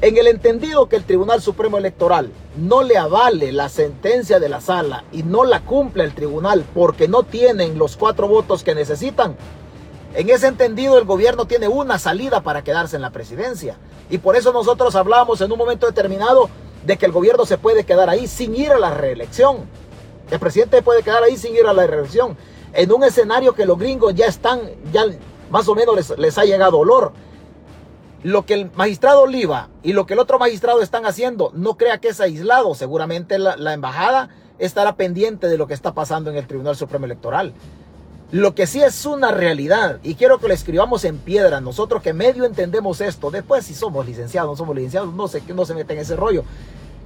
En 0.00 0.16
el 0.16 0.26
entendido 0.26 0.88
que 0.88 0.96
el 0.96 1.04
Tribunal 1.04 1.40
Supremo 1.40 1.78
Electoral 1.78 2.30
no 2.56 2.82
le 2.82 2.98
avale 2.98 3.52
la 3.52 3.68
sentencia 3.68 4.40
de 4.40 4.48
la 4.48 4.60
sala 4.60 5.04
y 5.12 5.22
no 5.22 5.44
la 5.44 5.60
cumple 5.60 6.02
el 6.02 6.12
tribunal 6.12 6.64
porque 6.74 7.06
no 7.06 7.22
tienen 7.22 7.78
los 7.78 7.96
cuatro 7.96 8.26
votos 8.26 8.64
que 8.64 8.74
necesitan, 8.74 9.36
en 10.14 10.28
ese 10.28 10.46
entendido 10.46 10.98
el 10.98 11.04
gobierno 11.04 11.46
tiene 11.46 11.68
una 11.68 11.98
salida 11.98 12.42
para 12.42 12.62
quedarse 12.62 12.96
en 12.96 13.02
la 13.02 13.10
presidencia. 13.10 13.76
Y 14.10 14.18
por 14.18 14.36
eso 14.36 14.52
nosotros 14.52 14.94
hablamos 14.94 15.40
en 15.40 15.50
un 15.50 15.58
momento 15.58 15.86
determinado 15.86 16.50
de 16.84 16.98
que 16.98 17.06
el 17.06 17.12
gobierno 17.12 17.46
se 17.46 17.58
puede 17.58 17.84
quedar 17.84 18.10
ahí 18.10 18.26
sin 18.26 18.54
ir 18.54 18.72
a 18.72 18.78
la 18.78 18.90
reelección. 18.90 19.66
El 20.30 20.38
presidente 20.38 20.82
puede 20.82 21.02
quedar 21.02 21.22
ahí 21.22 21.36
sin 21.36 21.54
ir 21.54 21.66
a 21.66 21.72
la 21.72 21.86
reelección. 21.86 22.36
En 22.74 22.92
un 22.92 23.04
escenario 23.04 23.54
que 23.54 23.66
los 23.66 23.78
gringos 23.78 24.14
ya 24.14 24.26
están, 24.26 24.60
ya 24.92 25.04
más 25.50 25.68
o 25.68 25.74
menos 25.74 26.16
les, 26.18 26.38
ha 26.38 26.44
llegado 26.44 26.78
olor. 26.78 27.12
Lo 28.22 28.44
que 28.46 28.54
el 28.54 28.70
magistrado 28.74 29.22
Oliva 29.22 29.68
y 29.82 29.94
lo 29.94 30.06
que 30.06 30.14
el 30.14 30.20
otro 30.20 30.38
magistrado 30.38 30.80
están 30.80 31.06
haciendo, 31.06 31.50
no 31.54 31.76
crea 31.76 31.98
que 31.98 32.08
es 32.08 32.20
aislado. 32.20 32.74
Seguramente 32.74 33.38
la 33.38 33.72
embajada 33.72 34.28
estará 34.58 34.94
pendiente 34.94 35.48
de 35.48 35.58
lo 35.58 35.66
que 35.66 35.74
está 35.74 35.92
pasando 35.92 36.30
en 36.30 36.36
el 36.36 36.46
Tribunal 36.46 36.76
Supremo 36.76 37.04
Electoral. 37.04 37.52
Lo 38.32 38.54
que 38.54 38.66
sí 38.66 38.82
es 38.82 39.04
una 39.04 39.30
realidad, 39.30 39.98
y 40.02 40.14
quiero 40.14 40.38
que 40.38 40.48
lo 40.48 40.54
escribamos 40.54 41.04
en 41.04 41.18
piedra, 41.18 41.60
nosotros 41.60 42.02
que 42.02 42.14
medio 42.14 42.46
entendemos 42.46 43.02
esto, 43.02 43.30
después 43.30 43.66
si 43.66 43.74
somos 43.74 44.06
licenciados, 44.06 44.50
no 44.50 44.56
somos 44.56 44.74
licenciados, 44.74 45.12
no 45.12 45.28
sé, 45.28 45.42
no 45.54 45.66
se 45.66 45.74
meten 45.74 45.98
en 45.98 46.02
ese 46.02 46.16
rollo. 46.16 46.42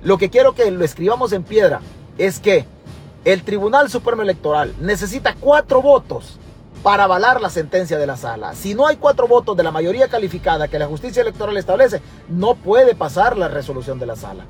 Lo 0.04 0.18
que 0.18 0.30
quiero 0.30 0.54
que 0.54 0.70
lo 0.70 0.84
escribamos 0.84 1.32
en 1.32 1.42
piedra 1.42 1.80
es 2.16 2.38
que 2.38 2.64
el 3.24 3.42
Tribunal 3.42 3.90
Supremo 3.90 4.22
Electoral 4.22 4.72
necesita 4.80 5.34
cuatro 5.34 5.82
votos 5.82 6.38
para 6.84 7.02
avalar 7.02 7.40
la 7.40 7.50
sentencia 7.50 7.98
de 7.98 8.06
la 8.06 8.16
sala. 8.16 8.54
Si 8.54 8.76
no 8.76 8.86
hay 8.86 8.94
cuatro 8.94 9.26
votos 9.26 9.56
de 9.56 9.64
la 9.64 9.72
mayoría 9.72 10.06
calificada 10.06 10.68
que 10.68 10.78
la 10.78 10.86
justicia 10.86 11.22
electoral 11.22 11.56
establece, 11.56 12.00
no 12.28 12.54
puede 12.54 12.94
pasar 12.94 13.36
la 13.36 13.48
resolución 13.48 13.98
de 13.98 14.06
la 14.06 14.14
sala. 14.14 14.44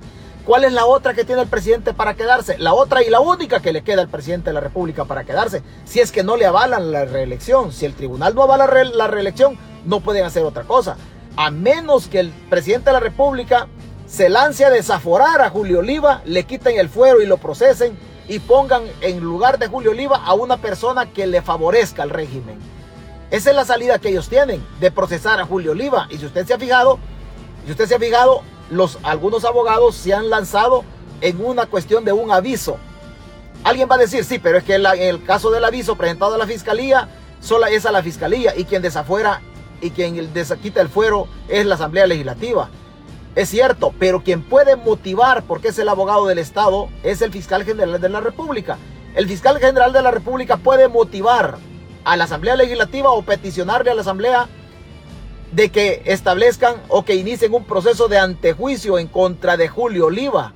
¿Cuál 0.46 0.62
es 0.62 0.72
la 0.72 0.86
otra 0.86 1.12
que 1.12 1.24
tiene 1.24 1.42
el 1.42 1.48
presidente 1.48 1.92
para 1.92 2.14
quedarse? 2.14 2.56
La 2.56 2.72
otra 2.72 3.02
y 3.02 3.10
la 3.10 3.18
única 3.18 3.58
que 3.58 3.72
le 3.72 3.82
queda 3.82 4.02
al 4.02 4.08
presidente 4.08 4.50
de 4.50 4.54
la 4.54 4.60
República 4.60 5.04
para 5.04 5.24
quedarse, 5.24 5.64
si 5.84 5.98
es 5.98 6.12
que 6.12 6.22
no 6.22 6.36
le 6.36 6.46
avalan 6.46 6.92
la 6.92 7.04
reelección. 7.04 7.72
Si 7.72 7.84
el 7.84 7.94
tribunal 7.94 8.36
no 8.36 8.44
avala 8.44 8.84
la 8.84 9.08
reelección, 9.08 9.58
no 9.84 9.98
pueden 9.98 10.24
hacer 10.24 10.44
otra 10.44 10.62
cosa. 10.62 10.98
A 11.36 11.50
menos 11.50 12.06
que 12.06 12.20
el 12.20 12.30
presidente 12.48 12.90
de 12.90 12.92
la 12.92 13.00
República 13.00 13.66
se 14.06 14.28
lance 14.28 14.64
a 14.64 14.70
desaforar 14.70 15.42
a 15.42 15.50
Julio 15.50 15.80
Oliva, 15.80 16.22
le 16.24 16.44
quiten 16.44 16.78
el 16.78 16.88
fuero 16.88 17.20
y 17.20 17.26
lo 17.26 17.38
procesen 17.38 17.98
y 18.28 18.38
pongan 18.38 18.84
en 19.00 19.18
lugar 19.18 19.58
de 19.58 19.66
Julio 19.66 19.90
Oliva 19.90 20.22
a 20.24 20.34
una 20.34 20.58
persona 20.58 21.06
que 21.06 21.26
le 21.26 21.42
favorezca 21.42 22.04
al 22.04 22.10
régimen. 22.10 22.60
Esa 23.32 23.50
es 23.50 23.56
la 23.56 23.64
salida 23.64 23.98
que 23.98 24.10
ellos 24.10 24.28
tienen 24.28 24.64
de 24.78 24.92
procesar 24.92 25.40
a 25.40 25.44
Julio 25.44 25.72
Oliva. 25.72 26.06
Y 26.08 26.18
si 26.18 26.26
usted 26.26 26.46
se 26.46 26.54
ha 26.54 26.58
fijado, 26.58 27.00
si 27.64 27.72
usted 27.72 27.86
se 27.86 27.96
ha 27.96 27.98
fijado, 27.98 28.42
los, 28.70 28.98
algunos 29.02 29.44
abogados 29.44 29.94
se 29.94 30.14
han 30.14 30.30
lanzado 30.30 30.84
en 31.20 31.44
una 31.44 31.66
cuestión 31.66 32.04
de 32.04 32.12
un 32.12 32.30
aviso. 32.30 32.78
Alguien 33.64 33.88
va 33.90 33.96
a 33.96 33.98
decir, 33.98 34.24
sí, 34.24 34.38
pero 34.38 34.58
es 34.58 34.64
que 34.64 34.74
en, 34.74 34.86
el 34.86 35.24
caso 35.24 35.50
del 35.50 35.64
aviso 35.64 35.96
presentado 35.96 36.34
a 36.34 36.38
la 36.38 36.46
fiscalía, 36.46 37.08
solo 37.40 37.66
es 37.66 37.86
a 37.86 37.92
la 37.92 38.02
fiscalía 38.02 38.56
y 38.56 38.64
quien 38.64 38.82
desafuera 38.82 39.40
y 39.80 39.90
quien 39.90 40.32
quita 40.62 40.80
el 40.80 40.88
fuero 40.88 41.26
es 41.48 41.66
la 41.66 41.74
Asamblea 41.74 42.06
Legislativa. 42.06 42.68
Es 43.34 43.50
cierto, 43.50 43.92
pero 43.98 44.22
quien 44.22 44.42
puede 44.42 44.76
motivar, 44.76 45.42
porque 45.42 45.68
es 45.68 45.78
el 45.78 45.88
abogado 45.88 46.26
del 46.26 46.38
Estado, 46.38 46.88
es 47.02 47.20
el 47.20 47.32
fiscal 47.32 47.64
general 47.64 48.00
de 48.00 48.08
la 48.08 48.20
República. 48.20 48.78
El 49.14 49.28
fiscal 49.28 49.58
general 49.58 49.92
de 49.92 50.02
la 50.02 50.10
República 50.10 50.56
puede 50.56 50.88
motivar 50.88 51.58
a 52.04 52.16
la 52.16 52.24
Asamblea 52.24 52.56
Legislativa 52.56 53.10
o 53.10 53.22
peticionarle 53.22 53.90
a 53.90 53.94
la 53.94 54.00
Asamblea 54.02 54.48
de 55.52 55.70
que 55.70 56.02
establezcan 56.04 56.76
o 56.88 57.04
que 57.04 57.14
inicien 57.14 57.54
un 57.54 57.64
proceso 57.64 58.08
de 58.08 58.18
antejuicio 58.18 58.98
en 58.98 59.08
contra 59.08 59.56
de 59.56 59.68
Julio 59.68 60.06
Oliva. 60.06 60.52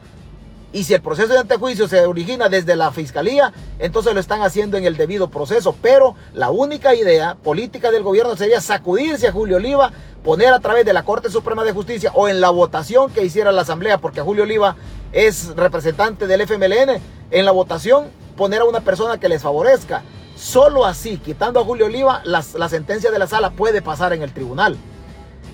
Y 0.72 0.84
si 0.84 0.94
el 0.94 1.02
proceso 1.02 1.32
de 1.32 1.40
antejuicio 1.40 1.88
se 1.88 2.06
origina 2.06 2.48
desde 2.48 2.76
la 2.76 2.92
fiscalía, 2.92 3.52
entonces 3.80 4.14
lo 4.14 4.20
están 4.20 4.42
haciendo 4.42 4.76
en 4.76 4.84
el 4.84 4.96
debido 4.96 5.28
proceso. 5.28 5.74
Pero 5.82 6.14
la 6.32 6.50
única 6.50 6.94
idea 6.94 7.34
política 7.34 7.90
del 7.90 8.04
gobierno 8.04 8.36
sería 8.36 8.60
sacudirse 8.60 9.26
a 9.26 9.32
Julio 9.32 9.56
Oliva, 9.56 9.90
poner 10.22 10.52
a 10.52 10.60
través 10.60 10.84
de 10.84 10.92
la 10.92 11.04
Corte 11.04 11.28
Suprema 11.28 11.64
de 11.64 11.72
Justicia 11.72 12.12
o 12.14 12.28
en 12.28 12.40
la 12.40 12.50
votación 12.50 13.10
que 13.10 13.24
hiciera 13.24 13.50
la 13.50 13.62
Asamblea, 13.62 13.98
porque 13.98 14.20
Julio 14.20 14.44
Oliva 14.44 14.76
es 15.12 15.56
representante 15.56 16.28
del 16.28 16.42
FMLN, 16.42 17.00
en 17.32 17.44
la 17.44 17.50
votación 17.50 18.06
poner 18.36 18.60
a 18.60 18.64
una 18.64 18.80
persona 18.80 19.18
que 19.18 19.28
les 19.28 19.42
favorezca. 19.42 20.02
Solo 20.40 20.86
así, 20.86 21.18
quitando 21.18 21.60
a 21.60 21.64
Julio 21.64 21.84
Oliva, 21.84 22.22
la, 22.24 22.40
sentencia 22.42 23.10
de 23.10 23.18
la 23.18 23.26
sala 23.26 23.50
puede 23.50 23.82
pasar 23.82 24.14
en 24.14 24.22
el 24.22 24.32
tribunal. 24.32 24.78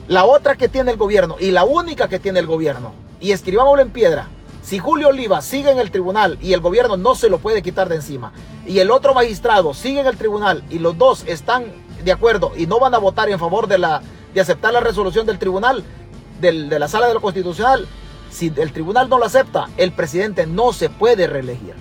La 0.06 0.24
otra 0.24 0.54
que 0.54 0.68
tiene 0.68 0.92
el 0.92 0.96
gobierno 0.96 1.34
y 1.40 1.50
la 1.50 1.64
única 1.64 2.06
que 2.08 2.20
tiene 2.20 2.38
el 2.38 2.46
gobierno, 2.46 2.94
y 3.20 3.32
escribámoslo 3.32 3.82
en 3.82 3.90
piedra, 3.90 4.28
si 4.62 4.78
Julio 4.78 5.08
Oliva 5.08 5.42
sigue 5.42 5.72
en 5.72 5.80
el 5.80 5.90
tribunal 5.90 6.38
y 6.40 6.52
el 6.52 6.60
gobierno 6.60 6.96
no 6.96 7.16
se 7.16 7.28
lo 7.28 7.38
puede 7.38 7.62
quitar 7.62 7.88
de 7.88 7.96
encima, 7.96 8.32
y 8.64 8.78
el 8.78 8.92
otro 8.92 9.12
magistrado 9.12 9.74
sigue 9.74 10.02
en 10.02 10.06
el 10.06 10.16
tribunal 10.16 10.62
y 10.70 10.78
los 10.78 10.96
dos 10.96 11.24
están 11.26 11.64
de 12.04 12.12
acuerdo 12.12 12.52
y 12.56 12.68
no 12.68 12.78
van 12.78 12.94
a 12.94 12.98
votar 12.98 13.28
en 13.28 13.40
favor 13.40 13.66
de, 13.66 13.78
la, 13.78 14.02
de 14.34 14.40
aceptar 14.40 14.72
la 14.72 14.80
resolución 14.80 15.26
del 15.26 15.40
tribunal, 15.40 15.82
de 16.40 16.78
la 16.78 16.86
sala 16.86 17.08
de 17.08 17.14
lo 17.14 17.20
constitucional, 17.20 17.88
si 18.30 18.52
el 18.56 18.72
tribunal 18.72 19.08
no 19.08 19.18
lo 19.18 19.24
acepta, 19.24 19.66
el 19.78 19.90
presidente 19.90 20.46
no 20.46 20.72
se 20.72 20.90
puede 20.90 21.26
reelegir. 21.26 21.74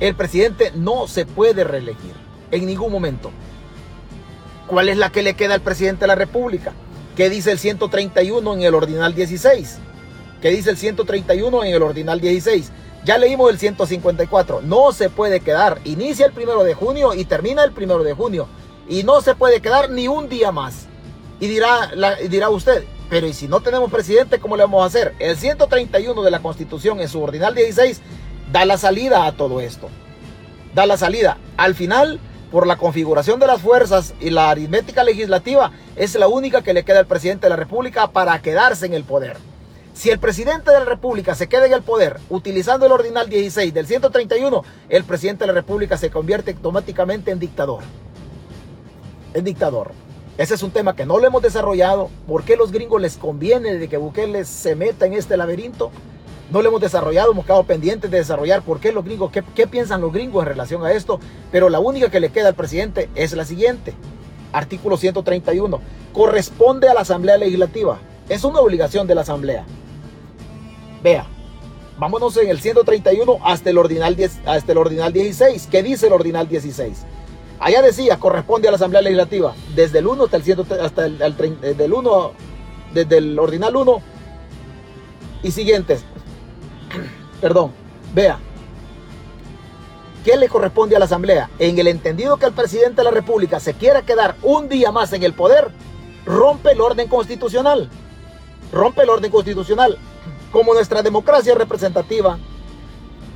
El 0.00 0.14
presidente 0.14 0.72
no 0.74 1.06
se 1.06 1.24
puede 1.24 1.64
reelegir 1.64 2.12
en 2.50 2.66
ningún 2.66 2.90
momento. 2.90 3.30
¿Cuál 4.66 4.88
es 4.88 4.96
la 4.96 5.10
que 5.10 5.22
le 5.22 5.34
queda 5.34 5.54
al 5.54 5.60
presidente 5.60 6.02
de 6.02 6.08
la 6.08 6.14
República? 6.14 6.72
¿Qué 7.16 7.30
dice 7.30 7.52
el 7.52 7.58
131 7.58 8.54
en 8.54 8.62
el 8.62 8.74
ordinal 8.74 9.14
16? 9.14 9.78
¿Qué 10.42 10.50
dice 10.50 10.70
el 10.70 10.76
131 10.76 11.64
en 11.64 11.74
el 11.74 11.82
ordinal 11.82 12.20
16? 12.20 12.70
Ya 13.04 13.18
leímos 13.18 13.50
el 13.50 13.58
154. 13.58 14.62
No 14.62 14.92
se 14.92 15.10
puede 15.10 15.40
quedar. 15.40 15.80
Inicia 15.84 16.26
el 16.26 16.32
primero 16.32 16.64
de 16.64 16.74
junio 16.74 17.14
y 17.14 17.24
termina 17.24 17.62
el 17.62 17.72
primero 17.72 18.02
de 18.02 18.14
junio. 18.14 18.48
Y 18.88 19.04
no 19.04 19.20
se 19.20 19.34
puede 19.34 19.60
quedar 19.60 19.90
ni 19.90 20.08
un 20.08 20.28
día 20.28 20.50
más. 20.50 20.86
Y 21.40 21.46
dirá, 21.46 21.90
dirá 22.28 22.48
usted, 22.48 22.84
pero 23.10 23.26
¿y 23.26 23.32
si 23.32 23.48
no 23.48 23.60
tenemos 23.60 23.90
presidente, 23.90 24.38
cómo 24.38 24.56
le 24.56 24.62
vamos 24.62 24.82
a 24.82 24.86
hacer? 24.86 25.14
El 25.18 25.36
131 25.36 26.22
de 26.22 26.30
la 26.30 26.40
Constitución 26.40 27.00
en 27.00 27.08
su 27.08 27.22
ordinal 27.22 27.54
16 27.54 28.00
da 28.52 28.64
la 28.64 28.78
salida 28.78 29.26
a 29.26 29.32
todo 29.32 29.60
esto. 29.60 29.88
Da 30.74 30.86
la 30.86 30.96
salida. 30.96 31.38
Al 31.56 31.74
final, 31.74 32.18
por 32.50 32.66
la 32.66 32.76
configuración 32.76 33.40
de 33.40 33.46
las 33.46 33.60
fuerzas 33.60 34.14
y 34.20 34.30
la 34.30 34.50
aritmética 34.50 35.04
legislativa, 35.04 35.72
es 35.96 36.14
la 36.14 36.28
única 36.28 36.62
que 36.62 36.74
le 36.74 36.84
queda 36.84 37.00
al 37.00 37.06
presidente 37.06 37.46
de 37.46 37.50
la 37.50 37.56
República 37.56 38.08
para 38.08 38.40
quedarse 38.40 38.86
en 38.86 38.94
el 38.94 39.04
poder. 39.04 39.36
Si 39.94 40.10
el 40.10 40.18
presidente 40.18 40.72
de 40.72 40.80
la 40.80 40.84
República 40.84 41.36
se 41.36 41.48
queda 41.48 41.66
en 41.66 41.72
el 41.72 41.82
poder 41.82 42.18
utilizando 42.28 42.84
el 42.84 42.92
ordinal 42.92 43.28
16 43.28 43.72
del 43.72 43.86
131, 43.86 44.64
el 44.88 45.04
presidente 45.04 45.44
de 45.44 45.46
la 45.48 45.52
República 45.52 45.96
se 45.96 46.10
convierte 46.10 46.50
automáticamente 46.50 47.30
en 47.30 47.38
dictador. 47.38 47.84
En 49.34 49.44
dictador. 49.44 49.92
Ese 50.36 50.54
es 50.54 50.64
un 50.64 50.72
tema 50.72 50.96
que 50.96 51.06
no 51.06 51.20
lo 51.20 51.26
hemos 51.28 51.42
desarrollado. 51.42 52.10
¿Por 52.26 52.42
qué 52.42 52.56
los 52.56 52.72
gringos 52.72 53.00
les 53.00 53.16
conviene 53.16 53.74
de 53.74 53.88
que 53.88 53.96
Bukele 53.96 54.44
se 54.44 54.74
meta 54.74 55.06
en 55.06 55.12
este 55.12 55.36
laberinto? 55.36 55.92
No 56.50 56.60
lo 56.62 56.68
hemos 56.68 56.80
desarrollado, 56.80 57.32
hemos 57.32 57.46
quedado 57.46 57.64
pendientes 57.64 58.10
de 58.10 58.18
desarrollar 58.18 58.62
por 58.62 58.78
qué 58.78 58.92
los 58.92 59.04
gringos, 59.04 59.32
qué, 59.32 59.66
piensan 59.66 60.00
los 60.00 60.12
gringos 60.12 60.42
en 60.42 60.48
relación 60.48 60.84
a 60.84 60.92
esto. 60.92 61.18
Pero 61.50 61.68
la 61.68 61.80
única 61.80 62.10
que 62.10 62.20
le 62.20 62.30
queda 62.30 62.48
al 62.48 62.54
presidente 62.54 63.08
es 63.14 63.32
la 63.32 63.44
siguiente. 63.44 63.94
Artículo 64.52 64.96
131. 64.96 65.80
Corresponde 66.12 66.88
a 66.88 66.94
la 66.94 67.00
Asamblea 67.00 67.38
Legislativa. 67.38 67.98
Es 68.28 68.44
una 68.44 68.60
obligación 68.60 69.06
de 69.06 69.14
la 69.14 69.22
Asamblea. 69.22 69.64
Vea, 71.02 71.26
vámonos 71.98 72.36
en 72.36 72.48
el 72.48 72.60
131 72.60 73.38
hasta 73.42 73.70
el 73.70 73.78
ordinal, 73.78 74.16
10, 74.16 74.40
hasta 74.46 74.72
el 74.72 74.78
ordinal 74.78 75.12
16. 75.12 75.68
¿Qué 75.70 75.82
dice 75.82 76.06
el 76.06 76.12
ordinal 76.12 76.48
16? 76.48 77.04
Allá 77.58 77.82
decía, 77.82 78.18
corresponde 78.18 78.68
a 78.68 78.70
la 78.70 78.76
Asamblea 78.76 79.02
Legislativa, 79.02 79.54
desde 79.74 80.00
el 80.00 80.06
1 80.06 80.24
hasta 80.24 80.36
el, 80.36 80.80
hasta 80.80 81.06
el, 81.06 81.58
eh, 81.62 81.74
del 81.74 81.92
1, 81.92 82.32
desde 82.92 83.18
el 83.18 83.38
ordinal 83.38 83.76
1 83.76 84.02
y 85.42 85.50
siguientes. 85.50 86.04
Perdón, 87.40 87.72
vea, 88.14 88.38
¿qué 90.24 90.36
le 90.36 90.48
corresponde 90.48 90.96
a 90.96 90.98
la 90.98 91.04
Asamblea? 91.04 91.50
En 91.58 91.78
el 91.78 91.86
entendido 91.88 92.36
que 92.36 92.46
el 92.46 92.52
presidente 92.52 92.96
de 92.96 93.04
la 93.04 93.10
República 93.10 93.60
se 93.60 93.74
quiera 93.74 94.02
quedar 94.02 94.36
un 94.42 94.68
día 94.68 94.92
más 94.92 95.12
en 95.12 95.22
el 95.22 95.34
poder, 95.34 95.70
rompe 96.24 96.72
el 96.72 96.80
orden 96.80 97.08
constitucional. 97.08 97.88
Rompe 98.72 99.02
el 99.02 99.10
orden 99.10 99.30
constitucional. 99.30 99.98
Como 100.50 100.74
nuestra 100.74 101.02
democracia 101.02 101.54
representativa, 101.54 102.38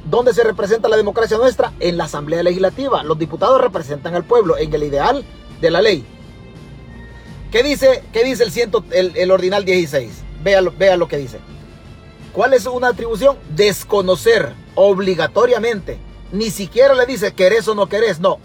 ¿dónde 0.08 0.32
se 0.32 0.42
representa 0.42 0.88
la 0.88 0.96
democracia 0.96 1.36
nuestra? 1.36 1.72
En 1.80 1.96
la 1.96 2.04
Asamblea 2.04 2.42
Legislativa. 2.42 3.02
Los 3.02 3.18
diputados 3.18 3.60
representan 3.60 4.14
al 4.14 4.24
pueblo 4.24 4.56
en 4.56 4.72
el 4.72 4.82
ideal 4.84 5.24
de 5.60 5.70
la 5.70 5.82
ley. 5.82 6.04
¿Qué 7.50 7.62
dice, 7.62 8.02
qué 8.12 8.24
dice 8.24 8.44
el, 8.44 8.52
ciento, 8.52 8.84
el, 8.90 9.30
ordinal 9.30 9.64
16? 9.64 10.22
Vea, 10.42 10.60
vea 10.60 10.96
lo 10.96 11.08
que 11.08 11.16
dice. 11.16 11.38
¿Cuál 12.32 12.52
es 12.52 12.66
una 12.66 12.88
atribución? 12.88 13.36
Desconocer 13.54 14.52
obligatoriamente. 14.74 15.98
Ni 16.30 16.50
siquiera 16.50 16.94
le 16.94 17.06
dice 17.06 17.32
querés 17.32 17.66
o 17.68 17.74
no 17.74 17.88
querés, 17.88 18.20
no. 18.20 18.38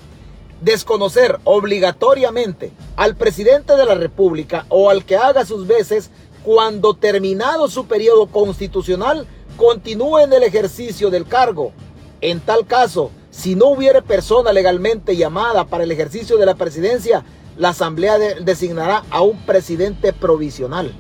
Desconocer 0.61 1.39
obligatoriamente 1.43 2.71
al 2.95 3.15
presidente 3.15 3.75
de 3.75 3.86
la 3.86 3.95
República 3.95 4.65
o 4.69 4.89
al 4.89 5.03
que 5.03 5.17
haga 5.17 5.45
sus 5.45 5.67
veces 5.67 6.09
cuando 6.43 6.93
terminado 6.93 7.67
su 7.67 7.86
periodo 7.86 8.27
constitucional 8.27 9.27
continúe 9.57 10.19
en 10.19 10.34
el 10.34 10.43
ejercicio 10.43 11.09
del 11.09 11.27
cargo. 11.27 11.73
En 12.21 12.39
tal 12.39 12.65
caso, 12.65 13.11
si 13.31 13.55
no 13.55 13.67
hubiere 13.67 14.01
persona 14.01 14.53
legalmente 14.53 15.17
llamada 15.17 15.65
para 15.65 15.84
el 15.84 15.91
ejercicio 15.91 16.38
de 16.38 16.45
la 16.45 16.55
presidencia, 16.55 17.25
la 17.57 17.69
Asamblea 17.69 18.17
designará 18.17 19.03
a 19.09 19.21
un 19.21 19.38
presidente 19.45 20.13
provisional 20.13 20.93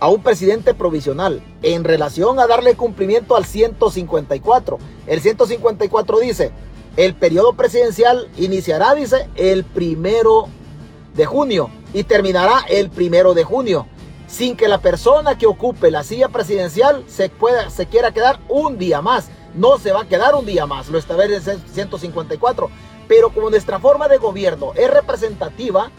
a 0.00 0.08
un 0.08 0.22
presidente 0.22 0.74
provisional 0.74 1.42
en 1.62 1.84
relación 1.84 2.38
a 2.38 2.46
darle 2.46 2.74
cumplimiento 2.74 3.36
al 3.36 3.44
154. 3.44 4.78
El 5.06 5.20
154 5.20 6.18
dice, 6.18 6.52
el 6.96 7.14
periodo 7.14 7.54
presidencial 7.54 8.28
iniciará, 8.36 8.94
dice, 8.94 9.28
el 9.36 9.64
primero 9.64 10.48
de 11.14 11.26
junio 11.26 11.70
y 11.92 12.04
terminará 12.04 12.64
el 12.68 12.90
primero 12.90 13.34
de 13.34 13.44
junio, 13.44 13.86
sin 14.26 14.56
que 14.56 14.68
la 14.68 14.78
persona 14.78 15.38
que 15.38 15.46
ocupe 15.46 15.90
la 15.90 16.02
silla 16.02 16.28
presidencial 16.28 17.04
se, 17.06 17.28
pueda, 17.28 17.70
se 17.70 17.86
quiera 17.86 18.12
quedar 18.12 18.40
un 18.48 18.78
día 18.78 19.00
más. 19.00 19.28
No 19.54 19.78
se 19.78 19.92
va 19.92 20.02
a 20.02 20.08
quedar 20.08 20.34
un 20.34 20.46
día 20.46 20.66
más, 20.66 20.88
lo 20.88 20.98
establece 20.98 21.52
el 21.52 21.60
154. 21.60 22.68
Pero 23.06 23.30
como 23.30 23.50
nuestra 23.50 23.78
forma 23.78 24.08
de 24.08 24.18
gobierno 24.18 24.72
es 24.74 24.90
representativa 24.90 25.90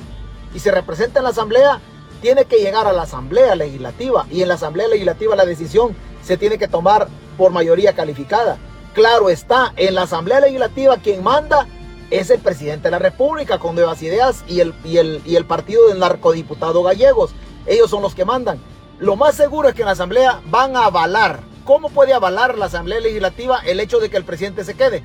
y 0.53 0.59
se 0.59 0.71
representa 0.71 1.19
en 1.19 1.23
la 1.23 1.29
asamblea, 1.29 1.79
tiene 2.25 2.45
que 2.45 2.57
llegar 2.57 2.87
a 2.87 2.91
la 2.91 3.03
Asamblea 3.03 3.55
Legislativa 3.55 4.25
y 4.31 4.41
en 4.41 4.47
la 4.47 4.55
Asamblea 4.55 4.87
Legislativa 4.87 5.35
la 5.35 5.45
decisión 5.45 5.95
se 6.23 6.37
tiene 6.37 6.57
que 6.57 6.67
tomar 6.67 7.07
por 7.37 7.51
mayoría 7.51 7.93
calificada. 7.93 8.57
Claro 8.95 9.29
está, 9.29 9.73
en 9.75 9.93
la 9.93 10.01
Asamblea 10.01 10.39
Legislativa 10.39 10.97
quien 10.97 11.21
manda 11.21 11.67
es 12.09 12.31
el 12.31 12.39
presidente 12.39 12.87
de 12.87 12.93
la 12.93 12.97
República 12.97 13.59
con 13.59 13.75
nuevas 13.75 14.01
ideas 14.01 14.43
y 14.47 14.59
el, 14.59 14.73
y 14.83 14.97
el, 14.97 15.21
y 15.23 15.35
el 15.35 15.45
partido 15.45 15.87
del 15.87 15.99
narcodiputado 15.99 16.81
gallegos. 16.81 17.29
Ellos 17.67 17.91
son 17.91 18.01
los 18.01 18.15
que 18.15 18.25
mandan. 18.25 18.57
Lo 18.97 19.15
más 19.15 19.35
seguro 19.35 19.69
es 19.69 19.75
que 19.75 19.83
en 19.83 19.85
la 19.85 19.91
Asamblea 19.91 20.41
van 20.47 20.75
a 20.75 20.85
avalar. 20.85 21.41
¿Cómo 21.63 21.89
puede 21.89 22.13
avalar 22.13 22.57
la 22.57 22.65
Asamblea 22.65 23.01
Legislativa 23.01 23.59
el 23.63 23.79
hecho 23.79 23.99
de 23.99 24.09
que 24.09 24.17
el 24.17 24.25
presidente 24.25 24.63
se 24.63 24.73
quede? 24.73 25.03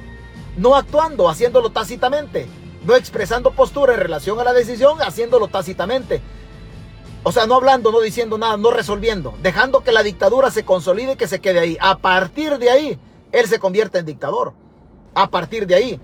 No 0.56 0.74
actuando, 0.74 1.28
haciéndolo 1.28 1.68
tácitamente. 1.68 2.46
No 2.82 2.96
expresando 2.96 3.50
postura 3.50 3.92
en 3.92 4.00
relación 4.00 4.40
a 4.40 4.44
la 4.44 4.54
decisión, 4.54 5.02
haciéndolo 5.02 5.48
tácitamente. 5.48 6.22
O 7.22 7.32
sea, 7.32 7.46
no 7.46 7.56
hablando, 7.56 7.92
no 7.92 8.00
diciendo 8.00 8.38
nada, 8.38 8.56
no 8.56 8.70
resolviendo, 8.70 9.34
dejando 9.42 9.84
que 9.84 9.92
la 9.92 10.02
dictadura 10.02 10.50
se 10.50 10.64
consolide 10.64 11.12
y 11.12 11.16
que 11.16 11.28
se 11.28 11.40
quede 11.40 11.60
ahí. 11.60 11.76
A 11.80 11.98
partir 11.98 12.58
de 12.58 12.70
ahí, 12.70 12.98
él 13.30 13.46
se 13.46 13.58
convierte 13.58 13.98
en 13.98 14.06
dictador. 14.06 14.54
A 15.14 15.30
partir 15.30 15.66
de 15.66 15.74
ahí. 15.74 16.00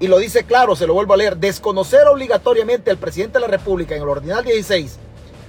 Y 0.00 0.08
lo 0.08 0.18
dice 0.18 0.42
claro, 0.42 0.74
se 0.74 0.86
lo 0.88 0.94
vuelvo 0.94 1.14
a 1.14 1.16
leer, 1.16 1.36
desconocer 1.36 2.08
obligatoriamente 2.08 2.90
al 2.90 2.98
presidente 2.98 3.34
de 3.34 3.42
la 3.42 3.46
República 3.46 3.94
en 3.94 4.02
el 4.02 4.08
ordinal 4.08 4.44
16 4.44 4.98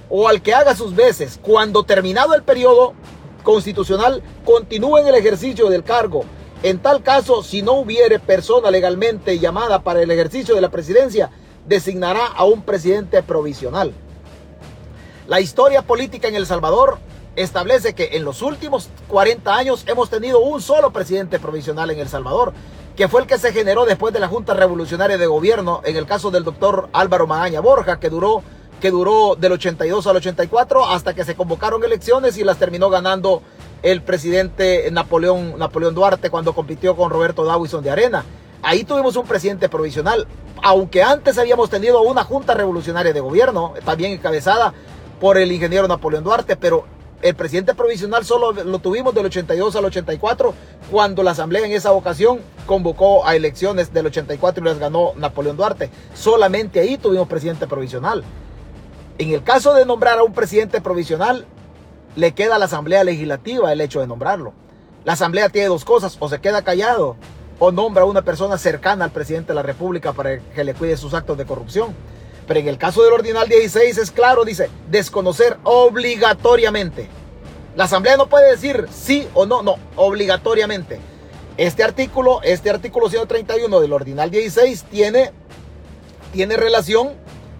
o 0.08 0.28
al 0.28 0.42
que 0.42 0.54
haga 0.54 0.76
sus 0.76 0.94
veces 0.94 1.40
cuando 1.42 1.82
terminado 1.82 2.34
el 2.34 2.44
periodo 2.44 2.92
constitucional 3.42 4.22
continúe 4.44 4.98
en 4.98 5.08
el 5.08 5.16
ejercicio 5.16 5.68
del 5.70 5.82
cargo. 5.82 6.24
En 6.62 6.78
tal 6.78 7.02
caso, 7.02 7.42
si 7.42 7.62
no 7.62 7.72
hubiere 7.72 8.20
persona 8.20 8.70
legalmente 8.70 9.40
llamada 9.40 9.82
para 9.82 10.02
el 10.02 10.10
ejercicio 10.10 10.54
de 10.54 10.60
la 10.60 10.70
presidencia, 10.70 11.30
designará 11.66 12.26
a 12.26 12.44
un 12.44 12.62
presidente 12.62 13.22
provisional. 13.24 13.92
La 15.26 15.40
historia 15.40 15.80
política 15.80 16.28
en 16.28 16.34
El 16.34 16.44
Salvador 16.44 16.98
establece 17.34 17.94
que 17.94 18.10
en 18.12 18.24
los 18.24 18.42
últimos 18.42 18.90
40 19.08 19.54
años 19.54 19.82
hemos 19.86 20.10
tenido 20.10 20.40
un 20.40 20.60
solo 20.60 20.90
presidente 20.90 21.38
provisional 21.38 21.90
en 21.90 21.98
El 21.98 22.10
Salvador, 22.10 22.52
que 22.94 23.08
fue 23.08 23.22
el 23.22 23.26
que 23.26 23.38
se 23.38 23.50
generó 23.50 23.86
después 23.86 24.12
de 24.12 24.20
la 24.20 24.28
Junta 24.28 24.52
Revolucionaria 24.52 25.16
de 25.16 25.26
Gobierno, 25.26 25.80
en 25.84 25.96
el 25.96 26.04
caso 26.04 26.30
del 26.30 26.44
doctor 26.44 26.90
Álvaro 26.92 27.26
Magaña 27.26 27.60
Borja, 27.60 27.98
que 27.98 28.10
duró, 28.10 28.42
que 28.82 28.90
duró 28.90 29.34
del 29.34 29.52
82 29.52 30.06
al 30.06 30.16
84 30.16 30.84
hasta 30.84 31.14
que 31.14 31.24
se 31.24 31.34
convocaron 31.34 31.82
elecciones 31.82 32.36
y 32.36 32.44
las 32.44 32.58
terminó 32.58 32.90
ganando 32.90 33.40
el 33.82 34.02
presidente 34.02 34.90
Napoleón, 34.92 35.58
Napoleón 35.58 35.94
Duarte 35.94 36.28
cuando 36.28 36.54
compitió 36.54 36.96
con 36.96 37.08
Roberto 37.08 37.44
Dawison 37.44 37.82
de 37.82 37.90
Arena. 37.90 38.26
Ahí 38.62 38.84
tuvimos 38.84 39.16
un 39.16 39.26
presidente 39.26 39.70
provisional, 39.70 40.26
aunque 40.62 41.02
antes 41.02 41.38
habíamos 41.38 41.70
tenido 41.70 42.02
una 42.02 42.24
Junta 42.24 42.52
Revolucionaria 42.52 43.12
de 43.12 43.20
Gobierno, 43.20 43.72
también 43.84 44.12
encabezada 44.12 44.72
por 45.24 45.38
el 45.38 45.50
ingeniero 45.50 45.88
Napoleón 45.88 46.22
Duarte, 46.22 46.54
pero 46.54 46.84
El 47.22 47.34
presidente 47.34 47.74
provisional 47.74 48.26
solo 48.26 48.52
lo 48.52 48.78
tuvimos 48.80 49.14
del 49.14 49.24
82 49.24 49.74
al 49.74 49.86
84, 49.86 50.52
cuando 50.90 51.22
la 51.22 51.30
Asamblea 51.30 51.64
en 51.64 51.72
esa 51.72 51.92
ocasión 51.92 52.40
convocó 52.66 53.26
a 53.26 53.34
elecciones 53.34 53.90
del 53.94 54.04
84 54.04 54.62
y 54.62 54.68
las 54.68 54.78
ganó 54.78 55.14
Napoleón 55.16 55.56
Duarte. 55.56 55.88
Solamente 56.12 56.80
ahí 56.80 56.98
tuvimos 56.98 57.26
presidente 57.26 57.66
provisional. 57.66 58.22
En 59.16 59.30
el 59.30 59.42
caso 59.42 59.72
de 59.72 59.86
nombrar 59.86 60.18
a 60.18 60.24
un 60.24 60.34
presidente 60.34 60.82
provisional, 60.82 61.46
le 62.16 62.32
queda 62.32 62.56
a 62.56 62.58
la 62.58 62.66
Asamblea 62.66 63.02
Legislativa 63.02 63.72
el 63.72 63.80
hecho 63.80 64.00
de 64.00 64.06
nombrarlo. 64.06 64.52
La 65.06 65.14
Asamblea 65.14 65.48
tiene 65.48 65.68
dos 65.68 65.86
cosas, 65.86 66.18
o 66.20 66.28
se 66.28 66.42
queda 66.42 66.60
callado 66.60 67.16
o 67.58 67.72
nombra 67.72 68.02
a 68.02 68.06
una 68.06 68.20
persona 68.20 68.58
cercana 68.58 69.06
al 69.06 69.10
presidente 69.12 69.48
de 69.48 69.54
la 69.54 69.62
República 69.62 70.12
para 70.12 70.38
que 70.38 70.64
le 70.64 70.74
cuide 70.74 70.98
sus 70.98 71.14
actos 71.14 71.38
de 71.38 71.46
corrupción. 71.46 71.94
Pero 72.46 72.60
en 72.60 72.68
el 72.68 72.78
caso 72.78 73.02
del 73.02 73.12
Ordinal 73.12 73.48
16 73.48 73.98
es 73.98 74.10
claro, 74.10 74.44
dice, 74.44 74.68
desconocer 74.90 75.56
obligatoriamente. 75.64 77.08
La 77.76 77.84
Asamblea 77.84 78.16
no 78.16 78.28
puede 78.28 78.50
decir 78.50 78.86
sí 78.92 79.26
o 79.34 79.46
no, 79.46 79.62
no, 79.62 79.76
obligatoriamente. 79.96 80.98
Este 81.56 81.82
artículo, 81.82 82.40
este 82.42 82.70
artículo 82.70 83.08
131 83.08 83.80
del 83.80 83.92
Ordinal 83.92 84.30
16 84.30 84.84
tiene, 84.90 85.32
tiene 86.32 86.56
relación 86.56 87.12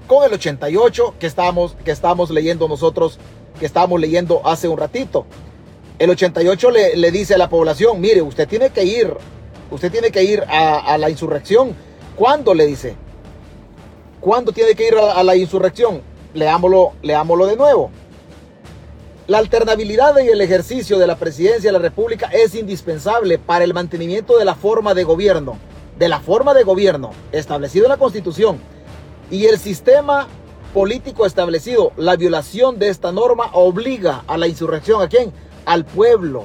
con 0.07 0.25
el 0.25 0.33
88 0.35 1.15
que 1.19 1.27
estábamos, 1.27 1.77
que 1.85 1.91
estábamos 1.91 2.31
leyendo 2.31 2.69
nosotros, 2.69 3.19
que 3.59 3.67
estábamos 3.67 4.01
leyendo 4.01 4.43
hace 4.45 4.69
un 4.69 4.79
ratito. 4.79 5.27
El 5.99 6.11
88 6.11 6.71
le, 6.71 6.97
le 6.97 7.11
dice 7.11 7.35
a 7.35 7.39
la 7.39 7.49
población, 7.49 8.01
mire, 8.01 8.21
usted 8.21 8.49
tiene 8.49 8.71
que 8.71 8.85
ir 8.85 9.17
Usted 9.75 9.91
tiene 9.91 10.11
que 10.11 10.23
ir 10.23 10.45
a, 10.49 10.97
la 10.99 11.11
insurrección. 11.11 11.75
¿Cuándo 12.17 12.55
le 12.55 12.67
dice? 12.67 12.95
¿Cuándo 14.25 14.53
tiene 14.53 14.75
que 14.75 14.89
ir 14.89 14.95
a, 14.97 15.23
la 15.23 15.37
insurrección? 15.37 16.01
Leámoslo, 16.33 16.95
de 17.03 17.57
nuevo. 17.57 17.91
La 19.27 19.37
alternabilidad 19.37 20.19
en 20.19 20.31
el 20.31 20.41
ejercicio 20.41 20.99
de 20.99 21.07
la 21.07 21.17
presidencia 21.17 21.69
de 21.69 21.73
la 21.73 21.79
República 21.79 22.31
es 22.33 22.55
indispensable 22.55 23.37
para 23.37 23.65
el 23.65 23.75
mantenimiento 23.75 24.39
de 24.39 24.47
la 24.47 24.55
forma 24.55 24.95
de 24.95 25.05
gobierno, 25.05 25.59
de 25.99 26.09
la 26.09 26.21
forma 26.21 26.55
de 26.55 26.63
gobierno 26.63 27.11
establecido 27.33 27.85
en 27.85 27.91
la 27.91 27.99
Constitución 27.99 28.61
y 29.31 29.45
el 29.45 29.59
sistema 29.59 30.27
político 30.73 31.27
establecido. 31.27 31.93
La 31.99 32.17
violación 32.17 32.79
de 32.79 32.89
esta 32.89 33.13
norma 33.13 33.51
obliga 33.53 34.25
a 34.27 34.39
la 34.39 34.49
insurrección 34.49 35.03
a 35.03 35.09
quién? 35.09 35.35
Al 35.67 35.85
pueblo. 35.85 36.45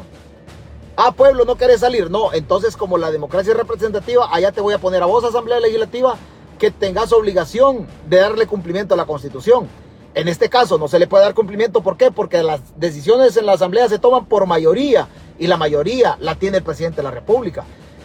Ah, 0.97 1.13
pueblo, 1.13 1.45
no 1.45 1.55
querés 1.55 1.79
salir. 1.79 2.11
No, 2.11 2.33
entonces 2.33 2.75
como 2.75 2.97
la 2.97 3.09
democracia 3.09 3.53
representativa, 3.53 4.27
allá 4.35 4.51
te 4.51 4.59
voy 4.59 4.73
a 4.73 4.79
poner 4.79 5.01
a 5.01 5.05
vos, 5.05 5.23
Asamblea 5.23 5.61
Legislativa, 5.61 6.17
que 6.59 6.69
tengas 6.69 7.11
obligación 7.11 7.87
de 8.07 8.17
darle 8.17 8.45
cumplimiento 8.45 8.93
a 8.93 8.97
la 8.97 9.05
Constitución. 9.05 9.67
En 10.13 10.27
este 10.27 10.49
caso 10.49 10.77
no 10.77 10.87
se 10.87 10.99
le 10.99 11.07
puede 11.07 11.23
dar 11.23 11.33
cumplimiento. 11.33 11.81
¿Por 11.81 11.97
qué? 11.97 12.11
Porque 12.11 12.43
las 12.43 12.79
decisiones 12.79 13.37
en 13.37 13.45
la 13.45 13.53
Asamblea 13.53 13.89
se 13.89 13.97
toman 13.97 14.25
por 14.25 14.45
mayoría 14.45 15.07
y 15.39 15.47
la 15.47 15.57
mayoría 15.57 16.17
la 16.19 16.35
tiene 16.35 16.57
el 16.57 16.63
presidente 16.63 16.97
de 16.97 17.03
la 17.03 17.11
República. 17.11 17.63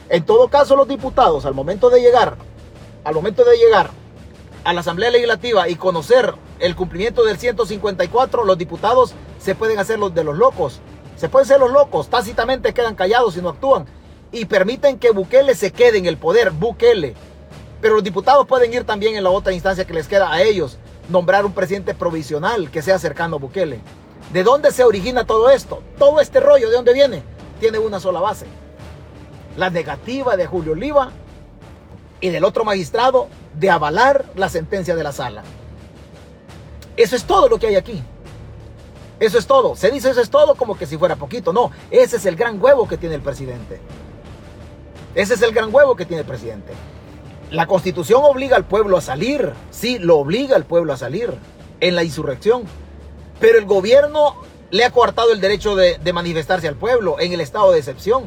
En 0.08 0.24
todo 0.24 0.48
caso, 0.48 0.76
los 0.76 0.88
diputados, 0.88 1.44
al 1.44 1.54
momento 1.54 1.90
de 1.90 2.00
llegar, 2.00 2.36
al 3.04 3.14
momento 3.14 3.44
de 3.44 3.58
llegar 3.58 3.90
a 4.64 4.72
la 4.72 4.80
Asamblea 4.80 5.10
Legislativa 5.10 5.68
y 5.68 5.74
conocer 5.74 6.34
el 6.60 6.76
cumplimiento 6.76 7.24
del 7.24 7.36
154, 7.36 8.44
los 8.44 8.56
diputados 8.56 9.14
se 9.38 9.54
pueden 9.54 9.78
hacer 9.78 9.98
los 9.98 10.14
de 10.14 10.24
los 10.24 10.38
locos 10.38 10.80
se 11.16 11.28
pueden 11.28 11.46
ser 11.46 11.60
los 11.60 11.70
locos, 11.70 12.08
tácitamente 12.08 12.74
quedan 12.74 12.96
callados 12.96 13.36
y 13.36 13.42
no 13.42 13.50
actúan. 13.50 13.86
Y 14.32 14.46
permiten 14.46 14.98
que 14.98 15.12
Bukele 15.12 15.54
se 15.54 15.72
quede 15.72 15.98
en 15.98 16.06
el 16.06 16.16
poder, 16.16 16.50
Bukele. 16.50 17.14
Pero 17.84 17.96
los 17.96 18.02
diputados 18.02 18.46
pueden 18.46 18.72
ir 18.72 18.84
también 18.84 19.14
en 19.14 19.24
la 19.24 19.28
otra 19.28 19.52
instancia 19.52 19.84
que 19.84 19.92
les 19.92 20.08
queda 20.08 20.32
a 20.32 20.40
ellos, 20.40 20.78
nombrar 21.10 21.44
un 21.44 21.52
presidente 21.52 21.92
provisional 21.92 22.70
que 22.70 22.80
sea 22.80 22.98
cercano 22.98 23.36
a 23.36 23.38
Bukele. 23.38 23.78
¿De 24.32 24.42
dónde 24.42 24.72
se 24.72 24.84
origina 24.84 25.26
todo 25.26 25.50
esto? 25.50 25.82
Todo 25.98 26.18
este 26.18 26.40
rollo, 26.40 26.70
¿de 26.70 26.76
dónde 26.76 26.94
viene? 26.94 27.22
Tiene 27.60 27.78
una 27.78 28.00
sola 28.00 28.20
base. 28.20 28.46
La 29.58 29.68
negativa 29.68 30.34
de 30.34 30.46
Julio 30.46 30.72
Oliva 30.72 31.10
y 32.22 32.30
del 32.30 32.44
otro 32.44 32.64
magistrado 32.64 33.28
de 33.52 33.68
avalar 33.68 34.24
la 34.34 34.48
sentencia 34.48 34.96
de 34.96 35.04
la 35.04 35.12
sala. 35.12 35.42
Eso 36.96 37.16
es 37.16 37.24
todo 37.24 37.50
lo 37.50 37.58
que 37.58 37.66
hay 37.66 37.76
aquí. 37.76 38.02
Eso 39.20 39.36
es 39.36 39.46
todo. 39.46 39.76
Se 39.76 39.90
dice 39.90 40.08
eso 40.08 40.22
es 40.22 40.30
todo 40.30 40.54
como 40.54 40.78
que 40.78 40.86
si 40.86 40.96
fuera 40.96 41.16
poquito. 41.16 41.52
No, 41.52 41.70
ese 41.90 42.16
es 42.16 42.24
el 42.24 42.34
gran 42.34 42.58
huevo 42.62 42.88
que 42.88 42.96
tiene 42.96 43.16
el 43.16 43.20
presidente. 43.20 43.78
Ese 45.14 45.34
es 45.34 45.42
el 45.42 45.52
gran 45.52 45.68
huevo 45.70 45.94
que 45.94 46.06
tiene 46.06 46.22
el 46.22 46.26
presidente. 46.26 46.72
La 47.50 47.66
constitución 47.66 48.22
obliga 48.24 48.56
al 48.56 48.64
pueblo 48.64 48.96
a 48.96 49.00
salir. 49.00 49.52
Sí, 49.70 49.98
lo 49.98 50.18
obliga 50.18 50.56
al 50.56 50.64
pueblo 50.64 50.92
a 50.92 50.96
salir 50.96 51.30
en 51.80 51.94
la 51.94 52.04
insurrección. 52.04 52.64
Pero 53.40 53.58
el 53.58 53.64
gobierno 53.64 54.36
le 54.70 54.84
ha 54.84 54.90
coartado 54.90 55.32
el 55.32 55.40
derecho 55.40 55.76
de, 55.76 55.98
manifestarse 56.12 56.66
al 56.66 56.74
pueblo 56.74 57.20
en 57.20 57.32
el 57.32 57.40
estado 57.40 57.72
de 57.72 57.78
excepción. 57.78 58.24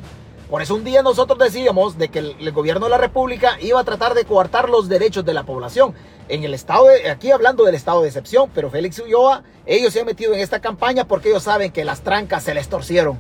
Por 0.49 0.61
eso 0.61 0.75
un 0.75 0.85
día 0.85 1.03
nosotros 1.03 1.37
decíamos 1.39 1.97
de 1.97 2.07
que 2.07 2.19
el, 2.19 2.51
gobierno 2.53 2.85
de 2.85 2.91
la 2.91 2.97
República 2.97 3.57
iba 3.59 3.81
a 3.81 3.83
tratar 3.83 4.13
de 4.13 4.23
coartar 4.23 4.69
los 4.69 4.87
derechos 4.87 5.25
de 5.25 5.33
la 5.33 5.43
población. 5.43 5.93
En 6.29 6.43
el 6.43 6.53
estado 6.53 6.85
de, 6.85 7.09
aquí 7.09 7.31
hablando 7.31 7.65
del 7.65 7.75
estado 7.75 8.01
de 8.01 8.07
excepción, 8.07 8.49
pero 8.55 8.69
Félix 8.69 8.99
Ulloa, 8.99 9.43
ellos 9.65 9.91
se 9.91 9.99
han 9.99 10.05
metido 10.05 10.33
en 10.33 10.39
esta 10.39 10.61
campaña 10.61 11.05
porque 11.05 11.29
ellos 11.29 11.43
saben 11.43 11.71
que 11.71 11.83
las 11.83 12.01
trancas 12.01 12.43
se 12.43 12.53
les 12.53 12.69
torcieron. 12.69 13.19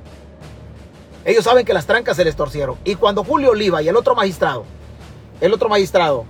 Ellos 1.25 1.43
saben 1.43 1.65
que 1.65 1.73
las 1.73 1.85
trancas 1.85 2.15
se 2.15 2.23
les 2.23 2.37
torcieron. 2.37 2.77
Y 2.85 2.95
cuando 2.95 3.25
Julio 3.25 3.51
Oliva 3.51 3.81
y 3.81 3.89
el 3.89 3.97
otro 3.97 4.15
magistrado, 4.15 4.63
el 5.41 5.53
otro 5.53 5.69
magistrado, 5.69 6.25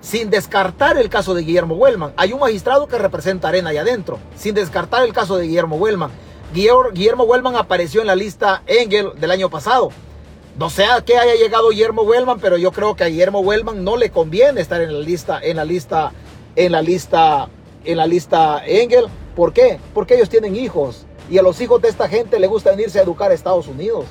sin 0.00 0.28
descartar 0.28 0.98
el 0.98 1.08
caso 1.08 1.34
de 1.34 1.42
Guillermo 1.42 1.76
Huelman, 1.76 2.12
hay 2.16 2.32
un 2.32 2.40
magistrado 2.40 2.86
que 2.86 2.98
representa 2.98 3.48
Arena 3.48 3.70
allá 3.70 3.80
adentro, 3.80 4.18
sin 4.36 4.54
descartar 4.54 5.02
el 5.04 5.12
caso 5.12 5.36
de 5.36 5.46
Guillermo 5.46 5.76
Huelman. 5.76 6.10
Guillermo 6.52 7.24
Huelman 7.24 7.56
apareció 7.56 8.00
en 8.00 8.06
la 8.06 8.14
lista 8.14 8.62
Engel 8.66 9.12
del 9.18 9.30
año 9.30 9.50
pasado. 9.50 9.90
No 10.56 10.70
sé 10.70 10.84
a 10.84 11.00
qué 11.00 11.18
haya 11.18 11.34
llegado 11.34 11.70
Guillermo 11.70 12.02
Wellman, 12.02 12.38
pero 12.38 12.56
yo 12.56 12.70
creo 12.70 12.94
que 12.94 13.02
a 13.02 13.08
Guillermo 13.08 13.40
Wellman 13.40 13.82
no 13.82 13.96
le 13.96 14.10
conviene 14.10 14.60
estar 14.60 14.80
en 14.80 14.92
la 14.92 15.00
lista, 15.00 15.40
en 15.42 15.56
la 15.56 15.64
lista, 15.64 16.12
en 16.54 16.70
la 16.70 16.80
lista, 16.80 17.48
en 17.84 17.96
la 17.96 18.06
lista 18.06 18.62
Engel. 18.64 19.06
¿Por 19.34 19.52
qué? 19.52 19.80
Porque 19.92 20.14
ellos 20.14 20.28
tienen 20.28 20.54
hijos 20.54 21.06
y 21.28 21.38
a 21.38 21.42
los 21.42 21.60
hijos 21.60 21.82
de 21.82 21.88
esta 21.88 22.08
gente 22.08 22.38
le 22.38 22.46
gusta 22.46 22.70
venirse 22.70 23.00
a 23.00 23.02
educar 23.02 23.32
a 23.32 23.34
Estados 23.34 23.66
Unidos. 23.66 24.04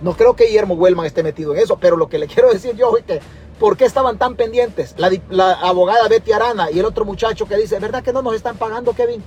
No 0.00 0.16
creo 0.16 0.34
que 0.34 0.46
Guillermo 0.46 0.74
Wellman 0.74 1.04
esté 1.04 1.22
metido 1.22 1.54
en 1.54 1.60
eso, 1.60 1.76
pero 1.78 1.98
lo 1.98 2.08
que 2.08 2.18
le 2.18 2.26
quiero 2.32 2.50
decir 2.50 2.74
yo 2.74 2.96
es 2.96 3.04
que 3.04 3.20
¿por 3.58 3.76
qué 3.76 3.84
estaban 3.84 4.18
tan 4.18 4.36
pendientes? 4.36 4.94
La, 4.96 5.52
abogada 5.52 6.08
Betty 6.08 6.32
Arana 6.32 6.70
y 6.70 6.78
el 6.78 6.84
otro 6.84 7.04
muchacho 7.04 7.46
que 7.46 7.56
dice, 7.56 7.78
¿verdad 7.78 8.02
que 8.02 8.12
no 8.12 8.22
nos 8.22 8.34
están 8.34 8.56
pagando, 8.56 8.92
Kevin? 8.92 9.22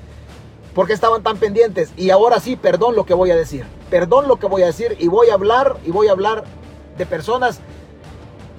¿Por 0.73 0.87
qué 0.87 0.93
estaban 0.93 1.23
tan 1.23 1.37
pendientes? 1.37 1.91
Y 1.95 2.09
ahora 2.09 2.39
sí, 2.39 2.55
perdón 2.57 2.95
lo 2.95 3.05
que 3.05 3.13
voy 3.13 3.31
a 3.31 3.35
decir. 3.35 3.65
Perdón 3.89 4.27
lo 4.27 4.37
que 4.37 4.47
voy 4.47 4.63
a 4.63 4.67
decir 4.67 4.97
y 4.99 5.07
voy 5.07 5.29
a 5.29 5.35
hablar 5.35 5.77
y 5.85 5.91
voy 5.91 6.09
a 6.09 6.11
hablar 6.11 6.43
de 6.97 7.05
personas 7.05 7.61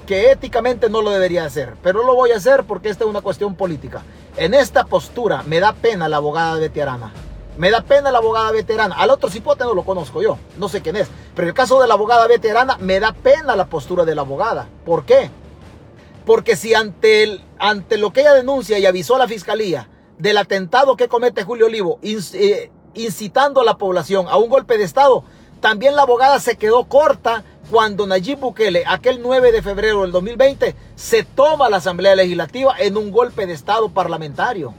que 0.07 0.31
éticamente 0.31 0.89
no 0.89 1.03
lo 1.03 1.11
debería 1.11 1.45
hacer, 1.45 1.75
pero 1.83 2.05
lo 2.05 2.15
voy 2.15 2.31
a 2.31 2.37
hacer 2.37 2.65
porque 2.65 2.89
esta 2.89 3.05
es 3.05 3.11
una 3.11 3.21
cuestión 3.21 3.55
política. 3.57 4.03
En 4.37 4.55
esta 4.55 4.85
postura 4.85 5.43
me 5.43 5.61
da 5.61 5.73
pena 5.75 6.09
la 6.09 6.19
abogada 6.19 6.59
veterana. 6.59 7.13
Me 7.59 7.71
da 7.71 7.83
pena 7.83 8.13
la 8.13 8.19
abogada 8.19 8.53
veterana. 8.53 8.95
Al 8.97 9.11
otro 9.11 9.31
cipote 9.31 9.65
no 9.65 9.75
lo 9.75 9.83
conozco 9.83 10.23
yo, 10.23 10.39
no 10.59 10.69
sé 10.69 10.83
quién 10.83 10.97
es. 10.97 11.09
Pero 11.35 11.47
en 11.47 11.49
el 11.49 11.55
caso 11.55 11.81
de 11.81 11.89
la 11.89 11.95
abogada 11.95 12.27
veterana, 12.27 12.77
me 12.79 13.01
da 13.01 13.13
pena 13.13 13.57
la 13.57 13.67
postura 13.67 14.05
de 14.05 14.15
la 14.15 14.23
abogada. 14.23 14.69
¿Por 14.85 15.05
qué? 15.05 15.31
Porque 16.27 16.57
si 16.57 16.75
ante, 16.75 17.23
el, 17.23 17.41
ante 17.59 17.97
lo 17.97 18.13
que 18.13 18.21
ella 18.21 18.35
denuncia 18.35 18.79
y 18.79 18.85
avisó 18.85 19.15
a 19.15 19.21
la 19.21 19.29
fiscalía, 19.29 19.89
del 20.19 20.39
atentado 20.39 20.97
que 20.97 21.09
comete 21.09 21.45
Julio 21.45 21.67
Olivo, 21.67 21.99
eh, 22.03 22.71
incitando 22.95 23.61
a 23.61 23.65
la 23.65 23.79
población 23.79 24.27
a 24.29 24.37
un 24.37 24.51
golpe 24.51 24.77
de 24.77 24.85
Estado, 24.85 25.25
también 25.61 25.95
la 25.95 26.03
abogada 26.03 26.41
se 26.41 26.57
quedó 26.57 26.85
corta 26.85 27.45
cuando 27.71 28.07
Nayib 28.07 28.41
Bukele, 28.41 28.85
aquel 28.87 29.21
9 29.23 29.53
de 29.53 29.63
febrero 29.63 30.03
del 30.03 30.13
2020, 30.13 30.75
se 30.97 31.23
toma 31.23 31.71
la 31.71 31.79
Asamblea 31.79 32.17
Legislativa 32.17 32.75
en 32.79 32.97
un 32.97 33.11
golpe 33.11 33.47
de 33.47 33.53
Estado 33.53 33.89
parlamentario. 33.89 34.75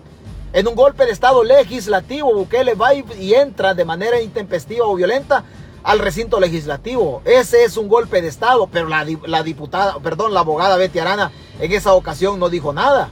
En 0.54 0.68
un 0.68 0.76
golpe 0.76 1.06
de 1.06 1.12
Estado 1.12 1.44
legislativo, 1.44 2.34
Bukele 2.34 2.74
va 2.74 2.94
y 2.94 3.34
entra 3.34 3.74
de 3.74 3.86
manera 3.86 4.22
intempestiva 4.22 4.86
o 4.86 4.96
violenta 4.96 5.44
al 5.88 6.00
recinto 6.00 6.42
legislativo. 6.42 7.22
Ese 7.24 7.64
es 7.64 7.78
un 7.78 7.88
golpe 7.88 8.22
de 8.22 8.28
Estado, 8.28 8.68
pero 8.70 8.90
la, 8.90 9.44
diputada, 9.44 9.98
perdón, 10.00 10.34
la 10.34 10.42
abogada 10.42 10.76
Betty 10.76 11.00
Arana 11.00 11.32
en 11.62 11.72
esa 11.72 11.94
ocasión 11.94 12.40
no 12.40 12.50
dijo 12.50 12.74
nada. 12.74 13.10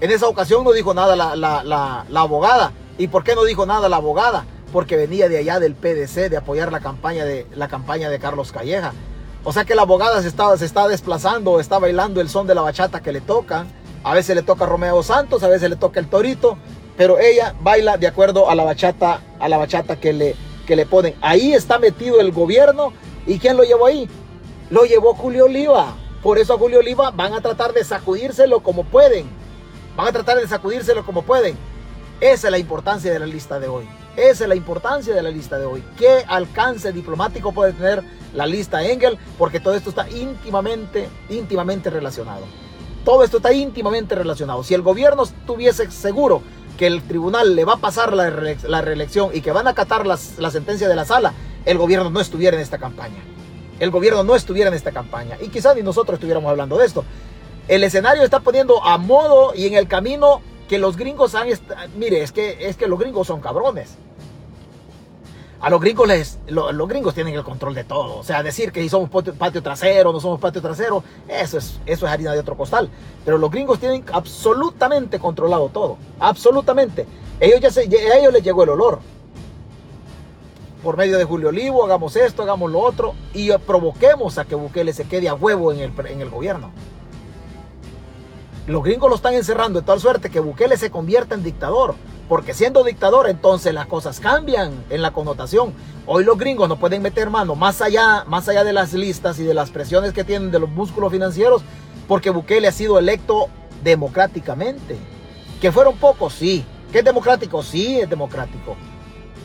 En 0.00 0.10
esa 0.10 0.26
ocasión 0.26 0.64
no 0.64 0.72
dijo 0.72 0.92
nada 0.92 1.14
la, 1.14 2.04
abogada. 2.16 2.72
¿Y 2.98 3.06
por 3.06 3.22
qué 3.22 3.36
no 3.36 3.44
dijo 3.44 3.64
nada 3.64 3.88
la 3.88 3.96
abogada? 3.96 4.44
Porque 4.72 4.96
venía 4.96 5.28
de 5.28 5.38
allá 5.38 5.60
del 5.60 5.76
PDC 5.76 6.30
de 6.30 6.36
apoyar 6.36 6.72
la 6.72 6.80
campaña 6.80 7.24
de, 7.24 7.46
la 7.54 7.68
campaña 7.68 8.10
de 8.10 8.18
Carlos 8.18 8.50
Calleja. 8.50 8.92
O 9.44 9.52
sea 9.52 9.64
que 9.64 9.76
la 9.76 9.82
abogada 9.82 10.20
se 10.20 10.26
está, 10.26 10.56
se 10.56 10.64
está 10.64 10.88
desplazando, 10.88 11.60
está 11.60 11.78
bailando 11.78 12.20
el 12.20 12.28
son 12.28 12.48
de 12.48 12.56
la 12.56 12.62
bachata 12.62 13.02
que 13.02 13.12
le 13.12 13.20
toca. 13.20 13.66
A 14.02 14.14
veces 14.14 14.34
le 14.34 14.42
toca 14.42 14.66
Romeo 14.66 15.04
Santos, 15.04 15.44
a 15.44 15.48
veces 15.48 15.70
le 15.70 15.76
toca 15.76 16.00
el 16.00 16.08
Torito, 16.08 16.58
pero 16.96 17.20
ella 17.20 17.54
baila 17.60 17.98
de 17.98 18.08
acuerdo 18.08 18.50
a 18.50 18.56
la 18.56 18.64
bachata, 18.64 19.20
a 19.38 19.48
la 19.48 19.58
bachata 19.58 19.94
que 20.00 20.12
le, 20.12 20.36
que 20.64 20.76
le 20.76 20.86
ponen. 20.86 21.14
Ahí 21.20 21.52
está 21.52 21.78
metido 21.78 22.20
el 22.20 22.32
gobierno. 22.32 22.92
¿Y 23.26 23.38
quién 23.38 23.56
lo 23.56 23.62
llevó 23.64 23.86
ahí? 23.86 24.08
Lo 24.70 24.84
llevó 24.84 25.14
Julio 25.14 25.44
Oliva. 25.46 25.94
Por 26.22 26.38
eso 26.38 26.54
a 26.54 26.58
Julio 26.58 26.78
Oliva 26.78 27.10
van 27.10 27.34
a 27.34 27.40
tratar 27.40 27.72
de 27.72 27.84
sacudírselo 27.84 28.62
como 28.62 28.84
pueden. 28.84 29.26
Van 29.96 30.08
a 30.08 30.12
tratar 30.12 30.38
de 30.38 30.48
sacudírselo 30.48 31.04
como 31.04 31.22
pueden. 31.22 31.56
Esa 32.20 32.48
es 32.48 32.50
la 32.50 32.58
importancia 32.58 33.12
de 33.12 33.18
la 33.18 33.26
lista 33.26 33.58
de 33.58 33.68
hoy. 33.68 33.86
Esa 34.16 34.44
es 34.44 34.48
la 34.48 34.54
importancia 34.54 35.14
de 35.14 35.22
la 35.22 35.30
lista 35.30 35.58
de 35.58 35.66
hoy. 35.66 35.82
¿Qué 35.98 36.24
alcance 36.28 36.92
diplomático 36.92 37.52
puede 37.52 37.72
tener 37.72 38.02
la 38.32 38.46
lista 38.46 38.84
Engel? 38.84 39.18
Porque 39.36 39.60
todo 39.60 39.74
esto 39.74 39.90
está 39.90 40.08
íntimamente, 40.08 41.08
íntimamente 41.28 41.90
relacionado. 41.90 42.44
Todo 43.04 43.24
esto 43.24 43.36
está 43.38 43.52
íntimamente 43.52 44.14
relacionado. 44.14 44.62
Si 44.62 44.72
el 44.72 44.82
gobierno 44.82 45.24
estuviese 45.24 45.90
seguro 45.90 46.42
que 46.78 46.86
el 46.86 47.02
tribunal 47.02 47.54
le 47.56 47.64
va 47.64 47.74
a 47.74 47.78
pasar 47.78 48.12
la, 48.12 48.30
reelección 48.80 49.30
y 49.32 49.40
que 49.40 49.52
van 49.52 49.66
a 49.66 49.70
acatar 49.70 50.06
la 50.06 50.16
sentencia 50.16 50.88
de 50.88 50.96
la 50.96 51.04
sala, 51.04 51.32
el 51.64 51.78
gobierno 51.78 52.10
no 52.10 52.20
estuviera 52.20 52.56
en 52.56 52.62
esta 52.62 52.78
campaña. 52.78 53.22
El 53.80 53.90
gobierno 53.90 54.22
no 54.22 54.36
estuviera 54.36 54.68
en 54.68 54.74
esta 54.74 54.92
campaña. 54.92 55.36
Y 55.40 55.48
quizás 55.48 55.76
ni 55.76 55.82
nosotros 55.82 56.16
estuviéramos 56.16 56.50
hablando 56.50 56.78
de 56.78 56.86
esto. 56.86 57.04
El 57.66 57.82
escenario 57.82 58.22
está 58.22 58.40
poniendo 58.40 58.84
a 58.84 58.98
modo 58.98 59.54
y 59.54 59.66
en 59.66 59.74
el 59.74 59.88
camino 59.88 60.40
que 60.68 60.78
los 60.78 60.96
gringos 60.96 61.34
han... 61.34 61.48
Mire, 61.96 62.22
es 62.22 62.32
que, 62.32 62.68
es 62.68 62.76
que 62.76 62.86
los 62.86 62.98
gringos 62.98 63.26
son 63.26 63.40
cabrones. 63.40 63.96
A 65.64 65.70
los 65.70 65.80
gringos 65.80 66.06
les, 66.06 66.38
los 66.48 66.88
gringos 66.88 67.14
tienen 67.14 67.32
el 67.32 67.42
control 67.42 67.74
de 67.74 67.84
todo. 67.84 68.18
O 68.18 68.22
sea, 68.22 68.42
decir 68.42 68.70
que 68.70 68.82
si 68.82 68.90
somos 68.90 69.08
patio 69.08 69.62
trasero, 69.62 70.12
no 70.12 70.20
somos 70.20 70.38
patio 70.38 70.60
trasero, 70.60 71.02
eso 71.26 71.56
es, 71.56 71.80
eso 71.86 72.04
es 72.04 72.12
harina 72.12 72.32
de 72.34 72.40
otro 72.40 72.54
costal. 72.54 72.90
Pero 73.24 73.38
los 73.38 73.50
gringos 73.50 73.78
tienen 73.78 74.04
absolutamente 74.12 75.18
controlado 75.18 75.70
todo. 75.70 75.96
Absolutamente. 76.20 77.06
Ellos 77.40 77.60
ya 77.60 77.70
se, 77.70 77.80
a 77.80 78.18
ellos 78.18 78.30
les 78.34 78.42
llegó 78.42 78.62
el 78.64 78.68
olor. 78.68 78.98
Por 80.82 80.98
medio 80.98 81.16
de 81.16 81.24
Julio 81.24 81.48
Olivo, 81.48 81.82
hagamos 81.82 82.14
esto, 82.14 82.42
hagamos 82.42 82.70
lo 82.70 82.80
otro 82.80 83.14
y 83.32 83.50
provoquemos 83.52 84.36
a 84.36 84.44
que 84.44 84.54
Bukele 84.54 84.92
se 84.92 85.08
quede 85.08 85.30
a 85.30 85.34
huevo 85.34 85.72
en 85.72 85.78
el, 85.78 85.92
en 86.08 86.20
el 86.20 86.28
gobierno. 86.28 86.72
Los 88.66 88.84
gringos 88.84 89.08
lo 89.08 89.16
están 89.16 89.32
encerrando 89.32 89.80
de 89.80 89.86
tal 89.86 89.98
suerte 89.98 90.28
que 90.28 90.40
Bukele 90.40 90.76
se 90.76 90.90
convierta 90.90 91.34
en 91.34 91.42
dictador. 91.42 91.94
Porque 92.28 92.54
siendo 92.54 92.84
dictador, 92.84 93.28
entonces 93.28 93.74
las 93.74 93.86
cosas 93.86 94.20
cambian 94.20 94.72
en 94.90 95.02
la 95.02 95.12
connotación. 95.12 95.74
Hoy 96.06 96.24
los 96.24 96.38
gringos 96.38 96.68
no 96.68 96.78
pueden 96.78 97.02
meter 97.02 97.30
mano 97.30 97.54
más 97.54 97.82
allá, 97.82 98.24
más 98.26 98.48
allá 98.48 98.64
de 98.64 98.72
las 98.72 98.92
listas 98.94 99.38
y 99.38 99.44
de 99.44 99.54
las 99.54 99.70
presiones 99.70 100.12
que 100.12 100.24
tienen 100.24 100.50
de 100.50 100.58
los 100.58 100.70
músculos 100.70 101.12
financieros, 101.12 101.62
porque 102.08 102.30
Bukele 102.30 102.68
ha 102.68 102.72
sido 102.72 102.98
electo 102.98 103.48
democráticamente. 103.82 104.96
Que 105.60 105.72
fueron 105.72 105.96
pocos, 105.96 106.32
sí. 106.34 106.64
Que 106.92 106.98
es 107.00 107.04
democrático, 107.04 107.62
sí 107.62 108.00
es 108.00 108.08
democrático. 108.08 108.76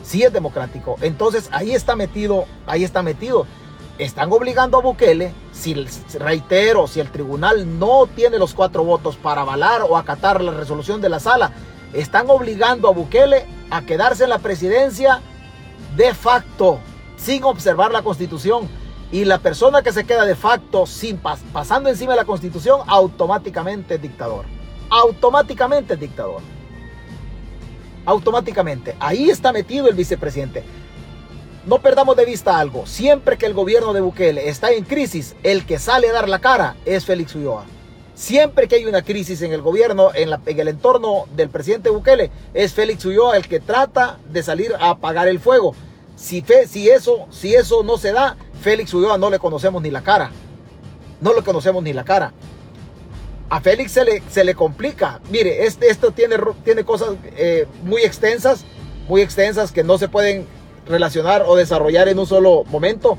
Sí 0.03 0.23
es 0.23 0.32
democrático. 0.32 0.95
Entonces 1.01 1.49
ahí 1.51 1.71
está 1.71 1.95
metido, 1.95 2.45
ahí 2.65 2.84
está 2.84 3.03
metido 3.03 3.45
están 3.99 4.32
obligando 4.32 4.77
a 4.77 4.82
Bukele, 4.82 5.34
si 5.51 5.75
reitero, 6.17 6.88
si 6.88 7.01
el 7.01 7.11
tribunal 7.11 7.77
no 7.77 8.07
tiene 8.07 8.39
los 8.39 8.53
cuatro 8.53 8.84
votos 8.86 9.17
para 9.17 9.41
avalar 9.41 9.82
o 9.88 9.97
acatar 9.97 10.41
la 10.41 10.53
resolución 10.53 11.01
de 11.01 11.09
la 11.09 11.19
sala, 11.19 11.51
están 11.94 12.30
obligando 12.30 12.88
a 12.88 12.92
Bukele 12.92 13.46
a 13.70 13.82
quedarse 13.82 14.24
en 14.24 14.30
la 14.30 14.40
presidencia 14.40 15.22
de 15.96 16.14
facto, 16.14 16.80
sin 17.18 17.44
observar 17.44 17.92
la 17.92 18.02
constitución. 18.02 18.68
Y 19.12 19.26
la 19.26 19.40
persona 19.40 19.82
que 19.82 19.92
se 19.92 20.04
queda 20.04 20.24
de 20.26 20.36
facto, 20.36 20.86
sin 20.86 21.18
pasando 21.18 21.90
encima 21.90 22.12
de 22.12 22.18
la 22.18 22.26
constitución, 22.26 22.82
automáticamente 22.88 23.96
es 23.96 24.02
dictador. 24.02 24.46
Automáticamente 24.90 25.96
es 25.96 26.00
dictador. 26.00 26.42
Automáticamente. 28.06 28.96
Ahí 29.00 29.30
está 29.30 29.52
metido 29.52 29.88
el 29.88 29.96
vicepresidente. 29.96 30.64
No 31.66 31.80
perdamos 31.80 32.16
de 32.16 32.26
vista 32.26 32.60
algo. 32.60 32.86
Siempre 32.86 33.38
que 33.38 33.46
el 33.46 33.54
gobierno 33.54 33.94
de 33.94 34.02
Bukele 34.02 34.48
está 34.48 34.72
en 34.72 34.84
crisis, 34.86 35.36
el 35.44 35.66
que 35.66 35.80
sale 35.80 36.10
a 36.10 36.14
dar 36.14 36.30
la 36.30 36.40
cara 36.40 36.76
es 36.86 37.06
Félix 37.06 37.36
Ulloa. 37.36 37.66
Siempre 38.20 38.67
que 38.67 38.76
hay 38.76 38.86
una 38.86 39.01
crisis 39.01 39.41
en 39.43 39.53
el 39.53 39.61
gobierno, 39.61 40.09
en, 40.13 40.30
el 40.45 40.67
entorno 40.67 41.24
del 41.38 41.47
presidente 41.47 41.89
Bukele, 41.89 42.30
es 42.53 42.74
Félix 42.74 43.05
Ulloa 43.05 43.38
el 43.38 43.47
que 43.47 43.61
trata 43.61 44.20
de 44.30 44.43
salir 44.43 44.74
a 44.78 44.89
apagar 44.89 45.30
el 45.30 45.39
fuego. 45.39 45.74
Si, 46.17 46.43
eso 46.89 47.84
no 47.86 47.97
se 47.97 48.11
da, 48.11 48.36
Félix 48.61 48.93
Ulloa 48.93 49.17
no 49.17 49.30
le 49.30 49.39
conocemos 49.39 49.82
ni 49.82 49.89
la 49.89 50.01
cara. 50.01 50.32
No 51.22 51.34
le 51.34 51.43
conocemos 51.43 51.82
ni 51.82 51.93
la 51.93 52.03
cara. 52.03 52.34
A 53.49 53.61
Félix 53.61 53.93
se 53.93 54.03
le, 54.03 54.22
se 54.30 54.43
le 54.43 54.53
complica. 54.53 55.22
Mire, 55.32 55.65
este, 55.65 55.89
esto 55.89 56.11
tiene, 56.11 56.36
tiene 56.65 56.84
cosas 56.84 57.11
eh, 57.38 57.67
muy 57.84 58.01
extensas, 58.01 58.65
muy 59.07 59.22
extensas 59.22 59.72
que 59.72 59.86
no 59.86 59.97
se 59.97 60.09
pueden 60.09 60.45
relacionar 60.86 61.45
o 61.47 61.55
desarrollar 61.55 62.09
en 62.09 62.20
un 62.20 62.28
solo 62.28 62.65
momento. 62.65 63.17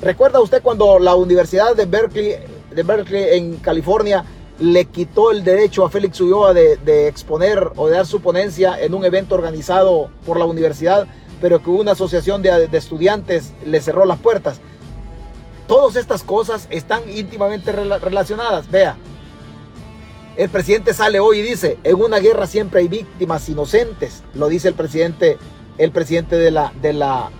¿Recuerda 0.00 0.40
usted 0.40 0.62
cuando 0.62 1.00
la 1.00 1.16
Universidad 1.16 1.74
de 1.74 1.86
Berkeley, 1.86 2.36
de 2.76 2.82
Berkeley 2.84 3.36
en 3.36 3.56
California 3.56 4.24
le 4.60 4.84
quitó 4.86 5.32
el 5.32 5.42
derecho 5.42 5.84
a 5.84 5.90
Félix 5.90 6.20
Ulloa 6.20 6.54
de, 6.54 7.08
exponer 7.08 7.72
o 7.76 7.88
de 7.88 7.96
dar 7.96 8.06
su 8.06 8.20
ponencia 8.20 8.80
en 8.80 8.94
un 8.94 9.04
evento 9.04 9.34
organizado 9.34 10.10
por 10.24 10.38
la 10.38 10.44
universidad, 10.44 11.06
pero 11.40 11.62
que 11.62 11.70
una 11.70 11.92
asociación 11.92 12.40
de, 12.42 12.68
estudiantes 12.72 13.52
le 13.64 13.80
cerró 13.80 14.06
las 14.06 14.18
puertas? 14.18 14.60
Todas 15.66 15.96
estas 15.96 16.22
cosas 16.22 16.68
están 16.70 17.02
íntimamente 17.10 17.72
relacionadas. 17.72 18.70
Vea, 18.70 18.96
el 20.36 20.48
presidente 20.48 20.94
sale 20.94 21.18
hoy 21.18 21.40
y 21.40 21.42
dice, 21.42 21.78
en 21.82 21.96
una 21.96 22.18
guerra 22.18 22.46
siempre 22.46 22.80
hay 22.80 22.88
víctimas 22.88 23.48
inocentes, 23.48 24.22
lo 24.34 24.48
dice 24.48 24.68
el 24.68 24.74
presidente 24.74 25.38
el 25.78 25.90
presidente 25.90 26.36
de 26.36 26.50
la, 26.50 26.72
de 26.80 26.92
la, 26.92 27.30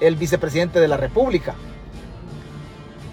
el 0.00 0.16
vicepresidente 0.16 0.80
de 0.80 0.88
la 0.88 0.96
República. 0.96 1.54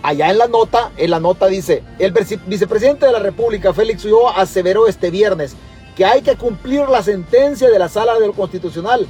Allá 0.03 0.29
en 0.29 0.37
la 0.37 0.47
nota, 0.47 0.91
en 0.97 1.09
la 1.09 1.19
nota 1.19 1.47
dice, 1.47 1.83
el 1.99 2.13
vicepresidente 2.45 3.05
de 3.05 3.11
la 3.11 3.19
República, 3.19 3.73
Félix 3.73 4.05
Ulloa, 4.05 4.33
aseveró 4.37 4.87
este 4.87 5.09
viernes 5.09 5.55
que 5.95 6.05
hay 6.05 6.21
que 6.21 6.37
cumplir 6.37 6.87
la 6.87 7.01
sentencia 7.01 7.69
de 7.69 7.79
la 7.79 7.89
Sala 7.89 8.19
del 8.19 8.33
Constitucional 8.33 9.07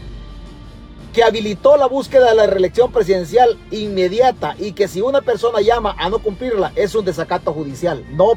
que 1.18 1.24
habilitó 1.24 1.78
la 1.78 1.88
búsqueda 1.88 2.30
de 2.30 2.36
la 2.36 2.46
reelección 2.46 2.92
presidencial 2.92 3.58
inmediata 3.72 4.56
y 4.60 4.74
que 4.74 4.88
si 4.88 5.02
una 5.02 5.22
persona 5.22 5.62
llama 5.62 5.96
a 5.98 6.10
no 6.10 6.20
cumplirla 6.20 6.72
es 6.76 6.94
un 6.94 7.06
desacato 7.06 7.54
judicial, 7.54 8.06
no, 8.12 8.36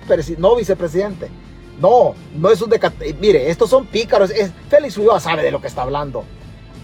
vicepresidente. 0.56 1.28
No, 1.78 2.14
no 2.34 2.50
es 2.50 2.60
un 2.62 2.70
desacato. 2.70 3.04
Mire, 3.20 3.50
estos 3.50 3.68
son 3.68 3.86
pícaros. 3.86 4.32
Félix 4.70 4.96
Ulloa 4.96 5.20
sabe 5.20 5.42
de 5.42 5.50
lo 5.50 5.60
que 5.60 5.66
está 5.66 5.82
hablando. 5.82 6.24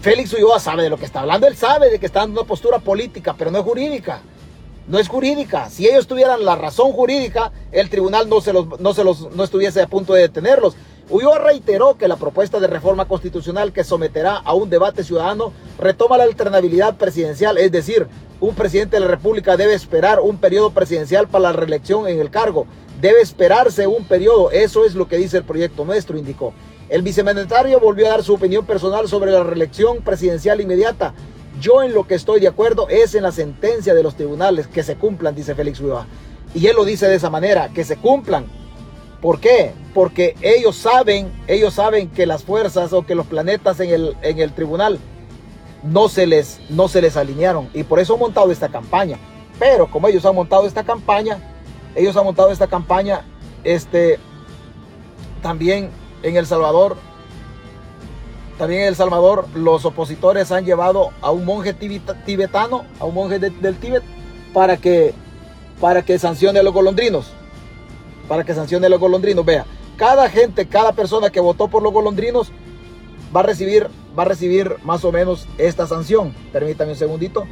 Félix 0.01 0.33
Ulloa 0.33 0.59
sabe 0.59 0.83
de 0.83 0.91
lo 0.91 0.97
que 0.97 1.05
está 1.05 1.21
hablando, 1.21 1.47
él 1.47 1.57
sabe 1.57 1.89
de 1.89 1.99
que 1.99 2.05
está 2.05 2.19
dando 2.19 2.41
una 2.41 2.47
postura 2.47 2.77
política, 2.77 3.33
pero 3.35 3.49
no 3.49 3.57
es 3.57 3.63
jurídica. 3.63 4.21
No 4.87 4.99
es 4.99 5.09
jurídica. 5.09 5.69
Si 5.69 5.85
ellos 5.85 6.07
tuvieran 6.07 6.45
la 6.45 6.55
razón 6.55 6.93
jurídica, 6.93 7.51
el 7.71 7.89
tribunal 7.89 8.29
no, 8.29 8.39
se 8.39 8.53
los, 8.53 8.79
no, 8.79 8.93
se 8.93 9.03
los, 9.03 9.29
no 9.35 9.43
estuviese 9.43 9.81
a 9.81 9.87
punto 9.87 10.13
de 10.13 10.21
detenerlos. 10.21 10.75
Ulloa 11.09 11.39
reiteró 11.39 11.97
que 11.97 12.07
la 12.07 12.15
propuesta 12.15 12.59
de 12.59 12.67
reforma 12.67 13.05
constitucional 13.05 13.71
que 13.71 13.83
someterá 13.83 14.35
a 14.35 14.53
un 14.53 14.69
debate 14.69 15.03
ciudadano 15.03 15.53
retoma 15.77 16.17
la 16.17 16.25
alternabilidad 16.25 16.97
presidencial, 16.97 17.57
es 17.57 17.71
decir, 17.71 18.07
un 18.39 18.55
presidente 18.55 18.97
de 18.97 19.01
la 19.01 19.07
República 19.07 19.57
debe 19.57 19.73
esperar 19.73 20.19
un 20.19 20.37
periodo 20.37 20.71
presidencial 20.71 21.27
para 21.27 21.43
la 21.43 21.53
reelección 21.53 22.07
en 22.07 22.19
el 22.19 22.29
cargo. 22.29 22.67
Debe 23.01 23.21
esperarse 23.21 23.87
un 23.87 24.05
periodo, 24.05 24.51
eso 24.51 24.85
es 24.85 24.95
lo 24.95 25.07
que 25.07 25.17
dice 25.17 25.37
el 25.37 25.43
proyecto 25.43 25.85
nuestro, 25.85 26.17
indicó. 26.17 26.53
El 26.89 27.01
vicemandatario 27.01 27.79
volvió 27.79 28.07
a 28.07 28.11
dar 28.11 28.23
su 28.23 28.33
opinión 28.33 28.65
personal 28.65 29.07
sobre 29.07 29.31
la 29.31 29.43
reelección 29.43 30.03
presidencial 30.03 30.61
inmediata. 30.61 31.13
Yo 31.59 31.81
en 31.81 31.93
lo 31.93 32.05
que 32.05 32.15
estoy 32.15 32.39
de 32.39 32.47
acuerdo 32.47 32.87
es 32.89 33.15
en 33.15 33.23
la 33.23 33.31
sentencia 33.31 33.93
de 33.93 34.03
los 34.03 34.15
tribunales 34.15 34.67
que 34.67 34.83
se 34.83 34.95
cumplan, 34.95 35.35
dice 35.35 35.55
Félix 35.55 35.79
Ulloa. 35.79 36.05
Y 36.53 36.67
él 36.67 36.75
lo 36.75 36.85
dice 36.85 37.07
de 37.07 37.15
esa 37.15 37.29
manera, 37.29 37.69
que 37.73 37.83
se 37.83 37.97
cumplan. 37.97 38.45
¿Por 39.21 39.39
qué? 39.39 39.73
Porque 39.93 40.35
ellos 40.41 40.75
saben, 40.75 41.31
ellos 41.47 41.73
saben 41.73 42.09
que 42.09 42.25
las 42.25 42.43
fuerzas 42.43 42.93
o 42.93 43.05
que 43.05 43.15
los 43.15 43.25
planetas 43.25 43.79
en 43.79 43.89
el, 43.89 44.17
en 44.21 44.39
el 44.39 44.53
tribunal 44.53 44.99
no 45.83 46.09
se, 46.09 46.27
les, 46.27 46.59
no 46.69 46.87
se 46.87 47.01
les 47.01 47.17
alinearon. 47.17 47.69
Y 47.73 47.83
por 47.83 47.99
eso 47.99 48.13
han 48.13 48.19
montado 48.19 48.51
esta 48.51 48.69
campaña. 48.69 49.17
Pero 49.59 49.89
como 49.89 50.07
ellos 50.07 50.25
han 50.25 50.35
montado 50.35 50.67
esta 50.67 50.83
campaña, 50.83 51.39
ellos 51.95 52.15
han 52.15 52.25
montado 52.25 52.51
esta 52.51 52.67
campaña, 52.67 53.25
este, 53.63 54.19
también 55.41 55.89
en 56.21 56.37
El 56.37 56.45
Salvador, 56.45 56.97
también 58.57 58.81
en 58.81 58.87
El 58.87 58.95
Salvador, 58.95 59.47
los 59.53 59.85
opositores 59.85 60.51
han 60.51 60.65
llevado 60.65 61.11
a 61.21 61.31
un 61.31 61.45
monje 61.45 61.73
tibetano, 61.73 62.85
a 62.99 63.05
un 63.05 63.13
monje 63.13 63.39
del 63.39 63.77
Tíbet, 63.77 64.03
para 64.53 64.77
que, 64.77 65.13
para 65.79 66.03
que 66.03 66.17
sancione 66.17 66.59
a 66.59 66.63
los 66.63 66.73
golondrinos. 66.73 67.33
Para 68.27 68.43
que 68.43 68.55
sancione 68.55 68.87
a 68.87 68.89
los 68.89 68.99
golondrinos. 68.99 69.45
Vea, 69.45 69.65
cada 69.95 70.27
gente, 70.29 70.67
cada 70.67 70.91
persona 70.91 71.29
que 71.29 71.39
votó 71.39 71.67
por 71.67 71.83
los 71.83 71.93
golondrinos 71.93 72.51
va 73.35 73.41
a 73.41 73.43
recibir, 73.43 73.89
va 74.17 74.23
a 74.23 74.25
recibir 74.25 74.75
más 74.83 75.05
o 75.05 75.11
menos 75.11 75.47
esta 75.57 75.85
sanción. 75.85 76.33
Permítame 76.51 76.91
un 76.91 76.97
segundito. 76.97 77.45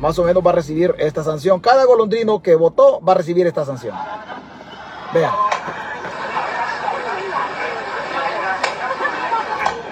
Más 0.00 0.18
o 0.18 0.24
menos 0.24 0.44
va 0.44 0.50
a 0.50 0.54
recibir 0.54 0.94
esta 0.98 1.22
sanción. 1.22 1.60
Cada 1.60 1.84
golondrino 1.84 2.42
que 2.42 2.56
votó 2.56 3.00
va 3.02 3.12
a 3.12 3.16
recibir 3.16 3.46
esta 3.46 3.64
sanción. 3.64 3.94
Vea. 5.12 5.32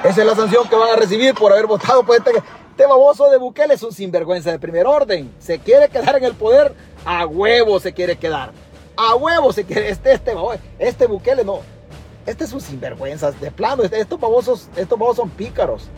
Esa 0.04 0.20
es 0.20 0.26
la 0.26 0.36
sanción 0.36 0.68
que 0.68 0.76
van 0.76 0.90
a 0.90 0.96
recibir 0.96 1.34
por 1.34 1.52
haber 1.52 1.66
votado 1.66 2.04
por 2.04 2.16
este, 2.16 2.30
este 2.30 2.86
baboso 2.86 3.28
de 3.30 3.36
Bukele. 3.36 3.74
Es 3.74 3.82
un 3.82 3.92
sinvergüenza 3.92 4.50
de 4.52 4.58
primer 4.58 4.86
orden. 4.86 5.34
Se 5.40 5.58
quiere 5.58 5.88
quedar 5.88 6.16
en 6.16 6.24
el 6.24 6.34
poder, 6.34 6.72
a 7.04 7.26
huevo 7.26 7.80
se 7.80 7.92
quiere 7.92 8.16
quedar. 8.16 8.52
A 8.96 9.16
huevo 9.16 9.52
se 9.52 9.64
quiere. 9.64 9.90
Este, 9.90 10.12
este, 10.12 10.32
este 10.78 11.06
Bukele 11.06 11.44
no. 11.44 11.60
Este 12.26 12.44
es 12.44 12.52
un 12.52 12.60
sinvergüenza. 12.60 13.32
De 13.32 13.50
plano, 13.50 13.82
este, 13.82 14.00
estos 14.00 14.20
babosos, 14.20 14.68
estos 14.76 14.98
babosos 14.98 15.16
son 15.16 15.30
pícaros. 15.30 15.88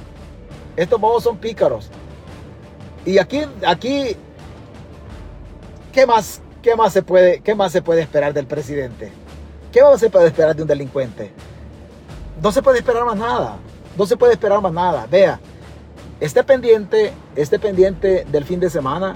Estos 0.76 0.98
bobos 0.98 1.22
son 1.22 1.36
pícaros. 1.36 1.90
Y 3.04 3.18
aquí, 3.18 3.42
aquí, 3.66 4.16
¿qué 5.92 6.06
más, 6.06 6.40
qué 6.62 6.74
más 6.74 6.92
se 6.92 7.02
puede, 7.02 7.40
qué 7.40 7.54
más 7.54 7.72
se 7.72 7.82
puede 7.82 8.00
esperar 8.00 8.32
del 8.32 8.46
presidente? 8.46 9.12
¿Qué 9.72 9.82
más 9.82 10.00
se 10.00 10.08
puede 10.08 10.28
esperar 10.28 10.56
de 10.56 10.62
un 10.62 10.68
delincuente? 10.68 11.32
No 12.42 12.50
se 12.50 12.62
puede 12.62 12.78
esperar 12.78 13.04
más 13.04 13.16
nada. 13.16 13.58
No 14.00 14.06
se 14.06 14.16
puede 14.16 14.32
esperar 14.32 14.62
más 14.62 14.72
nada. 14.72 15.06
Vea, 15.10 15.38
esté 16.20 16.42
pendiente, 16.42 17.12
esté 17.36 17.58
pendiente 17.58 18.26
del 18.32 18.46
fin 18.46 18.58
de 18.58 18.70
semana. 18.70 19.14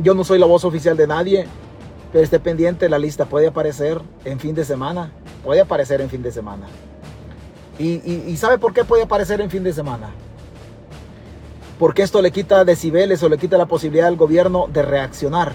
Yo 0.00 0.14
no 0.14 0.22
soy 0.22 0.38
la 0.38 0.46
voz 0.46 0.64
oficial 0.64 0.96
de 0.96 1.08
nadie, 1.08 1.48
pero 2.12 2.22
esté 2.22 2.38
pendiente, 2.38 2.88
la 2.88 3.00
lista 3.00 3.24
puede 3.24 3.48
aparecer 3.48 4.00
en 4.24 4.38
fin 4.38 4.54
de 4.54 4.64
semana. 4.64 5.10
Puede 5.42 5.60
aparecer 5.60 6.00
en 6.00 6.08
fin 6.08 6.22
de 6.22 6.30
semana. 6.30 6.68
¿Y, 7.80 8.36
sabe 8.36 8.58
por 8.58 8.72
qué 8.72 8.84
puede 8.84 9.02
aparecer 9.02 9.40
en 9.40 9.50
fin 9.50 9.64
de 9.64 9.72
semana? 9.72 10.10
Porque 11.80 12.02
esto 12.02 12.22
le 12.22 12.30
quita 12.30 12.64
decibeles 12.64 13.20
o 13.24 13.28
le 13.28 13.38
quita 13.38 13.58
la 13.58 13.66
posibilidad 13.66 14.06
al 14.06 14.16
gobierno 14.16 14.68
de 14.72 14.82
reaccionar. 14.82 15.52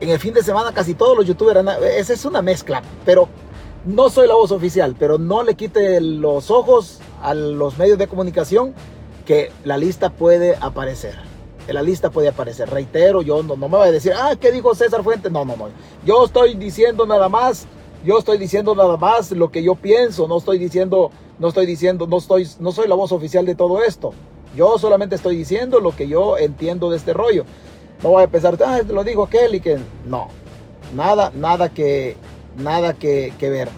En 0.00 0.08
el 0.08 0.18
fin 0.18 0.32
de 0.32 0.42
semana 0.42 0.72
casi 0.72 0.94
todos 0.94 1.18
los 1.18 1.26
youtubers, 1.26 1.60
esa 1.98 2.14
es 2.14 2.24
una 2.24 2.40
mezcla, 2.40 2.80
pero 3.04 3.28
no 3.84 4.10
soy 4.10 4.28
la 4.28 4.34
voz 4.34 4.50
oficial, 4.50 4.96
pero 4.98 5.18
no 5.18 5.42
le 5.42 5.54
quite 5.54 6.00
los 6.00 6.50
ojos 6.50 7.00
a 7.22 7.34
los 7.34 7.78
medios 7.78 7.98
de 7.98 8.06
comunicación 8.06 8.74
que 9.26 9.50
la 9.64 9.76
lista 9.76 10.10
puede 10.10 10.56
aparecer. 10.60 11.14
La 11.68 11.82
lista 11.82 12.10
puede 12.10 12.28
aparecer. 12.28 12.68
Reitero, 12.68 13.22
yo 13.22 13.42
no, 13.42 13.56
no 13.56 13.68
me 13.68 13.78
voy 13.78 13.88
a 13.88 13.92
decir, 13.92 14.12
ah, 14.14 14.34
¿qué 14.38 14.52
dijo 14.52 14.74
César 14.74 15.02
Fuentes? 15.02 15.32
No, 15.32 15.44
no, 15.44 15.56
no. 15.56 15.68
Yo 16.04 16.24
estoy 16.24 16.54
diciendo 16.54 17.06
nada 17.06 17.28
más 17.28 17.66
yo 18.04 18.18
estoy 18.18 18.36
diciendo 18.36 18.74
nada 18.74 18.98
más 18.98 19.30
lo 19.32 19.50
que 19.50 19.62
yo 19.62 19.76
pienso, 19.76 20.28
no 20.28 20.36
estoy 20.36 20.58
diciendo, 20.58 21.10
no 21.38 21.48
estoy 21.48 21.64
diciendo, 21.64 22.06
no 22.06 22.18
estoy, 22.18 22.46
no 22.60 22.70
soy 22.70 22.86
la 22.86 22.94
voz 22.94 23.12
oficial 23.12 23.46
de 23.46 23.54
todo 23.54 23.82
esto. 23.82 24.12
Yo 24.54 24.76
solamente 24.78 25.14
estoy 25.14 25.36
diciendo 25.36 25.80
lo 25.80 25.96
que 25.96 26.06
yo 26.06 26.36
entiendo 26.36 26.90
de 26.90 26.98
este 26.98 27.14
rollo. 27.14 27.46
No 28.02 28.10
voy 28.10 28.24
a 28.24 28.28
pensar, 28.28 28.58
ah, 28.64 28.82
lo 28.86 29.04
dijo 29.04 29.24
aquel 29.24 29.60
no. 30.04 30.28
Nada, 30.94 31.32
nada 31.34 31.70
que, 31.70 32.16
nada 32.56 32.94
que, 32.94 33.32
ver. 33.40 33.68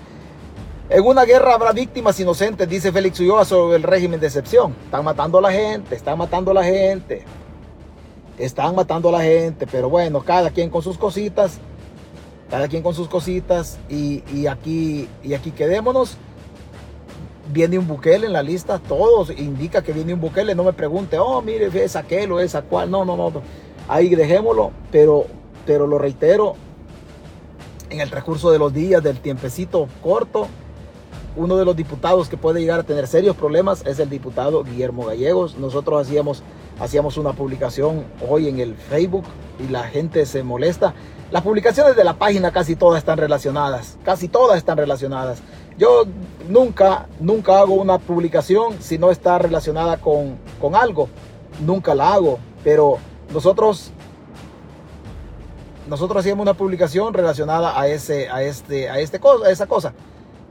En 0.88 1.04
una 1.04 1.24
guerra 1.24 1.54
habrá 1.54 1.72
víctimas 1.72 2.18
inocentes, 2.20 2.68
dice 2.68 2.92
Félix 2.92 3.18
Ulloa 3.20 3.44
sobre 3.44 3.76
el 3.76 3.82
régimen 3.82 4.20
de 4.20 4.26
excepción. 4.26 4.74
Están 4.84 5.04
matando 5.04 5.38
a 5.38 5.42
la 5.42 5.52
gente, 5.52 5.96
están 5.96 6.18
matando 6.18 6.50
a 6.52 6.54
la 6.54 6.64
gente. 6.64 7.24
Están 8.38 8.74
matando 8.74 9.08
a 9.08 9.12
la 9.12 9.22
gente, 9.22 9.66
pero 9.66 9.88
bueno, 9.88 10.20
cada 10.20 10.50
quien 10.50 10.70
con 10.70 10.82
sus 10.82 10.98
cositas 10.98 11.58
cada 12.50 12.68
quien 12.68 12.82
con 12.82 12.94
sus 12.94 13.08
cositas 13.08 13.78
y, 13.88 14.46
aquí, 14.46 15.08
y 15.22 15.34
aquí 15.34 15.50
quedémonos. 15.50 16.16
Viene 17.52 17.78
un 17.78 17.86
Bukele 17.86 18.26
en 18.26 18.32
la 18.32 18.42
lista, 18.42 18.80
todos 18.80 19.30
indica 19.30 19.82
que 19.82 19.92
viene 19.92 20.12
un 20.12 20.20
Bukele, 20.20 20.56
no 20.56 20.64
me 20.64 20.72
pregunte, 20.72 21.16
oh, 21.18 21.40
mire, 21.42 21.70
es 21.84 21.94
aquel 21.94 22.32
o 22.32 22.40
esa 22.40 22.62
cual, 22.62 22.90
no, 22.90 23.04
no, 23.04 23.16
no, 23.16 23.30
ahí 23.86 24.12
dejémoslo, 24.16 24.72
pero, 24.90 25.26
pero 25.64 25.86
lo 25.86 25.96
reitero, 25.96 26.56
en 27.96 28.02
el 28.02 28.10
recurso 28.10 28.50
de 28.50 28.58
los 28.58 28.74
días, 28.74 29.02
del 29.02 29.20
tiempecito 29.20 29.88
corto, 30.02 30.48
uno 31.34 31.56
de 31.56 31.64
los 31.64 31.74
diputados 31.76 32.28
que 32.28 32.36
puede 32.36 32.60
llegar 32.60 32.80
a 32.80 32.82
tener 32.82 33.06
serios 33.06 33.36
problemas 33.36 33.84
es 33.86 33.98
el 33.98 34.10
diputado 34.10 34.64
Guillermo 34.64 35.06
Gallegos. 35.06 35.56
Nosotros 35.56 36.06
hacíamos, 36.06 36.42
hacíamos 36.78 37.16
una 37.16 37.32
publicación 37.32 38.04
hoy 38.28 38.48
en 38.48 38.60
el 38.60 38.74
Facebook 38.74 39.24
y 39.58 39.70
la 39.70 39.84
gente 39.84 40.26
se 40.26 40.42
molesta. 40.42 40.94
Las 41.30 41.42
publicaciones 41.42 41.96
de 41.96 42.04
la 42.04 42.14
página 42.14 42.52
casi 42.52 42.76
todas 42.76 42.98
están 42.98 43.18
relacionadas, 43.18 43.96
casi 44.04 44.28
todas 44.28 44.58
están 44.58 44.76
relacionadas. 44.78 45.42
Yo 45.78 46.04
nunca, 46.48 47.06
nunca 47.18 47.60
hago 47.60 47.74
una 47.74 47.98
publicación 47.98 48.76
si 48.80 48.98
no 48.98 49.10
está 49.10 49.38
relacionada 49.38 49.98
con, 49.98 50.36
con 50.60 50.74
algo. 50.74 51.08
Nunca 51.64 51.94
la 51.94 52.14
hago, 52.14 52.38
pero 52.62 52.98
nosotros 53.32 53.90
nosotros 55.86 56.20
hacíamos 56.20 56.42
una 56.42 56.54
publicación 56.54 57.14
relacionada 57.14 57.78
a 57.80 57.88
ese 57.88 58.28
a 58.28 58.42
este 58.42 58.88
a 58.88 58.98
este 58.98 59.20
cosa, 59.20 59.46
a 59.46 59.50
esa 59.50 59.66
cosa. 59.66 59.92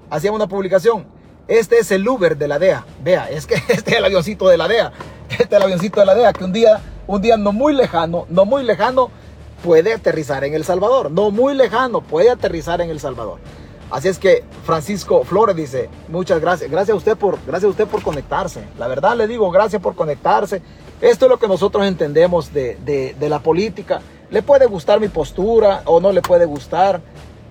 Hacíamos 0.09 0.37
una 0.37 0.47
publicación. 0.47 1.05
Este 1.47 1.79
es 1.79 1.91
el 1.91 2.07
Uber 2.07 2.37
de 2.37 2.47
la 2.47 2.59
DEA. 2.59 2.85
Vea, 3.03 3.29
es 3.29 3.45
que 3.45 3.55
este 3.69 3.91
es 3.91 3.97
el 3.97 4.05
avioncito 4.05 4.47
de 4.47 4.57
la 4.57 4.67
DEA. 4.67 4.91
Este 5.29 5.43
es 5.43 5.51
el 5.51 5.63
avioncito 5.63 5.99
de 5.99 6.05
la 6.05 6.15
DEA 6.15 6.33
que 6.33 6.43
un 6.43 6.53
día 6.53 6.81
un 7.07 7.21
día 7.21 7.37
no 7.37 7.51
muy 7.51 7.73
lejano, 7.73 8.25
no 8.29 8.45
muy 8.45 8.63
lejano 8.63 9.11
puede 9.63 9.93
aterrizar 9.93 10.43
en 10.43 10.53
El 10.53 10.63
Salvador. 10.63 11.11
No 11.11 11.31
muy 11.31 11.53
lejano, 11.53 12.01
puede 12.01 12.29
aterrizar 12.29 12.81
en 12.81 12.89
El 12.89 12.99
Salvador. 12.99 13.39
Así 13.91 14.07
es 14.07 14.17
que 14.17 14.43
Francisco 14.63 15.23
Flores 15.23 15.55
dice, 15.55 15.89
muchas 16.07 16.41
gracias, 16.41 16.71
gracias 16.71 16.93
a 16.93 16.97
usted 16.97 17.15
por, 17.15 17.37
gracias 17.45 17.65
a 17.65 17.71
usted 17.71 17.87
por 17.87 18.01
conectarse. 18.01 18.63
La 18.79 18.87
verdad 18.87 19.15
le 19.15 19.27
digo, 19.27 19.49
gracias 19.51 19.81
por 19.81 19.95
conectarse. 19.95 20.61
Esto 21.01 21.25
es 21.25 21.29
lo 21.29 21.37
que 21.37 21.47
nosotros 21.47 21.85
entendemos 21.85 22.51
de, 22.53 22.77
de, 23.17 23.29
la 23.29 23.39
política. 23.39 24.01
Le 24.29 24.41
puede 24.41 24.65
gustar 24.65 24.99
mi 24.99 25.07
postura 25.07 25.81
o 25.85 25.99
no 25.99 26.11
le 26.11 26.21
puede 26.21 26.45
gustar. 26.45 27.01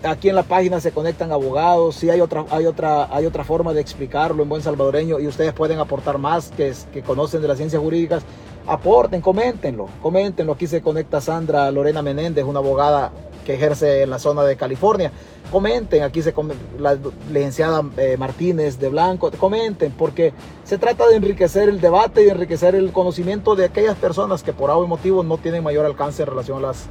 Aquí 0.02 0.28
en 0.28 0.36
la 0.36 0.42
página 0.42 0.80
se 0.80 0.92
conectan 0.92 1.32
abogados. 1.32 1.96
Si 1.96 2.10
hay 2.10 2.20
otra, 2.20 2.44
hay 2.50 2.66
otra, 2.66 3.08
hay 3.14 3.26
otra 3.26 3.44
forma 3.44 3.72
de 3.72 3.80
explicarlo 3.80 4.42
en 4.42 4.48
buen 4.48 4.62
salvadoreño 4.62 5.18
y 5.18 5.26
ustedes 5.26 5.52
pueden 5.52 5.78
aportar 5.78 6.18
más 6.18 6.50
que, 6.50 6.74
que 6.92 7.02
conocen 7.02 7.40
de 7.40 7.48
las 7.48 7.56
ciencias 7.56 7.80
jurídicas 7.80 8.22
aporten, 8.66 9.20
coméntenlo, 9.20 9.88
coméntenlo. 10.02 10.52
Aquí 10.52 10.66
se 10.66 10.82
conecta 10.82 11.20
Sandra 11.20 11.70
Lorena 11.70 12.02
Menéndez, 12.02 12.44
una 12.44 12.60
abogada 12.60 13.12
que 13.44 13.54
ejerce 13.54 14.02
en 14.02 14.10
la 14.10 14.18
zona 14.18 14.42
de 14.42 14.56
California. 14.56 15.12
Comenten, 15.52 16.02
aquí 16.02 16.22
se 16.22 16.34
la 16.78 16.98
licenciada 17.30 17.82
eh, 17.96 18.16
Martínez 18.18 18.78
de 18.78 18.88
Blanco, 18.88 19.30
comenten, 19.38 19.92
porque 19.92 20.32
se 20.64 20.78
trata 20.78 21.06
de 21.06 21.16
enriquecer 21.16 21.68
el 21.68 21.80
debate 21.80 22.24
y 22.24 22.28
enriquecer 22.28 22.74
el 22.74 22.90
conocimiento 22.90 23.54
de 23.54 23.66
aquellas 23.66 23.96
personas 23.96 24.42
que 24.42 24.52
por 24.52 24.70
algún 24.70 24.88
motivo 24.88 25.22
no 25.22 25.38
tienen 25.38 25.62
mayor 25.62 25.86
alcance 25.86 26.22
en 26.22 26.28
relación 26.28 26.58
a 26.58 26.68
las, 26.68 26.86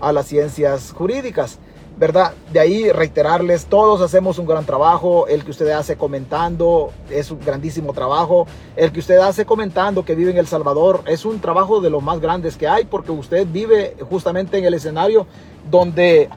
a 0.00 0.12
las 0.12 0.26
ciencias 0.26 0.92
jurídicas. 0.92 1.58
¿Verdad? 1.96 2.34
De 2.52 2.60
ahí 2.60 2.90
reiterarles, 2.92 3.66
todos 3.66 4.02
hacemos 4.02 4.38
un 4.38 4.46
gran 4.46 4.66
trabajo, 4.66 5.26
el 5.28 5.44
que 5.44 5.50
usted 5.50 5.70
hace 5.70 5.96
comentando 5.96 6.92
es 7.10 7.30
un 7.30 7.40
grandísimo 7.40 7.94
trabajo, 7.94 8.46
el 8.76 8.92
que 8.92 9.00
usted 9.00 9.16
hace 9.16 9.46
comentando 9.46 10.04
que 10.04 10.14
vive 10.14 10.30
en 10.30 10.36
El 10.36 10.46
Salvador 10.46 11.02
es 11.06 11.24
un 11.24 11.40
trabajo 11.40 11.80
de 11.80 11.88
los 11.88 12.02
más 12.02 12.20
grandes 12.20 12.56
que 12.56 12.68
hay 12.68 12.84
porque 12.84 13.12
usted 13.12 13.46
vive 13.50 13.96
justamente 14.10 14.58
en 14.58 14.66
el 14.66 14.74
escenario 14.74 15.26
donde, 15.70 16.28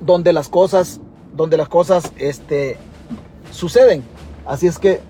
donde 0.00 0.32
las 0.32 0.48
cosas, 0.48 1.00
donde 1.34 1.56
las 1.56 1.68
cosas 1.68 2.12
este, 2.16 2.78
suceden. 3.52 4.02
Así 4.44 4.66
es 4.66 4.78
que, 4.78 5.00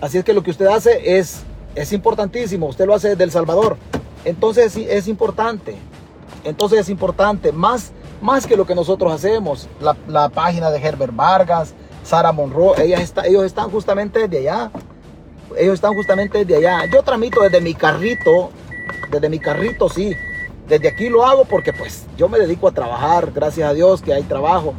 así 0.00 0.18
es 0.18 0.24
que 0.24 0.32
lo 0.32 0.44
que 0.44 0.52
usted 0.52 0.66
hace 0.66 1.18
es, 1.18 1.42
es 1.74 1.92
importantísimo, 1.92 2.66
usted 2.68 2.86
lo 2.86 2.94
hace 2.94 3.08
desde 3.08 3.24
El 3.24 3.32
Salvador, 3.32 3.76
entonces 4.24 4.76
es 4.76 5.08
importante, 5.08 5.76
entonces 6.44 6.78
es 6.78 6.88
importante, 6.88 7.50
más 7.50 7.92
más 8.20 8.46
que 8.46 8.56
lo 8.56 8.66
que 8.66 8.74
nosotros 8.74 9.12
hacemos. 9.12 9.68
La, 10.08 10.28
página 10.28 10.70
de 10.70 10.78
Herbert 10.78 11.14
Vargas, 11.14 11.74
Sara 12.04 12.32
Monroe, 12.32 12.82
ellas 12.82 13.00
está, 13.00 13.26
ellos 13.26 13.44
están 13.44 13.70
justamente 13.70 14.20
desde 14.20 14.38
allá. 14.48 14.70
Ellos 15.56 15.74
están 15.74 15.94
justamente 15.94 16.44
desde 16.44 16.56
allá. 16.56 16.90
Yo 16.92 17.02
tramito 17.02 17.40
desde 17.42 17.60
mi 17.60 17.74
carrito, 17.74 18.50
desde 19.10 19.28
mi 19.28 19.38
carrito 19.38 19.88
sí. 19.88 20.14
Desde 20.68 20.88
aquí 20.88 21.08
lo 21.08 21.24
hago 21.24 21.44
porque 21.44 21.72
pues 21.72 22.06
yo 22.16 22.28
me 22.28 22.38
dedico 22.38 22.68
a 22.68 22.72
trabajar, 22.72 23.32
gracias 23.32 23.70
a 23.70 23.72
Dios 23.72 24.02
que 24.02 24.12
hay 24.12 24.22
trabajo. 24.22 24.74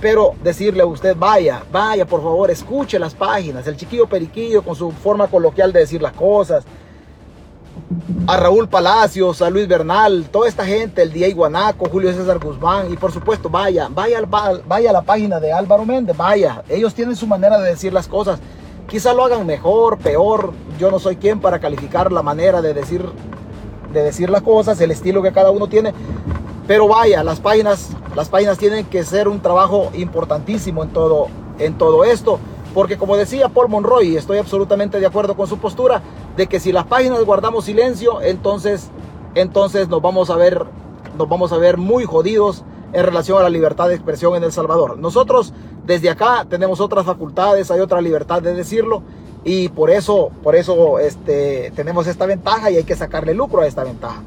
Pero 0.00 0.34
decirle 0.42 0.82
a 0.82 0.86
usted, 0.86 1.16
vaya, 1.16 1.62
vaya, 1.72 2.06
por 2.06 2.22
favor, 2.22 2.50
escuche 2.50 2.98
las 2.98 3.14
páginas. 3.14 3.66
El 3.66 3.76
chiquillo 3.76 4.08
periquillo 4.08 4.62
con 4.62 4.76
su 4.76 4.90
forma 4.92 5.26
coloquial 5.28 5.72
de 5.72 5.80
decir 5.80 6.02
las 6.02 6.12
cosas 6.12 6.64
a 8.26 8.36
Raúl 8.36 8.68
Palacios, 8.68 9.40
a 9.40 9.50
Luis 9.50 9.66
Bernal, 9.66 10.26
toda 10.30 10.48
esta 10.48 10.64
gente, 10.64 11.02
el 11.02 11.12
Diego 11.12 11.38
Guanaco, 11.38 11.88
Julio 11.88 12.12
César 12.12 12.38
Guzmán 12.38 12.92
y 12.92 12.96
por 12.96 13.12
supuesto 13.12 13.48
vaya, 13.48 13.88
vaya, 13.90 14.20
vaya 14.66 14.90
a 14.90 14.92
la 14.92 15.02
página 15.02 15.40
de 15.40 15.52
Álvaro 15.52 15.84
Méndez, 15.86 16.16
vaya, 16.16 16.62
ellos 16.68 16.94
tienen 16.94 17.16
su 17.16 17.26
manera 17.26 17.58
de 17.58 17.70
decir 17.70 17.92
las 17.92 18.06
cosas, 18.06 18.40
quizá 18.86 19.14
lo 19.14 19.24
hagan 19.24 19.46
mejor, 19.46 19.98
peor, 19.98 20.52
yo 20.78 20.90
no 20.90 20.98
soy 20.98 21.16
quien 21.16 21.40
para 21.40 21.58
calificar 21.58 22.12
la 22.12 22.22
manera 22.22 22.60
de 22.60 22.74
decir, 22.74 23.04
de 23.92 24.02
decir 24.02 24.28
las 24.28 24.42
cosas, 24.42 24.80
el 24.80 24.90
estilo 24.90 25.22
que 25.22 25.32
cada 25.32 25.50
uno 25.50 25.66
tiene, 25.66 25.94
pero 26.66 26.86
vaya, 26.86 27.24
las 27.24 27.40
páginas, 27.40 27.88
las 28.14 28.28
páginas 28.28 28.58
tienen 28.58 28.84
que 28.84 29.02
ser 29.02 29.28
un 29.28 29.40
trabajo 29.40 29.90
importantísimo 29.94 30.82
en 30.82 30.90
todo, 30.90 31.28
en 31.58 31.78
todo 31.78 32.04
esto. 32.04 32.38
Porque 32.78 32.96
como 32.96 33.16
decía 33.16 33.48
Paul 33.48 33.68
Monroy, 33.68 34.16
estoy 34.16 34.38
absolutamente 34.38 35.00
de 35.00 35.06
acuerdo 35.06 35.36
con 35.36 35.48
su 35.48 35.58
postura, 35.58 36.00
de 36.36 36.46
que 36.46 36.60
si 36.60 36.70
las 36.70 36.86
páginas 36.86 37.24
guardamos 37.24 37.64
silencio, 37.64 38.22
entonces, 38.22 38.90
entonces 39.34 39.88
nos 39.88 40.00
vamos 40.00 40.30
a 40.30 40.36
ver, 40.36 40.64
nos 41.18 41.28
vamos 41.28 41.50
a 41.50 41.56
ver 41.58 41.76
muy 41.76 42.04
jodidos 42.04 42.62
en 42.92 43.04
relación 43.04 43.36
a 43.36 43.42
la 43.42 43.50
libertad 43.50 43.88
de 43.88 43.96
expresión 43.96 44.36
en 44.36 44.44
El 44.44 44.52
Salvador. 44.52 44.96
Nosotros 44.96 45.52
desde 45.86 46.08
acá 46.08 46.46
tenemos 46.48 46.78
otras 46.78 47.04
facultades, 47.04 47.68
hay 47.72 47.80
otra 47.80 48.00
libertad 48.00 48.42
de 48.42 48.54
decirlo 48.54 49.02
y 49.42 49.70
por 49.70 49.90
eso, 49.90 50.30
por 50.44 50.54
eso 50.54 51.00
este, 51.00 51.72
tenemos 51.74 52.06
esta 52.06 52.26
ventaja 52.26 52.70
y 52.70 52.76
hay 52.76 52.84
que 52.84 52.94
sacarle 52.94 53.34
lucro 53.34 53.62
a 53.62 53.66
esta 53.66 53.82
ventaja. 53.82 54.22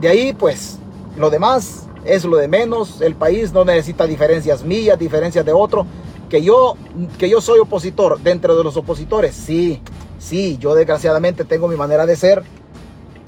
De 0.00 0.08
ahí 0.08 0.32
pues 0.32 0.78
lo 1.16 1.28
demás 1.28 1.88
es 2.04 2.24
lo 2.24 2.36
de 2.36 2.46
menos, 2.46 3.00
el 3.00 3.16
país 3.16 3.52
no 3.52 3.64
necesita 3.64 4.06
diferencias 4.06 4.62
mías, 4.62 4.96
diferencias 4.96 5.44
de 5.44 5.52
otro, 5.52 5.86
que 6.28 6.42
yo, 6.42 6.76
que 7.18 7.28
yo 7.28 7.40
soy 7.40 7.58
opositor 7.58 8.20
dentro 8.20 8.56
de 8.56 8.64
los 8.64 8.76
opositores, 8.76 9.34
sí, 9.34 9.80
Sí, 10.18 10.58
yo 10.58 10.74
desgraciadamente 10.74 11.44
tengo 11.44 11.68
mi 11.68 11.76
manera 11.76 12.04
de 12.04 12.16
ser, 12.16 12.42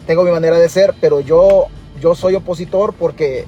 tengo 0.07 0.25
mi 0.25 0.33
manera 0.33 0.59
de 0.59 0.69
ser, 0.69 0.95
pero 1.01 1.21
yo, 1.21 1.67
yo 2.01 2.17
soy 2.17 2.35
opositor 2.35 2.93
porque, 2.95 3.47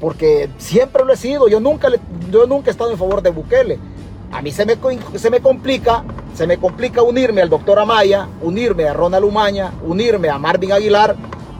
porque 0.00 0.48
siempre 0.58 1.04
lo 1.04 1.12
he 1.12 1.16
sido. 1.16 1.48
Yo 1.48 1.58
nunca, 1.58 1.88
yo 2.30 2.46
nunca 2.46 2.70
he 2.70 2.72
estado 2.72 2.92
en 2.92 2.98
favor 2.98 3.20
de 3.20 3.30
Bukele. 3.30 3.78
A 4.30 4.40
mí 4.42 4.52
se 4.52 4.64
me, 4.64 4.76
se 5.18 5.30
me 5.30 5.40
complica, 5.40 6.04
se 6.34 6.46
me 6.46 6.58
complica 6.58 7.02
unirme 7.02 7.42
al 7.42 7.50
doctor 7.50 7.78
Amaya, 7.78 8.28
unirme 8.42 8.84
a 8.84 8.92
Ronald 8.92 9.24
Umaña, 9.24 9.72
unirme 9.84 10.28
a 10.28 10.38
Marvin 10.38 10.72
Aguilar, 10.72 11.16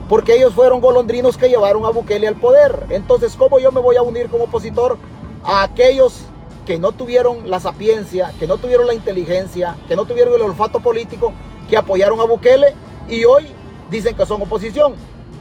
porque 0.07 0.35
ellos 0.35 0.53
fueron 0.53 0.79
golondrinos 0.79 1.37
que 1.37 1.49
llevaron 1.49 1.85
a 1.85 1.89
Bukele 1.89 2.27
al 2.27 2.35
poder. 2.35 2.85
Entonces, 2.89 3.35
¿cómo 3.37 3.59
yo 3.59 3.71
me 3.73 3.81
voy 3.81 3.97
a 3.97 4.01
unir 4.01 4.29
como 4.29 4.45
opositor 4.45 4.97
a 5.43 5.63
aquellos 5.63 6.21
que 6.65 6.79
no 6.79 6.91
tuvieron 6.91 7.49
la 7.49 7.59
sapiencia, 7.59 8.33
que 8.39 8.47
no 8.47 8.57
tuvieron 8.57 8.87
la 8.87 8.93
inteligencia, 8.93 9.77
que 9.87 9.95
no 9.95 10.05
tuvieron 10.05 10.33
el 10.33 10.41
olfato 10.41 10.79
político, 10.79 11.31
que 11.69 11.77
apoyaron 11.77 12.19
a 12.19 12.25
Bukele 12.25 12.73
y 13.07 13.23
hoy 13.23 13.47
dicen 13.89 14.15
que 14.15 14.25
son 14.25 14.41
oposición. 14.41 14.95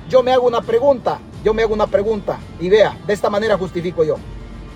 Yo 0.08 0.22
me 0.22 0.32
hago 0.32 0.46
una 0.46 0.60
pregunta, 0.60 1.18
yo 1.42 1.54
me 1.54 1.62
hago 1.62 1.74
una 1.74 1.86
pregunta 1.86 2.38
y 2.60 2.68
vea, 2.68 2.98
de 3.06 3.14
esta 3.14 3.30
manera 3.30 3.56
justifico 3.56 4.04
yo. 4.04 4.16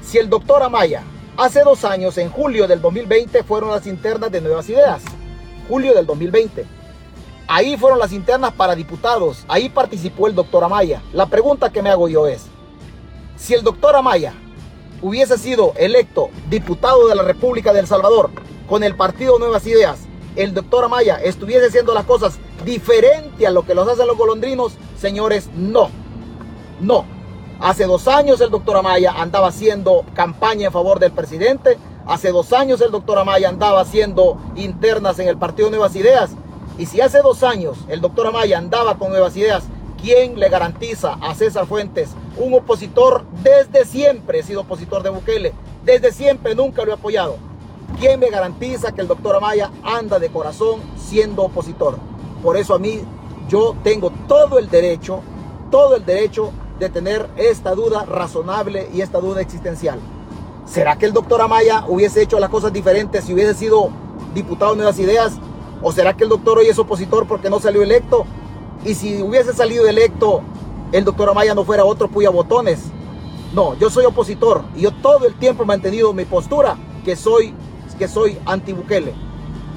Si 0.03 0.17
el 0.19 0.31
doctor 0.31 0.63
Amaya, 0.63 1.03
hace 1.37 1.63
dos 1.63 1.85
años, 1.85 2.17
en 2.17 2.31
julio 2.31 2.67
del 2.67 2.81
2020, 2.81 3.43
fueron 3.43 3.71
las 3.71 3.87
internas 3.87 4.33
de 4.33 4.41
Nuevas 4.41 4.69
Ideas, 4.71 5.03
julio 5.69 5.95
del 5.95 6.07
2020. 6.07 6.65
Ahí 7.47 7.77
fueron 7.77 7.99
las 7.99 8.13
internas 8.13 8.53
para 8.53 8.75
diputados, 8.75 9.45
ahí 9.49 9.69
participó 9.69 10.27
el 10.27 10.35
doctor 10.35 10.65
Amaya. 10.65 11.03
La 11.13 11.27
pregunta 11.27 11.71
que 11.71 11.83
me 11.83 11.91
hago 11.91 12.09
yo 12.09 12.27
es, 12.27 12.47
si 13.37 13.55
el 13.55 13.63
doctor 13.63 13.95
Amaya 13.97 14.35
hubiese 15.03 15.39
sido 15.39 15.73
electo 15.77 16.31
diputado 16.49 17.09
de 17.09 17.15
la 17.15 17.23
República 17.23 17.73
de 17.73 17.81
El 17.81 17.87
Salvador 17.87 18.31
con 18.69 18.83
el 18.83 18.95
partido 18.95 19.39
Nuevas 19.39 19.67
Ideas, 19.67 20.01
el 20.37 20.55
doctor 20.55 20.85
Amaya 20.85 21.17
estuviese 21.17 21.67
haciendo 21.67 21.95
las 21.95 22.05
cosas 22.05 22.39
diferente 22.65 23.47
a 23.47 23.51
lo 23.51 23.65
que 23.65 23.75
los 23.75 23.89
hacen 23.89 24.07
los 24.07 24.17
golondrinos, 24.17 24.75
señores, 24.97 25.49
no. 25.57 25.91
No. 26.81 27.05
Hace 27.61 27.87
dos 27.87 28.07
años 28.07 28.41
el 28.41 28.51
doctor 28.51 28.77
Amaya 28.77 29.15
andaba 29.17 29.49
haciendo 29.49 30.05
campaña 30.15 30.67
en 30.67 30.73
favor 30.73 31.01
del 31.01 31.11
presidente. 31.11 31.77
Hace 32.07 32.31
dos 32.31 32.53
años 32.53 32.81
el 32.81 32.93
doctor 32.93 33.19
Amaya 33.19 33.49
andaba 33.49 33.81
haciendo 33.81 34.39
internas 34.55 35.19
en 35.19 35.29
el 35.29 35.39
partido 35.39 35.71
Nuevas 35.71 35.97
Ideas. 35.97 36.31
Y 36.79 36.87
si 36.87 37.01
hace 37.01 37.21
dos 37.21 37.43
años 37.43 37.79
el 37.89 38.01
doctor 38.01 38.29
Amaya 38.29 38.59
andaba 38.59 38.97
con 38.97 39.11
Nuevas 39.11 39.37
Ideas, 39.37 39.65
¿quién 40.01 40.39
le 40.39 40.49
garantiza 40.49 41.15
a 41.21 41.35
César 41.35 41.67
Fuentes 41.67 42.11
un 42.37 42.55
opositor 42.55 43.25
desde 43.43 43.85
siempre, 43.85 44.41
he 44.41 44.43
sido 44.43 44.63
opositor 44.63 45.03
de 45.03 45.11
Bukele, 45.11 45.53
desde 45.85 46.13
siempre 46.13 46.55
nunca 46.55 46.85
lo 46.85 46.91
he 46.91 46.95
apoyado. 46.95 47.37
¿Quién 47.99 48.21
me 48.21 48.31
garantiza 48.31 48.93
que 48.93 49.01
el 49.01 49.09
doctor 49.09 49.37
Amaya 49.37 49.71
anda 49.83 50.19
de 50.19 50.29
corazón 50.29 50.81
siendo 50.97 51.43
opositor? 51.43 51.99
Por 52.43 52.57
eso 52.57 52.75
a 52.75 52.79
mí 52.79 53.01
yo 53.49 53.75
tengo 53.83 54.11
todo 54.29 54.59
el 54.59 54.69
derecho, 54.69 55.21
todo 55.71 55.97
el 55.97 56.05
derecho 56.05 56.53
de 56.79 56.91
tener 56.91 57.29
esta 57.37 57.75
duda 57.75 58.05
razonable 58.05 58.89
y 58.93 59.01
esta 59.01 59.19
duda 59.19 59.41
existencial. 59.41 59.99
¿Será 60.65 60.97
que 60.97 61.07
el 61.07 61.13
doctor 61.13 61.41
Amaya 61.41 61.85
hubiese 61.89 62.23
hecho 62.23 62.39
las 62.39 62.51
cosas 62.51 62.73
diferentes 62.73 63.25
si 63.25 63.35
hubiese 63.35 63.55
sido 63.55 63.91
diputado 64.35 64.73
de 64.73 64.79
Nuevas 64.79 64.99
Ideas? 64.99 65.33
¿O 65.83 65.93
será 65.93 66.15
que 66.15 66.25
el 66.25 66.31
doctor 66.31 66.59
hoy 66.59 66.67
es 66.67 66.79
opositor 66.79 67.27
porque 67.27 67.51
no 67.51 67.59
salió 67.59 67.83
electo? 67.83 68.27
Y 68.85 68.95
si 68.95 69.23
hubiese 69.23 69.53
salido 69.53 69.87
electo, 69.87 70.43
el 70.93 71.05
doctor 71.05 71.29
Amaya 71.29 71.55
no 71.55 71.65
fuera 71.65 71.85
otro 71.85 72.09
puya 72.09 72.31
botones. 72.31 72.81
No, 73.55 73.75
yo 73.79 73.91
soy 73.91 74.05
opositor 74.05 74.63
y 74.77 74.83
yo 74.83 74.93
todo 74.93 75.27
el 75.27 75.35
tiempo 75.35 75.63
he 75.63 75.67
mantenido 75.67 76.13
mi 76.13 76.25
postura 76.25 76.77
que 77.05 77.17
soy, 77.17 77.55
que 77.99 78.09
soy 78.09 78.39
anti-Bukele. 78.47 79.15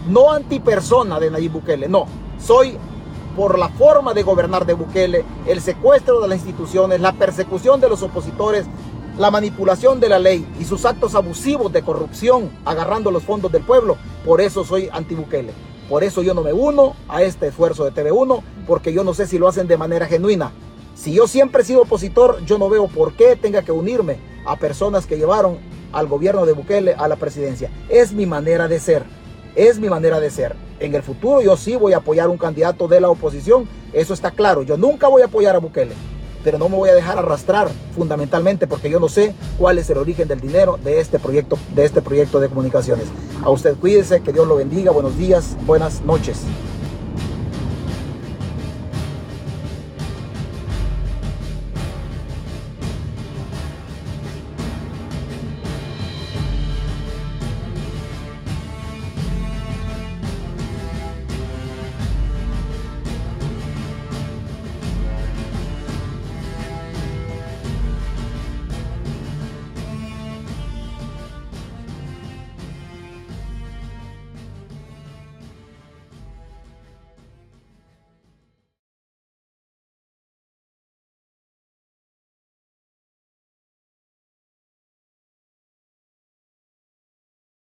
No 0.10 0.32
anti-persona 0.32 1.20
de 1.20 1.32
Nayib 1.32 1.54
Bukele, 1.54 1.88
no. 1.88 2.06
Soy 2.40 2.78
por 3.36 3.58
la 3.58 3.70
forma 3.70 4.14
de 4.14 4.24
gobernar 4.24 4.66
de 4.66 4.74
Bukele, 4.74 5.24
el 5.46 5.62
secuestro 5.62 6.20
de 6.20 6.28
las 6.28 6.40
instituciones, 6.40 7.00
la 7.00 7.14
persecución 7.14 7.80
de 7.80 7.88
los 7.88 8.04
opositores, 8.04 8.66
la 9.18 9.32
manipulación 9.32 10.00
de 10.00 10.10
la 10.10 10.20
ley 10.20 10.46
y 10.60 10.66
sus 10.66 10.86
actos 10.86 11.16
abusivos 11.16 11.72
de 11.72 11.82
corrupción 11.82 12.50
agarrando 12.66 13.12
los 13.12 13.24
fondos 13.24 13.52
del 13.52 13.64
pueblo. 13.64 13.98
Por 14.26 14.42
eso 14.42 14.64
soy 14.66 14.90
anti-Bukele. 14.92 15.71
Por 15.92 16.06
eso 16.06 16.24
yo 16.24 16.34
no 16.34 16.42
me 16.42 16.54
uno 16.54 16.96
a 17.10 17.22
este 17.22 17.48
esfuerzo 17.48 17.84
de 17.84 17.92
TV1, 17.92 18.42
porque 18.66 18.94
yo 18.94 19.04
no 19.04 19.14
sé 19.14 19.28
si 19.28 19.38
lo 19.38 19.50
hacen 19.50 19.68
de 19.68 19.76
manera 19.76 20.06
genuina. 20.06 20.54
Si 20.96 21.12
yo 21.12 21.28
siempre 21.28 21.64
he 21.64 21.66
sido 21.66 21.82
opositor, 21.82 22.42
yo 22.46 22.58
no 22.58 22.70
veo 22.70 22.88
por 22.88 23.12
qué 23.12 23.36
tenga 23.36 23.62
que 23.62 23.74
unirme 23.74 24.16
a 24.46 24.56
personas 24.56 25.06
que 25.06 25.18
llevaron 25.18 25.58
al 25.92 26.08
gobierno 26.08 26.46
de 26.46 26.54
Bukele 26.54 26.94
a 26.94 27.10
la 27.10 27.18
presidencia. 27.18 27.70
Es 27.90 28.14
mi 28.14 28.26
manera 28.26 28.70
de 28.70 28.80
ser. 28.80 29.04
Es 29.54 29.80
mi 29.80 29.90
manera 29.90 30.22
de 30.22 30.30
ser. 30.30 30.56
En 30.80 30.96
el 30.96 31.04
futuro 31.04 31.42
yo 31.42 31.58
sí 31.58 31.76
voy 31.76 31.92
a 31.92 31.98
apoyar 31.98 32.30
un 32.30 32.38
candidato 32.38 32.88
de 32.88 33.02
la 33.02 33.10
oposición. 33.10 33.68
Eso 33.92 34.14
está 34.14 34.32
claro. 34.32 34.64
Yo 34.64 34.78
nunca 34.78 35.10
voy 35.10 35.24
a 35.24 35.26
apoyar 35.26 35.58
a 35.58 35.60
Bukele. 35.60 35.94
Pero 36.44 36.58
no 36.58 36.70
me 36.70 36.78
voy 36.78 36.90
a 36.90 36.96
dejar 36.96 37.18
arrastrar 37.18 37.70
fundamentalmente 37.96 38.68
porque 38.68 38.90
yo 38.90 39.00
no 39.00 39.10
sé 39.10 39.34
cuál 39.58 39.78
es 39.78 39.90
el 39.90 39.98
origen 39.98 40.28
del 40.28 40.40
dinero 40.40 40.80
de 40.84 41.00
este 41.00 41.20
proyecto, 41.20 41.58
de 41.76 41.86
este 41.86 42.02
proyecto 42.02 42.40
de 42.40 42.50
comunicaciones. 42.50 43.06
A 43.44 43.50
usted 43.50 43.76
cuídese, 43.76 44.22
que 44.22 44.34
Dios 44.34 44.48
lo 44.48 44.56
bendiga. 44.56 44.92
Buenos 44.92 45.18
días, 45.18 45.56
buenas 45.66 46.02
noches. 46.02 46.38